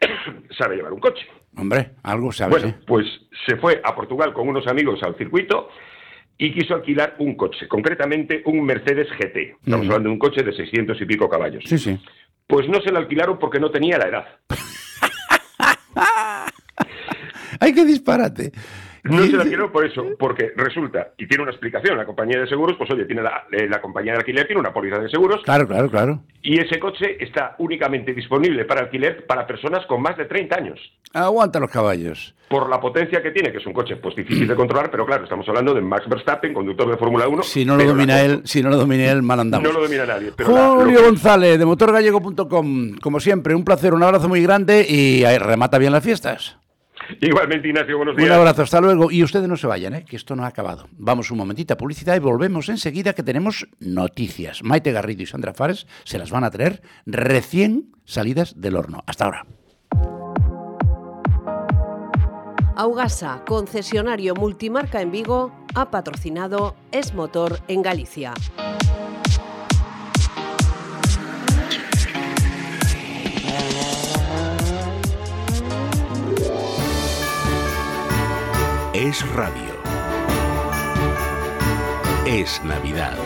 [0.58, 1.26] Sabe llevar un coche.
[1.56, 2.84] Hombre, algo sabes, Bueno, ¿eh?
[2.86, 3.06] pues
[3.46, 5.68] se fue a Portugal con unos amigos al circuito
[6.36, 9.56] y quiso alquilar un coche, concretamente un Mercedes GT.
[9.64, 11.62] Estamos hablando de un coche de 600 y pico caballos.
[11.66, 11.98] Sí, sí.
[12.46, 14.24] Pues no se lo alquilaron porque no tenía la edad.
[17.60, 18.52] ¡Ay, qué disparate!
[19.04, 22.46] No se lo alquilaron por eso, porque resulta, y tiene una explicación, la compañía de
[22.48, 25.42] seguros, pues oye, tiene la, eh, la compañía de alquiler tiene una póliza de seguros
[25.44, 26.20] Claro, claro, claro.
[26.42, 30.80] y ese coche está únicamente disponible para alquiler para personas con más de 30 años.
[31.12, 32.34] Aguanta los caballos.
[32.48, 35.24] Por la potencia que tiene, que es un coche pues difícil de controlar, pero claro,
[35.24, 37.42] estamos hablando de Max Verstappen, conductor de Fórmula 1.
[37.42, 39.66] Si no lo domina la- él, si no lo domina él, mal andamos.
[39.68, 40.32] No lo domina nadie.
[40.36, 42.96] Pero la- Julio González, de motorgallego.com.
[43.02, 46.58] Como siempre, un placer, un abrazo muy grande y ahí remata bien las fiestas.
[47.20, 48.28] Igualmente, Ignacio, buenos días.
[48.28, 49.10] Un abrazo, hasta luego.
[49.10, 50.04] Y ustedes no se vayan, ¿eh?
[50.04, 50.88] que esto no ha acabado.
[50.92, 54.62] Vamos un momentito a publicidad y volvemos enseguida que tenemos noticias.
[54.62, 59.02] Maite Garrido y Sandra Fares se las van a traer recién salidas del horno.
[59.06, 59.46] Hasta ahora.
[62.76, 68.34] Augasa, concesionario multimarca en Vigo, ha patrocinado Es Motor en Galicia.
[78.94, 79.74] Es radio.
[82.26, 83.18] Es Navidad.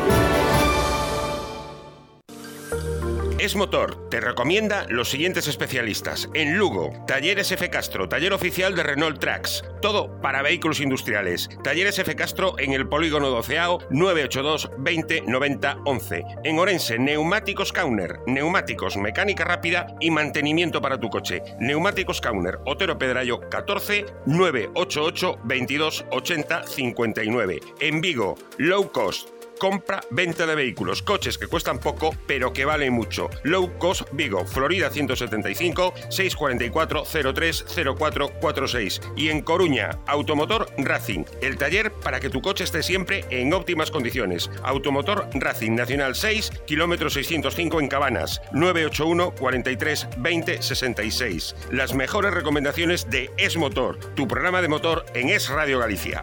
[3.39, 6.29] Es Motor te recomienda los siguientes especialistas.
[6.35, 7.71] En Lugo, Talleres F.
[7.71, 9.63] Castro, taller oficial de Renault Trax.
[9.81, 11.49] Todo para vehículos industriales.
[11.63, 12.17] Talleres F.
[12.17, 16.25] Castro en el polígono doceao 982 20 90 11.
[16.43, 18.19] En Orense, Neumáticos Kauner.
[18.27, 21.41] Neumáticos, mecánica rápida y mantenimiento para tu coche.
[21.61, 27.61] Neumáticos Kauner, Otero Pedrayo 14 988 22 80 59.
[27.79, 29.38] En Vigo, Low Cost.
[29.59, 33.29] Compra, venta de vehículos, coches que cuestan poco, pero que valen mucho.
[33.43, 37.05] Low Cost Vigo, Florida 175, 644
[37.35, 37.65] 03
[37.99, 39.01] 0446.
[39.17, 43.91] Y en Coruña, Automotor Racing, el taller para que tu coche esté siempre en óptimas
[43.91, 44.51] condiciones.
[44.63, 51.57] Automotor Racing Nacional 6, kilómetro 605 en Cabanas, 981 43 20 66.
[51.71, 56.23] Las mejores recomendaciones de Es Motor, tu programa de motor en Es Radio Galicia.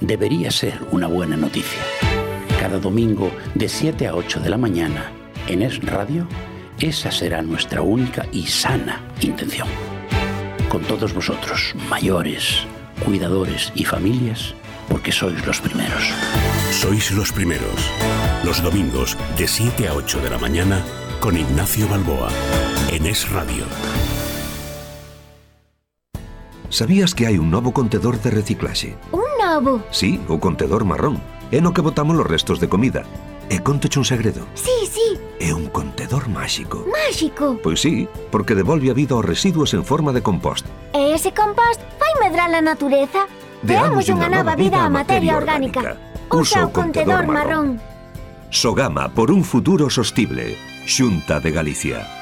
[0.00, 1.80] debería ser una buena noticia.
[2.60, 5.12] Cada domingo de 7 a 8 de la mañana
[5.46, 6.26] en Es Radio,
[6.78, 9.68] esa será nuestra única y sana intención.
[10.68, 12.66] Con todos vosotros, mayores,
[13.04, 14.54] cuidadores y familias,
[14.88, 16.02] porque sois los primeros.
[16.70, 17.90] Sois los primeros.
[18.44, 20.82] Los domingos de 7 a 8 de la mañana
[21.20, 22.28] con Ignacio Balboa
[22.90, 23.64] en Es Radio.
[26.70, 28.92] Sabías que hai un novo contedor de reciclaxe?
[29.10, 29.82] Un lobo?
[29.90, 31.16] Sí, o contedor marrón.
[31.48, 33.08] É no que botamos os restos de comida.
[33.48, 34.44] E contoche un segredo.
[34.52, 35.16] Sí, sí.
[35.40, 36.84] É un contedor máxico.
[36.84, 37.56] Máxico?
[37.64, 40.68] Pois sí, porque devolve a vida aos residuos en forma de compost.
[40.92, 43.24] E ese compost fai medrar a natureza.
[43.64, 45.96] Deamos unha nova vida á materia orgánica.
[46.28, 47.80] Usa o contedor marrón.
[48.52, 50.60] Sogama por un futuro sostible.
[50.84, 52.17] Xunta de Galicia.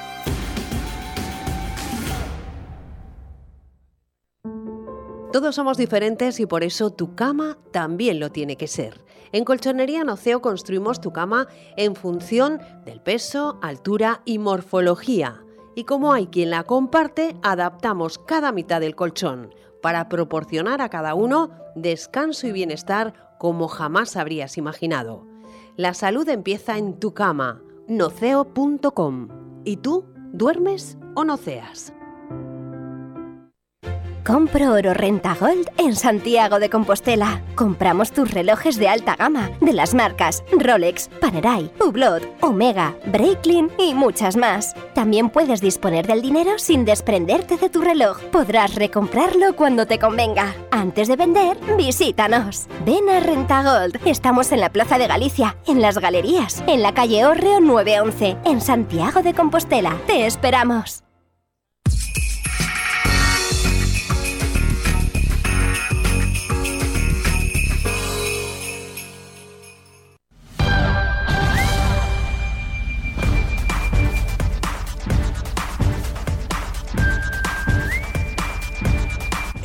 [5.33, 9.05] Todos somos diferentes y por eso tu cama también lo tiene que ser.
[9.33, 15.43] En Colchonería Noceo construimos tu cama en función del peso, altura y morfología.
[15.75, 21.15] Y como hay quien la comparte, adaptamos cada mitad del colchón para proporcionar a cada
[21.15, 25.27] uno descanso y bienestar como jamás habrías imaginado.
[25.77, 29.29] La salud empieza en tu cama, noceo.com.
[29.65, 31.93] ¿Y tú duermes o noceas?
[34.27, 37.43] Compro oro renta gold en Santiago de Compostela.
[37.55, 43.95] Compramos tus relojes de alta gama de las marcas Rolex, Panerai, Hublot, Omega, Breitling y
[43.95, 44.75] muchas más.
[44.95, 48.21] También puedes disponer del dinero sin desprenderte de tu reloj.
[48.33, 50.57] Podrás recomprarlo cuando te convenga.
[50.73, 52.67] Antes de vender, visítanos.
[52.85, 54.01] Ven a Renta Gold.
[54.05, 58.61] Estamos en la Plaza de Galicia, en las galerías, en la calle Orreo 911, en
[58.61, 59.97] Santiago de Compostela.
[60.09, 61.05] Te esperamos.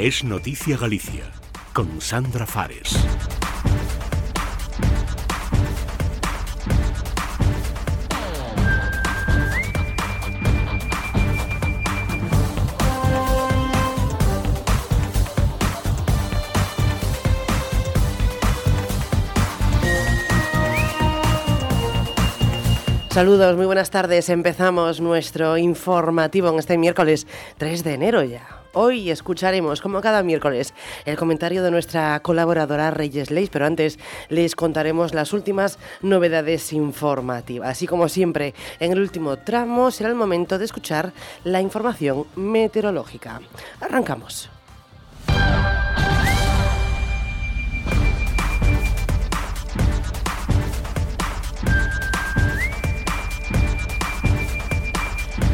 [0.02, 1.32] Es Noticia Galicia
[1.74, 2.98] con Sandra Fares.
[23.12, 24.30] Saludos, muy buenas tardes.
[24.30, 27.28] Empezamos nuestro informativo en este miércoles
[27.60, 28.61] 3 de enero ya.
[28.74, 30.74] Hoy escucharemos, como cada miércoles,
[31.06, 34.00] el comentario de nuestra colaboradora Reyes Leis, pero antes
[34.30, 37.82] les contaremos las últimas novedades informativas.
[37.82, 41.12] Y como siempre, en el último tramo será el momento de escuchar
[41.44, 43.42] la información meteorológica.
[43.82, 44.50] Arrancamos.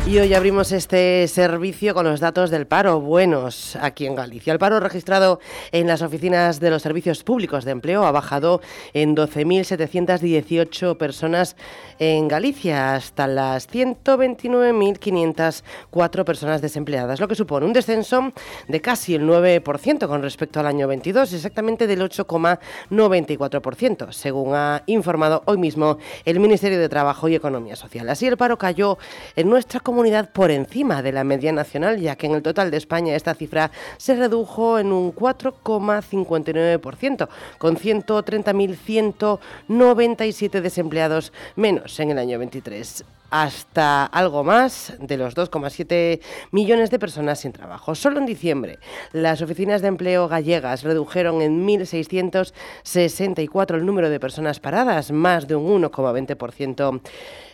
[0.08, 4.54] Y hoy abrimos este servicio con los datos del paro buenos aquí en Galicia.
[4.54, 5.42] El paro registrado
[5.74, 8.62] en las oficinas de los servicios públicos de empleo ha bajado
[8.94, 11.58] en 12.718 personas
[12.00, 18.32] en Galicia hasta las 129.504 personas desempleadas, lo que supone un descenso
[18.70, 25.44] de casi el 9% con respecto al año 22, exactamente del 8,94%, según ha informado
[25.48, 28.08] hoy mismo el Ministerio de Trabajo y Economía Social.
[28.08, 28.98] Así el paro cayó
[29.36, 32.70] en nuestra comunidad comunidad por encima de la media nacional, ya que en el total
[32.70, 42.20] de España esta cifra se redujo en un 4,59%, con 130.197 desempleados menos en el
[42.20, 46.22] año 23 hasta algo más de los 2,7
[46.52, 47.94] millones de personas sin trabajo.
[47.94, 48.80] Solo en diciembre,
[49.12, 55.56] las oficinas de empleo gallegas redujeron en 1.664 el número de personas paradas, más de
[55.56, 57.02] un 1,20%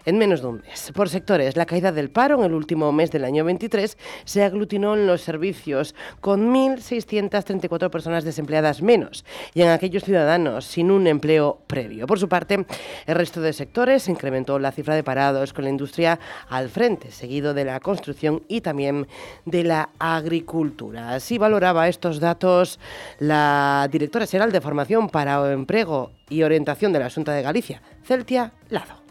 [0.05, 0.91] en menos de un mes.
[0.93, 4.95] Por sectores, la caída del paro en el último mes del año 23 se aglutinó
[4.95, 11.59] en los servicios, con 1.634 personas desempleadas menos, y en aquellos ciudadanos sin un empleo
[11.67, 12.07] previo.
[12.07, 12.65] Por su parte,
[13.05, 16.19] el resto de sectores incrementó la cifra de parados con la industria
[16.49, 19.07] al frente, seguido de la construcción y también
[19.45, 21.13] de la agricultura.
[21.15, 22.79] Así valoraba estos datos
[23.19, 27.81] la directora general de Formación para o Emprego y Orientación de la Xunta de Galicia,
[28.03, 29.02] Celtia Lado.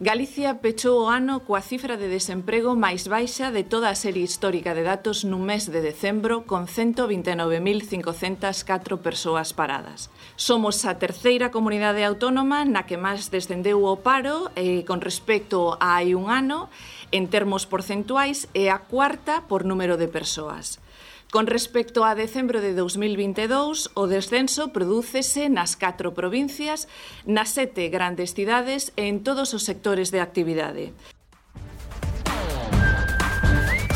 [0.00, 4.70] Galicia pechou o ano coa cifra de desemprego máis baixa de toda a serie histórica
[4.70, 10.06] de datos nun mes de decembro con 129.504 persoas paradas.
[10.38, 15.98] Somos a terceira comunidade autónoma na que máis descendeu o paro eh, con respecto a
[15.98, 16.70] hai un ano
[17.10, 20.78] en termos porcentuais e a cuarta por número de persoas.
[21.30, 26.88] Con respecto a decembro de 2022, o descenso prodúcese nas catro provincias,
[27.28, 30.96] nas sete grandes cidades e en todos os sectores de actividade.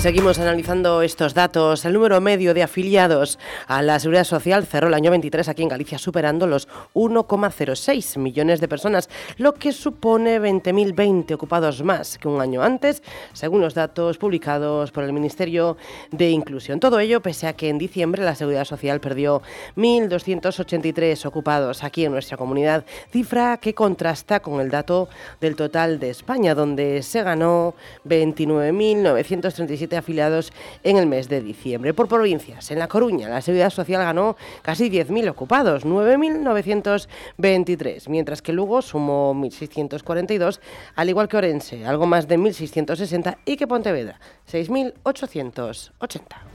[0.03, 1.85] Seguimos analizando estos datos.
[1.85, 3.39] El número medio de afiliados
[3.69, 8.61] a la Seguridad Social cerró el año 23 aquí en Galicia superando los 1,06 millones
[8.61, 13.01] de personas, lo que supone 20.020 ocupados más que un año antes,
[13.33, 15.77] según los datos publicados por el Ministerio
[16.11, 16.81] de Inclusión.
[16.81, 19.41] Todo ello pese a que en diciembre la Seguridad Social perdió
[19.77, 25.09] 1.283 ocupados aquí en nuestra comunidad, cifra que contrasta con el dato
[25.41, 30.53] del total de España, donde se ganó 29.937 afiliados
[30.83, 31.95] en el mes de diciembre.
[31.95, 38.53] Por provincias, en La Coruña, la Seguridad Social ganó casi 10.000 ocupados, 9.923, mientras que
[38.53, 40.61] Lugo sumó 1.642,
[40.95, 44.21] al igual que Orense, algo más de 1.660, y que Pontevedra,
[44.51, 46.52] 6.880.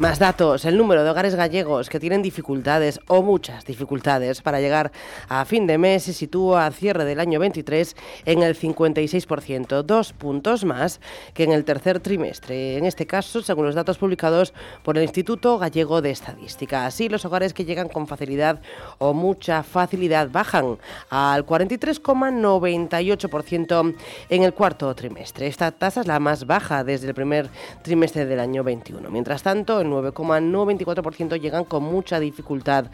[0.00, 4.90] Más datos, el número de hogares gallegos que tienen dificultades o muchas dificultades para llegar
[5.28, 7.94] a fin de mes se sitúa a cierre del año 23
[8.24, 11.00] en el 56%, dos puntos más
[11.32, 12.76] que en el tercer trimestre.
[12.76, 14.52] En este caso, según los datos publicados
[14.82, 16.86] por el Instituto Gallego de Estadística.
[16.86, 18.60] Así, los hogares que llegan con facilidad
[18.98, 20.76] o mucha facilidad bajan
[21.08, 23.94] al 43,98%
[24.28, 25.46] en el cuarto trimestre.
[25.46, 27.48] Esta tasa es la más baja desde el primer
[27.82, 29.08] trimestre del año 21.
[29.08, 32.86] Mientras tanto, el 9,94% llegan con mucha dificultad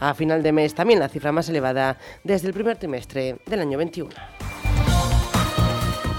[0.00, 3.78] a final de mes, también la cifra más elevada desde el primer trimestre del año
[3.78, 4.10] 21.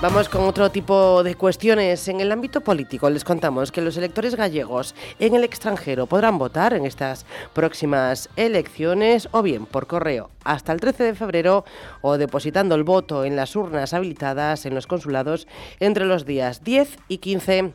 [0.02, 2.08] Vamos con otro tipo de cuestiones.
[2.08, 6.74] En el ámbito político les contamos que los electores gallegos en el extranjero podrán votar
[6.74, 11.66] en estas próximas elecciones o bien por correo hasta el 13 de febrero
[12.00, 15.50] o depositando el voto en las urnas habilitadas en los consulados
[15.82, 17.74] entre los días 10 y 15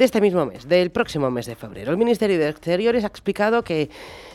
[0.00, 1.92] de este mismo mes, del próximo mes de febrero.
[1.92, 3.90] El Ministerio de Exteriores ha explicado que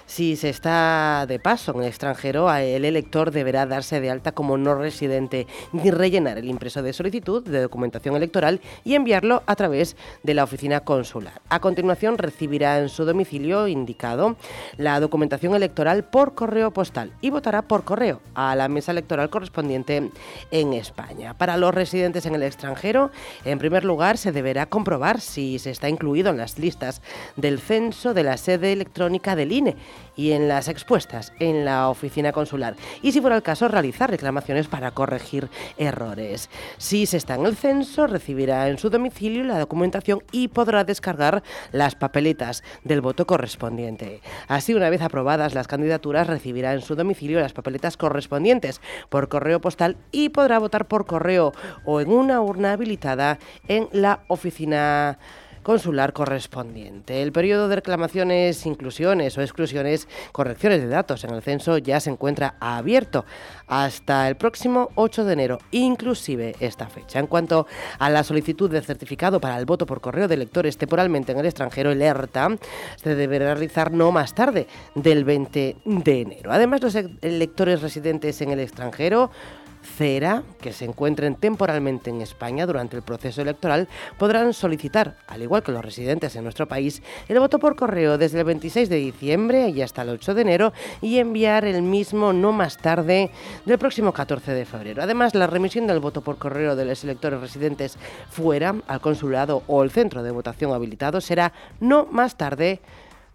[0.05, 4.57] si se está de paso en el extranjero, el elector deberá darse de alta como
[4.57, 9.95] no residente y rellenar el impreso de solicitud de documentación electoral y enviarlo a través
[10.23, 11.41] de la oficina consular.
[11.49, 14.35] A continuación recibirá en su domicilio indicado
[14.77, 20.11] la documentación electoral por correo postal y votará por correo a la mesa electoral correspondiente
[20.51, 21.35] en España.
[21.37, 23.11] Para los residentes en el extranjero,
[23.43, 27.01] en primer lugar se deberá comprobar si se está incluido en las listas
[27.35, 29.75] del censo de la sede electrónica del INE
[30.15, 32.75] y en las expuestas en la oficina consular.
[33.01, 36.49] Y si fuera el caso, realizar reclamaciones para corregir errores.
[36.77, 41.43] Si se está en el censo, recibirá en su domicilio la documentación y podrá descargar
[41.71, 44.21] las papeletas del voto correspondiente.
[44.47, 49.61] Así, una vez aprobadas las candidaturas, recibirá en su domicilio las papeletas correspondientes por correo
[49.61, 51.53] postal y podrá votar por correo
[51.85, 55.17] o en una urna habilitada en la oficina
[55.65, 57.23] consular correspondiente.
[57.23, 62.11] El periodo de reclamaciones, inclusiones o exclusiones, correcciones de datos en el censo ya se
[62.11, 63.25] encuentra abierto
[63.65, 67.17] hasta el próximo 8 de enero, inclusive esta fecha.
[67.17, 67.65] En cuanto
[67.97, 71.47] a la solicitud de certificado para el voto por correo de electores temporalmente en el
[71.47, 72.49] extranjero, el ERTA,
[73.01, 76.51] se deberá realizar no más tarde del 20 de enero.
[76.51, 79.31] Además, los electores residentes en el extranjero
[79.97, 85.63] CERA, que se encuentren temporalmente en España durante el proceso electoral, podrán solicitar, al igual
[85.63, 89.69] que los residentes en nuestro país, el voto por correo desde el 26 de diciembre
[89.69, 93.31] y hasta el 8 de enero y enviar el mismo no más tarde
[93.65, 95.03] del próximo 14 de febrero.
[95.03, 97.97] Además, la remisión del voto por correo de los electores residentes
[98.29, 102.81] fuera al consulado o el centro de votación habilitado será no más tarde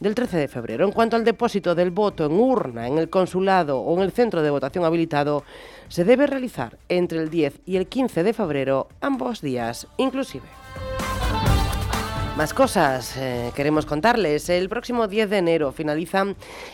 [0.01, 0.87] del 13 de febrero.
[0.87, 4.43] En cuanto al depósito del voto en urna, en el consulado o en el centro
[4.43, 5.45] de votación habilitado,
[5.91, 10.47] se debe realizar entre el 10 y el 15 de febrero, ambos días inclusive.
[12.37, 14.49] Más cosas eh, queremos contarles.
[14.49, 16.25] El próximo 10 de enero finaliza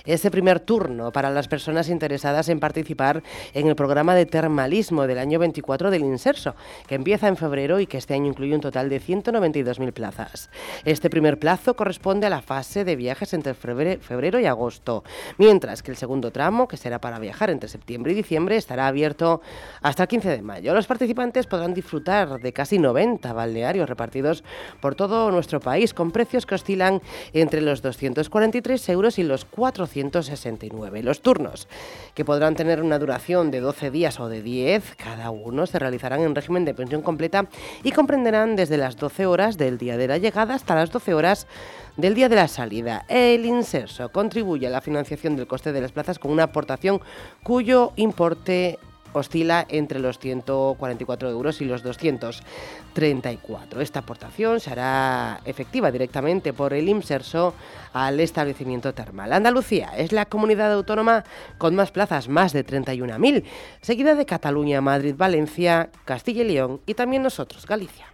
[0.04, 5.18] ese primer turno para las personas interesadas en participar en el programa de termalismo del
[5.18, 6.54] año 24 del Inserso,
[6.86, 10.50] que empieza en febrero y que este año incluye un total de 192.000 plazas.
[10.84, 15.02] Este primer plazo corresponde a la fase de viajes entre febrero y agosto,
[15.36, 19.40] mientras que el segundo tramo, que será para viajar entre septiembre y diciembre, estará abierto
[19.82, 20.74] hasta el 15 de mayo.
[20.74, 24.44] Los participantes podrán disfrutar de casi 90 balnearios repartidos
[24.80, 27.00] por todo nuestro país, con precios que oscilan
[27.32, 31.02] entre los 243 euros y los 469.
[31.02, 31.68] Los turnos,
[32.14, 36.20] que podrán tener una duración de 12 días o de 10 cada uno, se realizarán
[36.20, 37.46] en régimen de pensión completa
[37.82, 41.46] y comprenderán desde las 12 horas del día de la llegada hasta las 12 horas
[41.96, 43.04] del día de la salida.
[43.08, 47.00] El inserso contribuye a la financiación del coste de las plazas con una aportación
[47.42, 48.78] cuyo importe
[49.12, 53.80] oscila entre los 144 euros y los 234.
[53.80, 57.54] Esta aportación se hará efectiva directamente por el IMSERSO
[57.92, 59.32] al establecimiento termal.
[59.32, 61.24] Andalucía es la comunidad autónoma
[61.58, 63.44] con más plazas, más de 31.000,
[63.80, 68.06] seguida de Cataluña, Madrid, Valencia, Castilla y León y también nosotros, Galicia.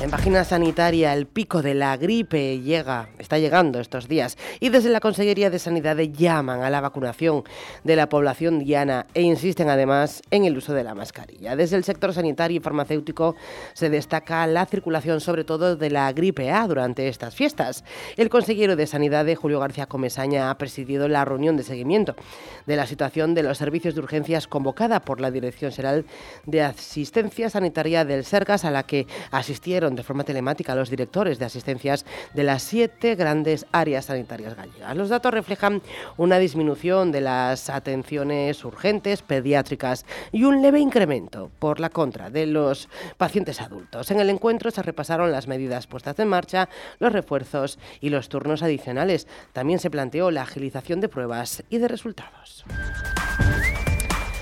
[0.00, 4.88] En página sanitaria, el pico de la gripe llega, está llegando estos días y desde
[4.88, 7.44] la Consejería de Sanidad llaman a la vacunación
[7.84, 11.54] de la población diana e insisten además en el uso de la mascarilla.
[11.54, 13.36] Desde el sector sanitario y farmacéutico
[13.74, 17.84] se destaca la circulación sobre todo de la gripe A durante estas fiestas.
[18.16, 22.16] El consejero de Sanidad, Julio García Comesaña, ha presidido la reunión de seguimiento
[22.64, 26.06] de la situación de los servicios de urgencias convocada por la Dirección General
[26.46, 31.38] de Asistencia Sanitaria del Sergas a la que asistieron de forma telemática a los directores
[31.38, 32.04] de asistencias
[32.34, 34.96] de las siete grandes áreas sanitarias gallegas.
[34.96, 35.82] Los datos reflejan
[36.16, 42.46] una disminución de las atenciones urgentes pediátricas y un leve incremento, por la contra, de
[42.46, 44.10] los pacientes adultos.
[44.10, 46.68] En el encuentro se repasaron las medidas puestas en marcha,
[46.98, 49.26] los refuerzos y los turnos adicionales.
[49.52, 52.64] También se planteó la agilización de pruebas y de resultados.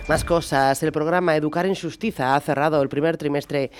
[0.09, 0.83] Más cosas.
[0.83, 3.71] El programa Educar en Justicia ha cerrado el primer trimestre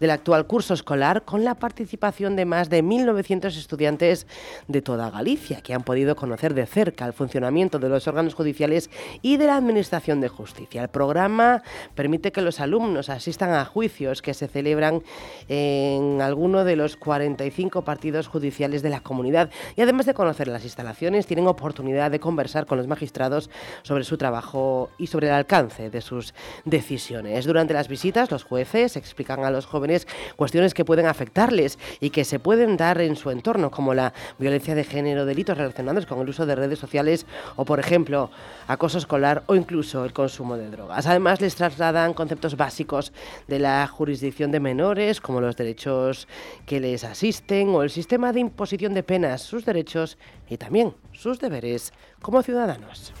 [0.00, 4.26] del actual curso escolar con la participación de más de 1.900 estudiantes
[4.66, 8.90] de toda Galicia que han podido conocer de cerca el funcionamiento de los órganos judiciales
[9.22, 10.82] y de la Administración de Justicia.
[10.82, 11.62] El programa
[11.94, 15.02] permite que los alumnos asistan a juicios que se celebran
[15.48, 20.64] en alguno de los 45 partidos judiciales de la comunidad y además de conocer las
[20.64, 23.50] instalaciones tienen oportunidad de conversar con los magistrados
[23.82, 26.34] sobre su trabajo y sobre el alcance de sus
[26.64, 27.44] decisiones.
[27.44, 29.87] Durante las visitas, los jueces explican a los jóvenes
[30.36, 34.74] cuestiones que pueden afectarles y que se pueden dar en su entorno, como la violencia
[34.74, 38.30] de género, delitos relacionados con el uso de redes sociales o, por ejemplo,
[38.66, 41.06] acoso escolar o incluso el consumo de drogas.
[41.06, 43.12] Además, les trasladan conceptos básicos
[43.46, 46.28] de la jurisdicción de menores, como los derechos
[46.66, 51.38] que les asisten o el sistema de imposición de penas, sus derechos y también sus
[51.38, 53.12] deberes como ciudadanos.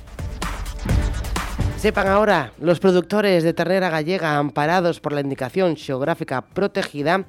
[1.78, 7.24] Sepan ahora, los productores de ternera gallega amparados por la indicación geográfica protegida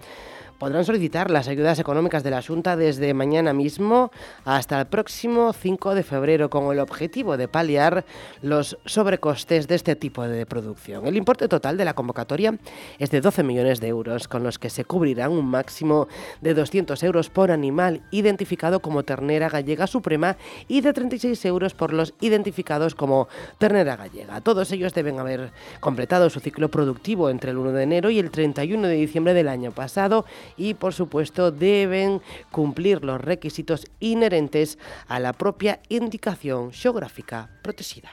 [0.59, 4.11] podrán solicitar las ayudas económicas de la Junta desde mañana mismo
[4.43, 8.05] hasta el próximo 5 de febrero con el objetivo de paliar
[8.41, 11.07] los sobrecostes de este tipo de producción.
[11.07, 12.59] El importe total de la convocatoria
[12.99, 16.09] es de 12 millones de euros, con los que se cubrirán un máximo
[16.41, 20.35] de 200 euros por animal identificado como ternera gallega suprema
[20.67, 23.29] y de 36 euros por los identificados como
[23.59, 24.41] ternera gallega.
[24.41, 28.29] Todos ellos deben haber completado su ciclo productivo entre el 1 de enero y el
[28.29, 30.25] 31 de diciembre del año pasado
[30.57, 32.21] y por supuesto deben
[32.51, 34.77] cumplir los requisitos inherentes
[35.07, 38.11] a la propia indicación geográfica protegida.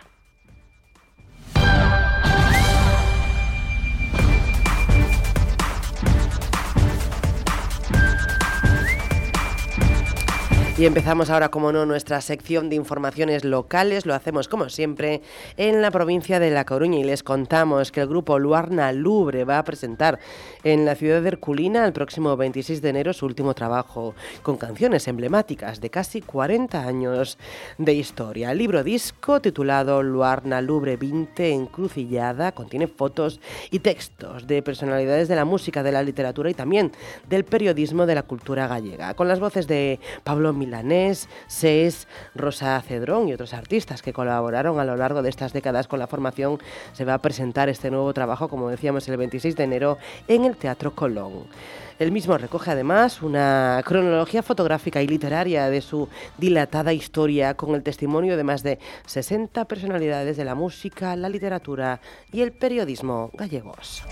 [10.78, 14.04] Y empezamos ahora, como no, nuestra sección de informaciones locales.
[14.04, 15.22] Lo hacemos, como siempre,
[15.56, 19.58] en la provincia de La Coruña y les contamos que el grupo Luarna Lubre va
[19.58, 20.18] a presentar
[20.64, 25.08] en la ciudad de Herculina el próximo 26 de enero su último trabajo, con canciones
[25.08, 27.38] emblemáticas de casi 40 años
[27.78, 28.52] de historia.
[28.52, 33.40] El libro disco titulado Luarna Lubre 20 Encrucillada contiene fotos
[33.70, 36.92] y textos de personalidades de la música, de la literatura y también
[37.30, 43.28] del periodismo de la cultura gallega, con las voces de Pablo Milanés, SES, Rosa Cedrón
[43.28, 46.58] y otros artistas que colaboraron a lo largo de estas décadas con la formación,
[46.92, 49.98] se va a presentar este nuevo trabajo, como decíamos, el 26 de enero
[50.28, 51.46] en el Teatro Colón.
[51.98, 57.82] El mismo recoge además una cronología fotográfica y literaria de su dilatada historia con el
[57.82, 62.00] testimonio de más de 60 personalidades de la música, la literatura
[62.32, 64.02] y el periodismo gallegos.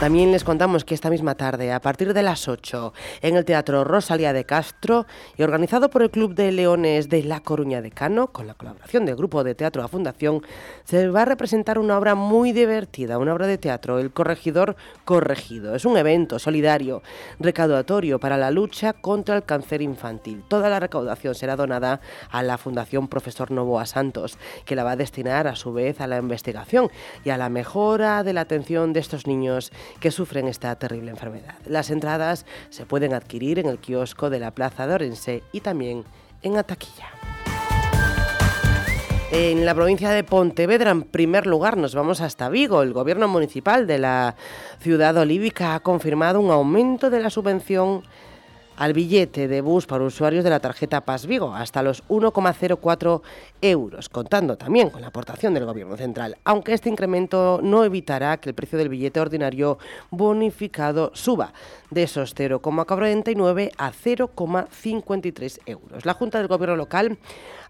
[0.00, 3.84] También les contamos que esta misma tarde, a partir de las 8, en el Teatro
[3.84, 5.04] Rosalía de Castro
[5.36, 9.04] y organizado por el Club de Leones de La Coruña de Cano, con la colaboración
[9.04, 10.40] del Grupo de Teatro a Fundación,
[10.84, 14.74] se va a representar una obra muy divertida, una obra de teatro, El Corregidor
[15.04, 15.74] Corregido.
[15.74, 17.02] Es un evento solidario,
[17.38, 20.42] recaudatorio para la lucha contra el cáncer infantil.
[20.48, 22.00] Toda la recaudación será donada
[22.30, 26.06] a la Fundación Profesor Novoa Santos, que la va a destinar a su vez a
[26.06, 26.90] la investigación
[27.22, 31.54] y a la mejora de la atención de estos niños que sufren esta terrible enfermedad.
[31.66, 36.04] Las entradas se pueden adquirir en el kiosco de la Plaza de Orense y también
[36.42, 37.08] en Ataquilla.
[39.32, 42.82] En la provincia de Pontevedra, en primer lugar, nos vamos hasta Vigo.
[42.82, 44.34] El gobierno municipal de la
[44.80, 48.02] ciudad olívica ha confirmado un aumento de la subvención
[48.80, 53.20] al billete de bus para usuarios de la tarjeta Paz Vigo, hasta los 1,04
[53.60, 58.48] euros, contando también con la aportación del Gobierno central, aunque este incremento no evitará que
[58.48, 59.78] el precio del billete ordinario
[60.10, 61.52] bonificado suba
[61.90, 66.06] de esos 0,49 a 0,53 euros.
[66.06, 67.18] La Junta del Gobierno local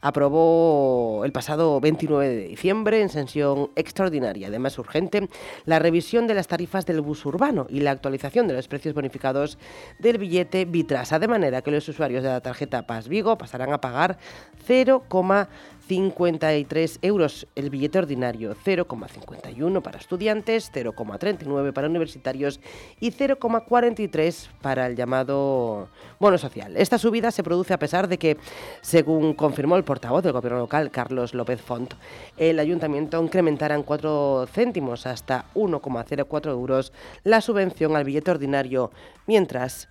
[0.01, 5.29] aprobó el pasado 29 de diciembre en sesión extraordinaria, además urgente,
[5.65, 9.59] la revisión de las tarifas del bus urbano y la actualización de los precios bonificados
[9.99, 13.81] del billete Vitrasa, de manera que los usuarios de la tarjeta Paz Vigo pasarán a
[13.81, 14.19] pagar
[14.67, 15.49] 0,53
[15.91, 22.61] 53 euros el billete ordinario, 0,51 para estudiantes, 0,39 para universitarios
[23.01, 25.89] y 0,43 para el llamado
[26.21, 26.77] bono social.
[26.77, 28.37] Esta subida se produce a pesar de que,
[28.83, 31.95] según confirmó el portavoz del gobierno local, Carlos López Font,
[32.37, 36.93] el ayuntamiento incrementará en 4 céntimos hasta 1,04 euros
[37.25, 38.93] la subvención al billete ordinario,
[39.27, 39.89] mientras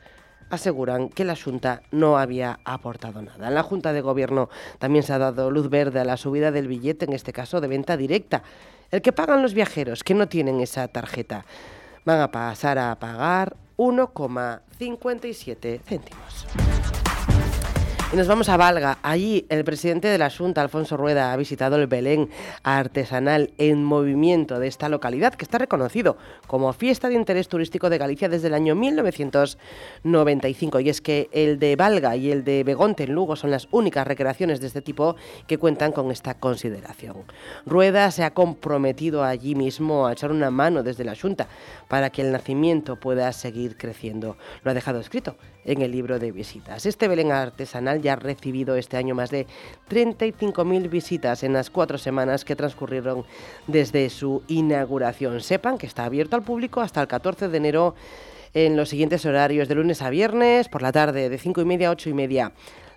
[0.49, 3.47] aseguran que la Junta no había aportado nada.
[3.47, 6.67] En la Junta de Gobierno también se ha dado luz verde a la subida del
[6.67, 8.43] billete, en este caso de venta directa.
[8.91, 11.45] El que pagan los viajeros que no tienen esa tarjeta
[12.05, 16.47] van a pasar a pagar 1,57 céntimos.
[18.11, 18.97] Y nos vamos a Valga.
[19.03, 22.27] Allí el presidente de la Junta, Alfonso Rueda, ha visitado el Belén
[22.63, 26.17] artesanal en movimiento de esta localidad, que está reconocido
[26.47, 30.79] como fiesta de interés turístico de Galicia desde el año 1995.
[30.79, 34.07] Y es que el de Valga y el de Begonte en Lugo son las únicas
[34.07, 35.15] recreaciones de este tipo
[35.45, 37.25] que cuentan con esta consideración.
[37.67, 41.47] Rueda se ha comprometido allí mismo a echar una mano desde la Junta
[41.87, 44.35] para que el nacimiento pueda seguir creciendo.
[44.63, 46.85] Lo ha dejado escrito en el libro de visitas.
[46.85, 49.47] Este Belén artesanal ya ha recibido este año más de
[49.89, 53.25] 35.000 visitas en las cuatro semanas que transcurrieron
[53.67, 55.41] desde su inauguración.
[55.41, 57.95] Sepan que está abierto al público hasta el 14 de enero
[58.53, 61.89] en los siguientes horarios de lunes a viernes, por la tarde de 5 y media
[61.89, 62.51] a 8 y media.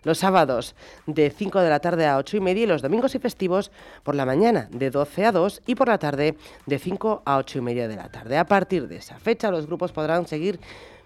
[0.04, 0.74] Los sábados
[1.06, 3.70] de 5 de la tarde a 8 y media y los domingos y festivos
[4.02, 6.36] por la mañana de 12 a 2 y por la tarde
[6.66, 8.36] de 5 a 8 y media de la tarde.
[8.36, 10.58] A partir de esa fecha los grupos podrán seguir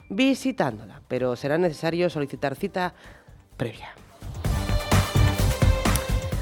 [0.08, 2.94] visitándola, pero será necesario solicitar cita
[3.56, 3.90] previa.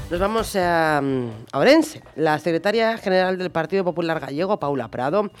[0.09, 2.03] Nos vamos a, a Orense.
[2.15, 5.31] La secretaria general del Partido Popular Gallego, Paula Prado,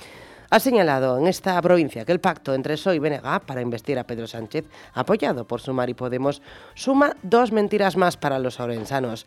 [0.49, 4.05] ha señalado en esta provincia que el pacto entre PSOE y BNG para investir a
[4.05, 6.41] Pedro Sánchez, apoyado por Sumar y Podemos,
[6.73, 9.25] suma dos mentiras más para los orensanos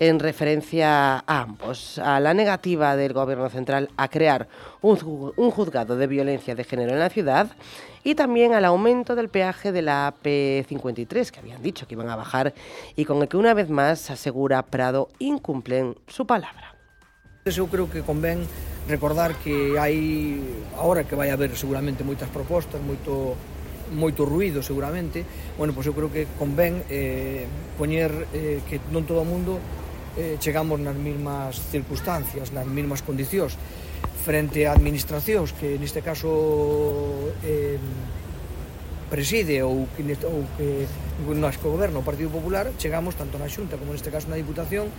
[0.00, 4.48] en referencia a ambos, a la negativa del Gobierno central a crear
[4.80, 7.48] un, juzgado de violencia de género en la ciudad
[8.02, 12.16] y también al aumento del peaje de la AP53, que habían dicho que iban a
[12.16, 12.54] bajar
[12.96, 16.74] y con el que una vez más, asegura Prado, incumplen su palabra.
[17.44, 18.44] Eu creo que convén
[18.84, 20.36] recordar que hai
[20.76, 23.32] agora que vai haber seguramente moitas propostas, moito
[23.96, 25.24] moito ruido seguramente,
[25.56, 29.56] bueno, pois eu creo que convén eh, eh, que non todo o mundo
[30.18, 33.54] eh, chegamos nas mesmas circunstancias, nas mesmas condicións
[34.24, 37.78] frente a administracións que neste caso eh,
[39.10, 40.86] preside ou que, ou que
[41.34, 44.90] nas que goberno o Partido Popular chegamos tanto na Xunta como neste caso na Diputación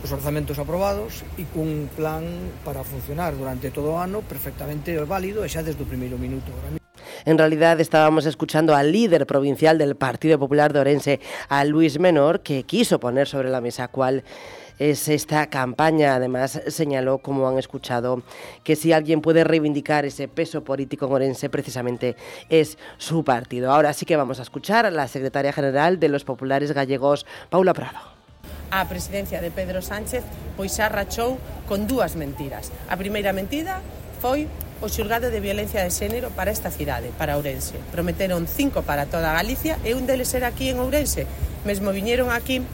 [0.00, 2.24] os orzamentos aprobados e cun plan
[2.64, 6.79] para funcionar durante todo o ano perfectamente válido e xa desde o primeiro minuto.
[7.24, 12.40] En realidad estábamos escuchando al líder provincial del Partido Popular de Orense, a Luis Menor,
[12.40, 14.24] que quiso poner sobre la mesa cuál
[14.78, 16.14] es esta campaña.
[16.14, 18.22] Además, señaló, como han escuchado,
[18.64, 22.16] que si alguien puede reivindicar ese peso político en Orense, precisamente
[22.48, 23.70] es su partido.
[23.70, 27.74] Ahora sí que vamos a escuchar a la secretaria general de los populares gallegos, Paula
[27.74, 27.98] Prado.
[28.70, 30.22] A presidencia de Pedro Sánchez
[30.56, 32.70] pois rachou con dúas mentiras.
[32.88, 33.82] A primeira mentira
[34.22, 34.46] foi
[34.80, 37.76] o xulgado de violencia de xénero para esta cidade, para Ourense.
[37.92, 41.28] Prometeron cinco para toda Galicia e un deles era aquí en Ourense.
[41.64, 42.64] Mesmo viñeron aquí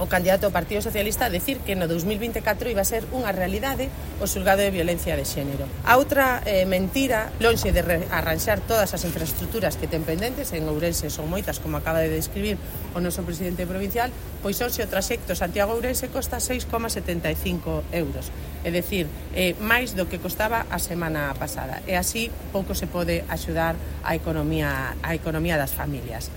[0.00, 3.92] o candidato ao Partido Socialista a decir que no 2024 iba a ser unha realidade
[4.16, 5.68] o xulgado de violencia de xénero.
[5.84, 11.12] A outra eh, mentira, lonxe de arranxar todas as infraestructuras que ten pendentes, en Ourense
[11.12, 12.56] son moitas, como acaba de describir
[12.96, 14.08] o noso presidente provincial,
[14.40, 18.32] pois hoxe o traxecto Santiago-Ourense costa 6,75 euros.
[18.64, 19.04] É dicir,
[19.36, 21.84] eh, máis do que costaba a semana pasada.
[21.84, 26.32] E así pouco se pode axudar a economía, a economía das familias.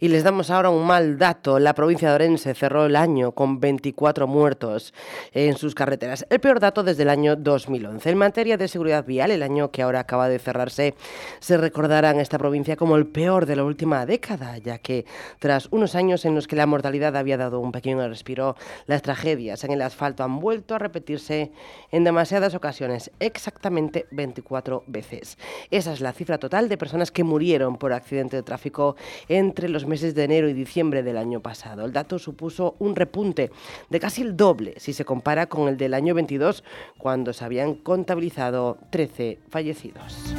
[0.00, 1.58] Y les damos ahora un mal dato.
[1.58, 4.94] La provincia de Orense cerró el año con 24 muertos
[5.32, 6.24] en sus carreteras.
[6.30, 8.10] El peor dato desde el año 2011.
[8.10, 10.94] En materia de seguridad vial, el año que ahora acaba de cerrarse,
[11.40, 15.04] se recordará en esta provincia como el peor de la última década, ya que
[15.40, 18.54] tras unos años en los que la mortalidad había dado un pequeño respiro,
[18.86, 21.50] las tragedias en el asfalto han vuelto a repetirse
[21.90, 25.38] en demasiadas ocasiones, exactamente 24 veces.
[25.72, 28.94] Esa es la cifra total de personas que murieron por accidente de tráfico
[29.28, 31.84] entre los meses de enero y diciembre del año pasado.
[31.84, 33.50] El dato supuso un repunte
[33.88, 36.62] de casi el doble si se compara con el del año 22,
[36.98, 40.34] cuando se habían contabilizado 13 fallecidos.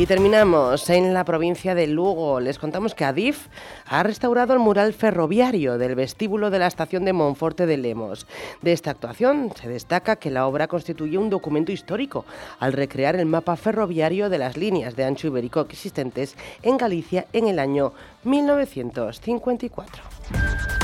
[0.00, 2.40] Y terminamos en la provincia de Lugo.
[2.40, 3.48] Les contamos que Adif
[3.84, 8.26] ha restaurado el mural ferroviario del vestíbulo de la estación de Monforte de Lemos.
[8.62, 12.24] De esta actuación se destaca que la obra constituye un documento histórico
[12.60, 17.48] al recrear el mapa ferroviario de las líneas de ancho ibérico existentes en Galicia en
[17.48, 17.92] el año
[18.24, 20.79] 1954.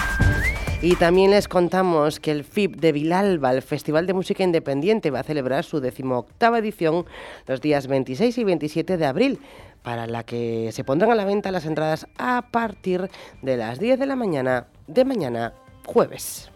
[0.82, 5.20] Y también les contamos que el FIP de Vilalba, el Festival de Música Independiente, va
[5.20, 7.06] a celebrar su decimoctava edición
[7.46, 9.40] los días 26 y 27 de abril,
[9.82, 13.08] para la que se pondrán a la venta las entradas a partir
[13.40, 15.54] de las 10 de la mañana de mañana
[15.86, 16.50] jueves.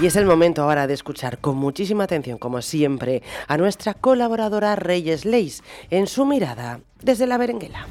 [0.00, 4.74] Y es el momento ahora de escuchar con muchísima atención, como siempre, a nuestra colaboradora
[4.74, 7.86] Reyes Leis en su mirada desde la berenguela.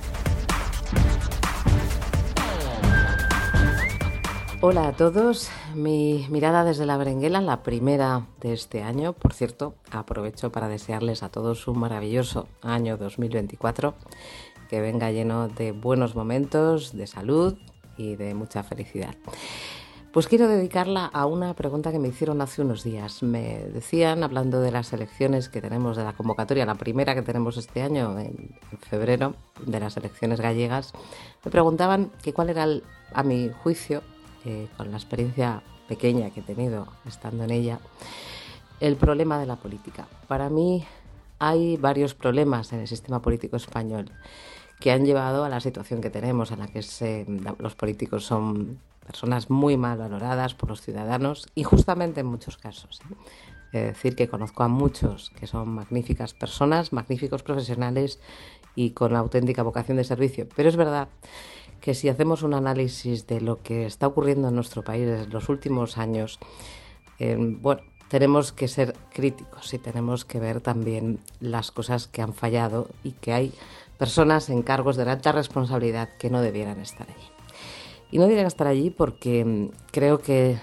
[4.62, 9.14] Hola a todos, mi mirada desde la berenguela, la primera de este año.
[9.14, 13.94] Por cierto, aprovecho para desearles a todos un maravilloso año 2024,
[14.68, 17.56] que venga lleno de buenos momentos, de salud
[17.98, 19.16] y de mucha felicidad.
[20.12, 23.22] Pues quiero dedicarla a una pregunta que me hicieron hace unos días.
[23.22, 27.58] Me decían, hablando de las elecciones que tenemos de la convocatoria, la primera que tenemos
[27.58, 30.94] este año, en, febrero, de las elecciones gallegas,
[31.46, 32.66] me preguntaban que cuál era,
[33.14, 34.02] a mi juicio,
[34.46, 37.80] eh, con la experiencia pequeña que he tenido estando en ella,
[38.80, 40.08] el problema de la política.
[40.28, 40.86] Para mí
[41.38, 44.12] hay varios problemas en el sistema político español
[44.80, 46.82] que han llevado a la situación que tenemos, en la que
[47.60, 48.80] los políticos son
[49.10, 53.02] personas muy mal valoradas por los ciudadanos y justamente en muchos casos.
[53.10, 53.16] ¿eh?
[53.72, 58.20] Es decir, que conozco a muchos que son magníficas personas, magníficos profesionales
[58.76, 60.48] y con auténtica vocación de servicio.
[60.56, 61.08] Pero es verdad
[61.82, 65.50] que si hacemos un análisis de lo que está ocurriendo en nuestro país en los
[65.50, 66.38] últimos años,
[67.18, 72.36] eh, bueno, tenemos que ser críticos y tenemos que ver también las cosas que han
[72.36, 73.54] fallado y que hay
[73.98, 77.39] personas en cargos de alta responsabilidad que no debieran estar allí.
[78.12, 80.60] Y no debieran estar allí porque mm, creo que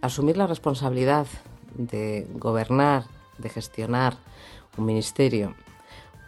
[0.00, 1.26] asumir la responsabilidad
[1.74, 3.04] de gobernar,
[3.38, 4.16] de gestionar
[4.76, 5.54] un ministerio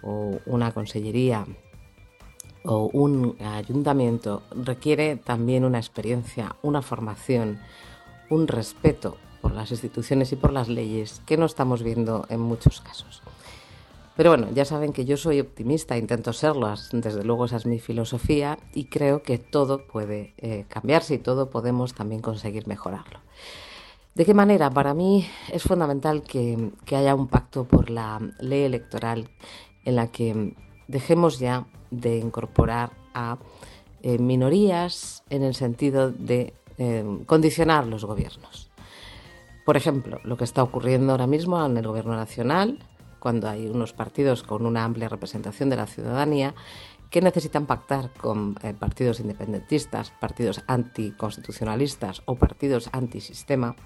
[0.02, 1.46] o una consellería
[2.64, 7.60] o un ayuntamiento requiere también una experiencia, una formación,
[8.30, 12.80] un respeto por las instituciones y por las leyes que no estamos viendo en muchos
[12.80, 13.22] casos.
[14.16, 17.78] Pero bueno, ya saben que yo soy optimista, intento serlo, desde luego esa es mi
[17.78, 23.20] filosofía y creo que todo puede eh, cambiarse y todo podemos también conseguir mejorarlo.
[24.14, 24.68] ¿De qué manera?
[24.68, 29.30] Para mí es fundamental que, haya un pacto por la ley electoral
[29.86, 30.54] en la que
[30.86, 33.38] dejemos ya de incorporar a
[34.02, 38.70] eh, minorías en el sentido de eh, condicionar los gobiernos.
[39.64, 42.80] Por ejemplo, lo que está ocurriendo ahora mismo en el Gobierno Nacional,
[43.22, 46.56] cuando hay unos partidos con una amplia representación de la ciudadanía
[47.08, 53.76] que necesitan pactar con eh, partidos independentistas, partidos anticonstitucionalistas o partidos antisistema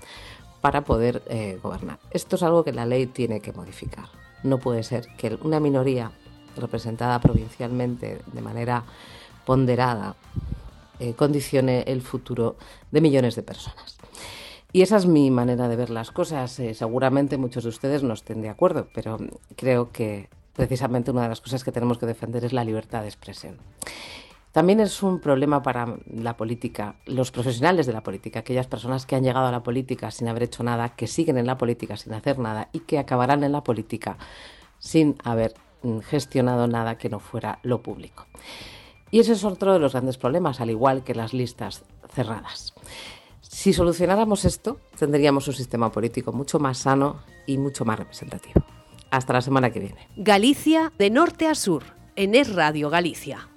[0.63, 1.99] para poder eh, gobernar.
[2.13, 4.07] Esto es algo que la ley tiene que modificar.
[4.43, 6.13] No puede ser que una minoría
[6.57, 8.85] representada provincialmente de manera
[9.45, 10.17] ponderada
[10.99, 12.57] eh, condicione el futuro
[12.91, 13.95] de millones de personas.
[14.77, 16.61] Y esa es mi manera de ver las cosas.
[16.61, 19.16] Eh, seguramente muchos de ustedes no estén de acuerdo, pero
[19.57, 23.09] creo que precisamente una de las cosas que tenemos que defender es la libertad de
[23.09, 23.57] expresión.
[24.53, 29.16] También es un problema para la política, los profesionales de la política, aquellas personas que
[29.16, 32.12] han llegado a la política sin haber hecho nada, que siguen en la política sin
[32.12, 34.19] hacer nada y que acabarán en la política
[34.78, 35.55] sin haber
[35.85, 38.27] mm, gestionado nada que no fuera lo público.
[39.11, 41.82] Y ese es otro de los grandes problemas, al igual que las listas
[42.12, 42.74] cerradas.
[43.57, 48.62] Si solucionáramos esto, tendríamos un sistema político mucho más sano y mucho más representativo.
[49.11, 50.09] Hasta la semana que viene.
[50.15, 51.83] Galicia de norte a sur,
[52.16, 53.49] en Es Radio Galicia.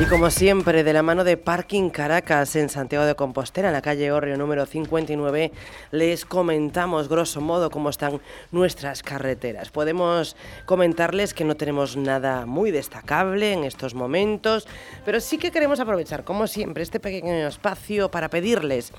[0.00, 3.82] Y como siempre, de la mano de Parking Caracas en Santiago de Compostela, en la
[3.82, 5.50] calle Orrio número 59,
[5.90, 8.20] les comentamos grosso modo cómo están
[8.52, 9.72] nuestras carreteras.
[9.72, 14.68] Podemos comentarles que no tenemos nada muy destacable en estos momentos,
[15.04, 18.92] pero sí que queremos aprovechar, como siempre, este pequeño espacio para pedirles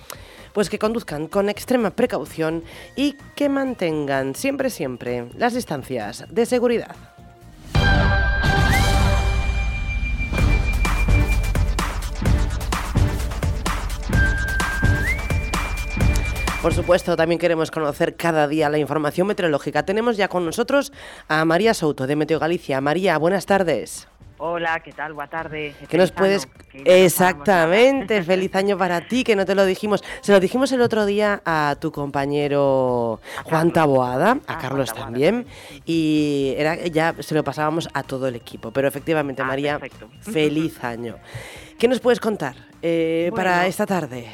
[0.54, 2.64] pues que conduzcan con extrema precaución
[2.98, 6.96] y que mantengan siempre, siempre las distancias de seguridad.
[16.62, 19.84] Por supuesto, también queremos conocer cada día la información meteorológica.
[19.84, 20.92] Tenemos ya con nosotros
[21.30, 22.82] a María Souto de Meteo Galicia.
[22.82, 24.10] María, buenas tardes.
[24.42, 25.14] Hola, ¿qué tal?
[25.14, 25.76] Buenas tardes.
[25.88, 26.48] ¿Qué nos puedes...?
[26.74, 30.04] Exactamente, feliz año para ti, que no te lo dijimos.
[30.22, 35.06] Se lo dijimos el otro día a tu compañero Juan Taboada, a Ah, Carlos Taboada,
[35.06, 35.46] también,
[35.86, 38.72] y era ya se lo pasábamos a todo el equipo.
[38.72, 40.10] Pero efectivamente, Ah, María, perfecto.
[40.22, 41.16] feliz año.
[41.78, 44.28] ¿Qué nos puedes contar eh, para esta tarde?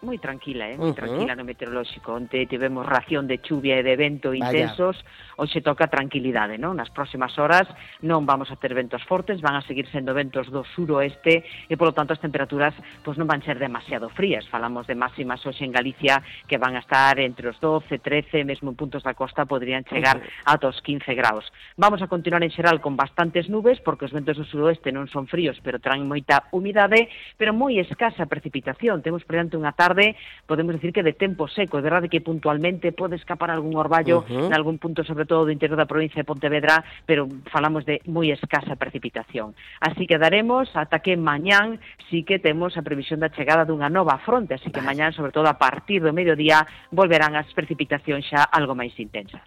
[0.00, 0.78] Moi tranquila, eh?
[0.78, 0.98] moi Ujú.
[1.02, 2.14] tranquila no meteorolóxico.
[2.14, 4.46] Onte tivemos ración de chuvia e de vento Vaya.
[4.46, 4.94] intensos,
[5.38, 6.74] hoxe toca tranquilidade, non?
[6.74, 7.70] Nas próximas horas
[8.02, 11.94] non vamos a ter ventos fortes, van a seguir sendo ventos do suroeste e polo
[11.94, 12.74] tanto as temperaturas
[13.06, 14.42] pois non van ser demasiado frías.
[14.50, 16.18] Falamos de máximas hoxe en Galicia
[16.50, 20.18] que van a estar entre os 12, 13, mesmo en puntos da costa podrían chegar
[20.42, 21.46] ata os 15 graus.
[21.78, 25.30] Vamos a continuar en xeral con bastantes nubes porque os ventos do suroeste non son
[25.30, 27.06] fríos, pero traen moita humidade,
[27.38, 29.06] pero moi escasa precipitación.
[29.06, 30.18] Temos por diante unha tarde,
[30.50, 34.26] podemos decir que de tempo seco, é verdade que puntualmente pode escapar algún orballo uh
[34.26, 34.46] -huh.
[34.50, 38.32] en algún punto sobre todo do interior da provincia de Pontevedra, pero falamos de moi
[38.32, 39.52] escasa precipitación.
[39.84, 41.78] Así que daremos ata que mañán
[42.08, 45.46] sí que temos a previsión da chegada dunha nova fronte, así que mañán, sobre todo
[45.46, 49.44] a partir do mediodía, volverán as precipitacións xa algo máis intensas.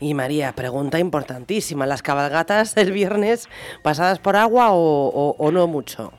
[0.00, 3.46] E María, pregunta importantísima, las cabalgatas del viernes
[3.84, 6.16] pasadas por agua o, o, o no mucho?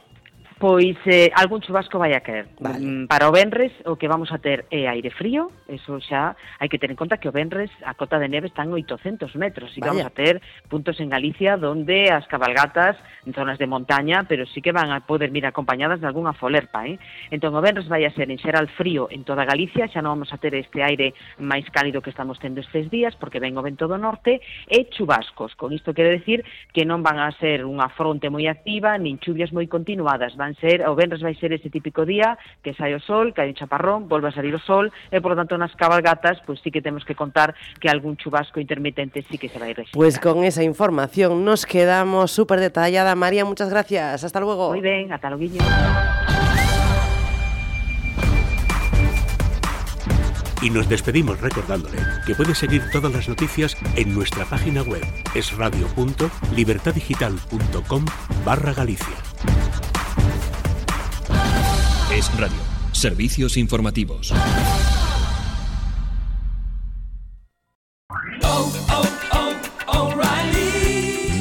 [0.60, 2.52] Pois eh, algún chubasco vai a caer.
[2.60, 2.84] Vale.
[2.84, 6.68] Mm, para o Benres o que vamos a ter é aire frío, eso xa hai
[6.68, 9.72] que ter en conta que o Benres a cota de neve está en 800 metros
[9.72, 14.44] e vamos a ter puntos en Galicia donde as cabalgatas en zonas de montaña, pero
[14.52, 16.99] sí que van a poder vir acompañadas de algunha folerpa, eh?
[17.31, 20.36] Entón o Benres vai a ser en xeral frío en toda Galicia, xa non vamos
[20.36, 23.88] a ter este aire máis cálido que estamos tendo estes días porque ven o vento
[23.88, 25.56] do norte e chubascos.
[25.56, 26.44] Con isto quero decir
[26.76, 30.88] que non van a ser unha fronte moi activa, nin chuvias moi continuadas, van ser
[30.88, 34.08] o venres vai ser ese típico día que sai o sol, que hai un chaparrón,
[34.08, 37.06] volve a salir o sol e por lo tanto nas cabalgatas pois sí que temos
[37.06, 39.98] que contar que algún chubasco intermitente sí que se vai registrar.
[39.98, 43.16] Pues con esa información nos quedamos súper detallada.
[43.16, 44.24] María, muchas gracias.
[44.24, 44.70] Hasta luego.
[44.70, 45.40] Moi ben, ata logo.
[50.62, 58.06] Y nos despedimos recordándole que puede seguir todas las noticias en nuestra página web esradio.libertadigital.com
[58.44, 59.16] barra Galicia.
[62.20, 62.58] Es Radio.
[62.91, 64.34] Servicios informativos.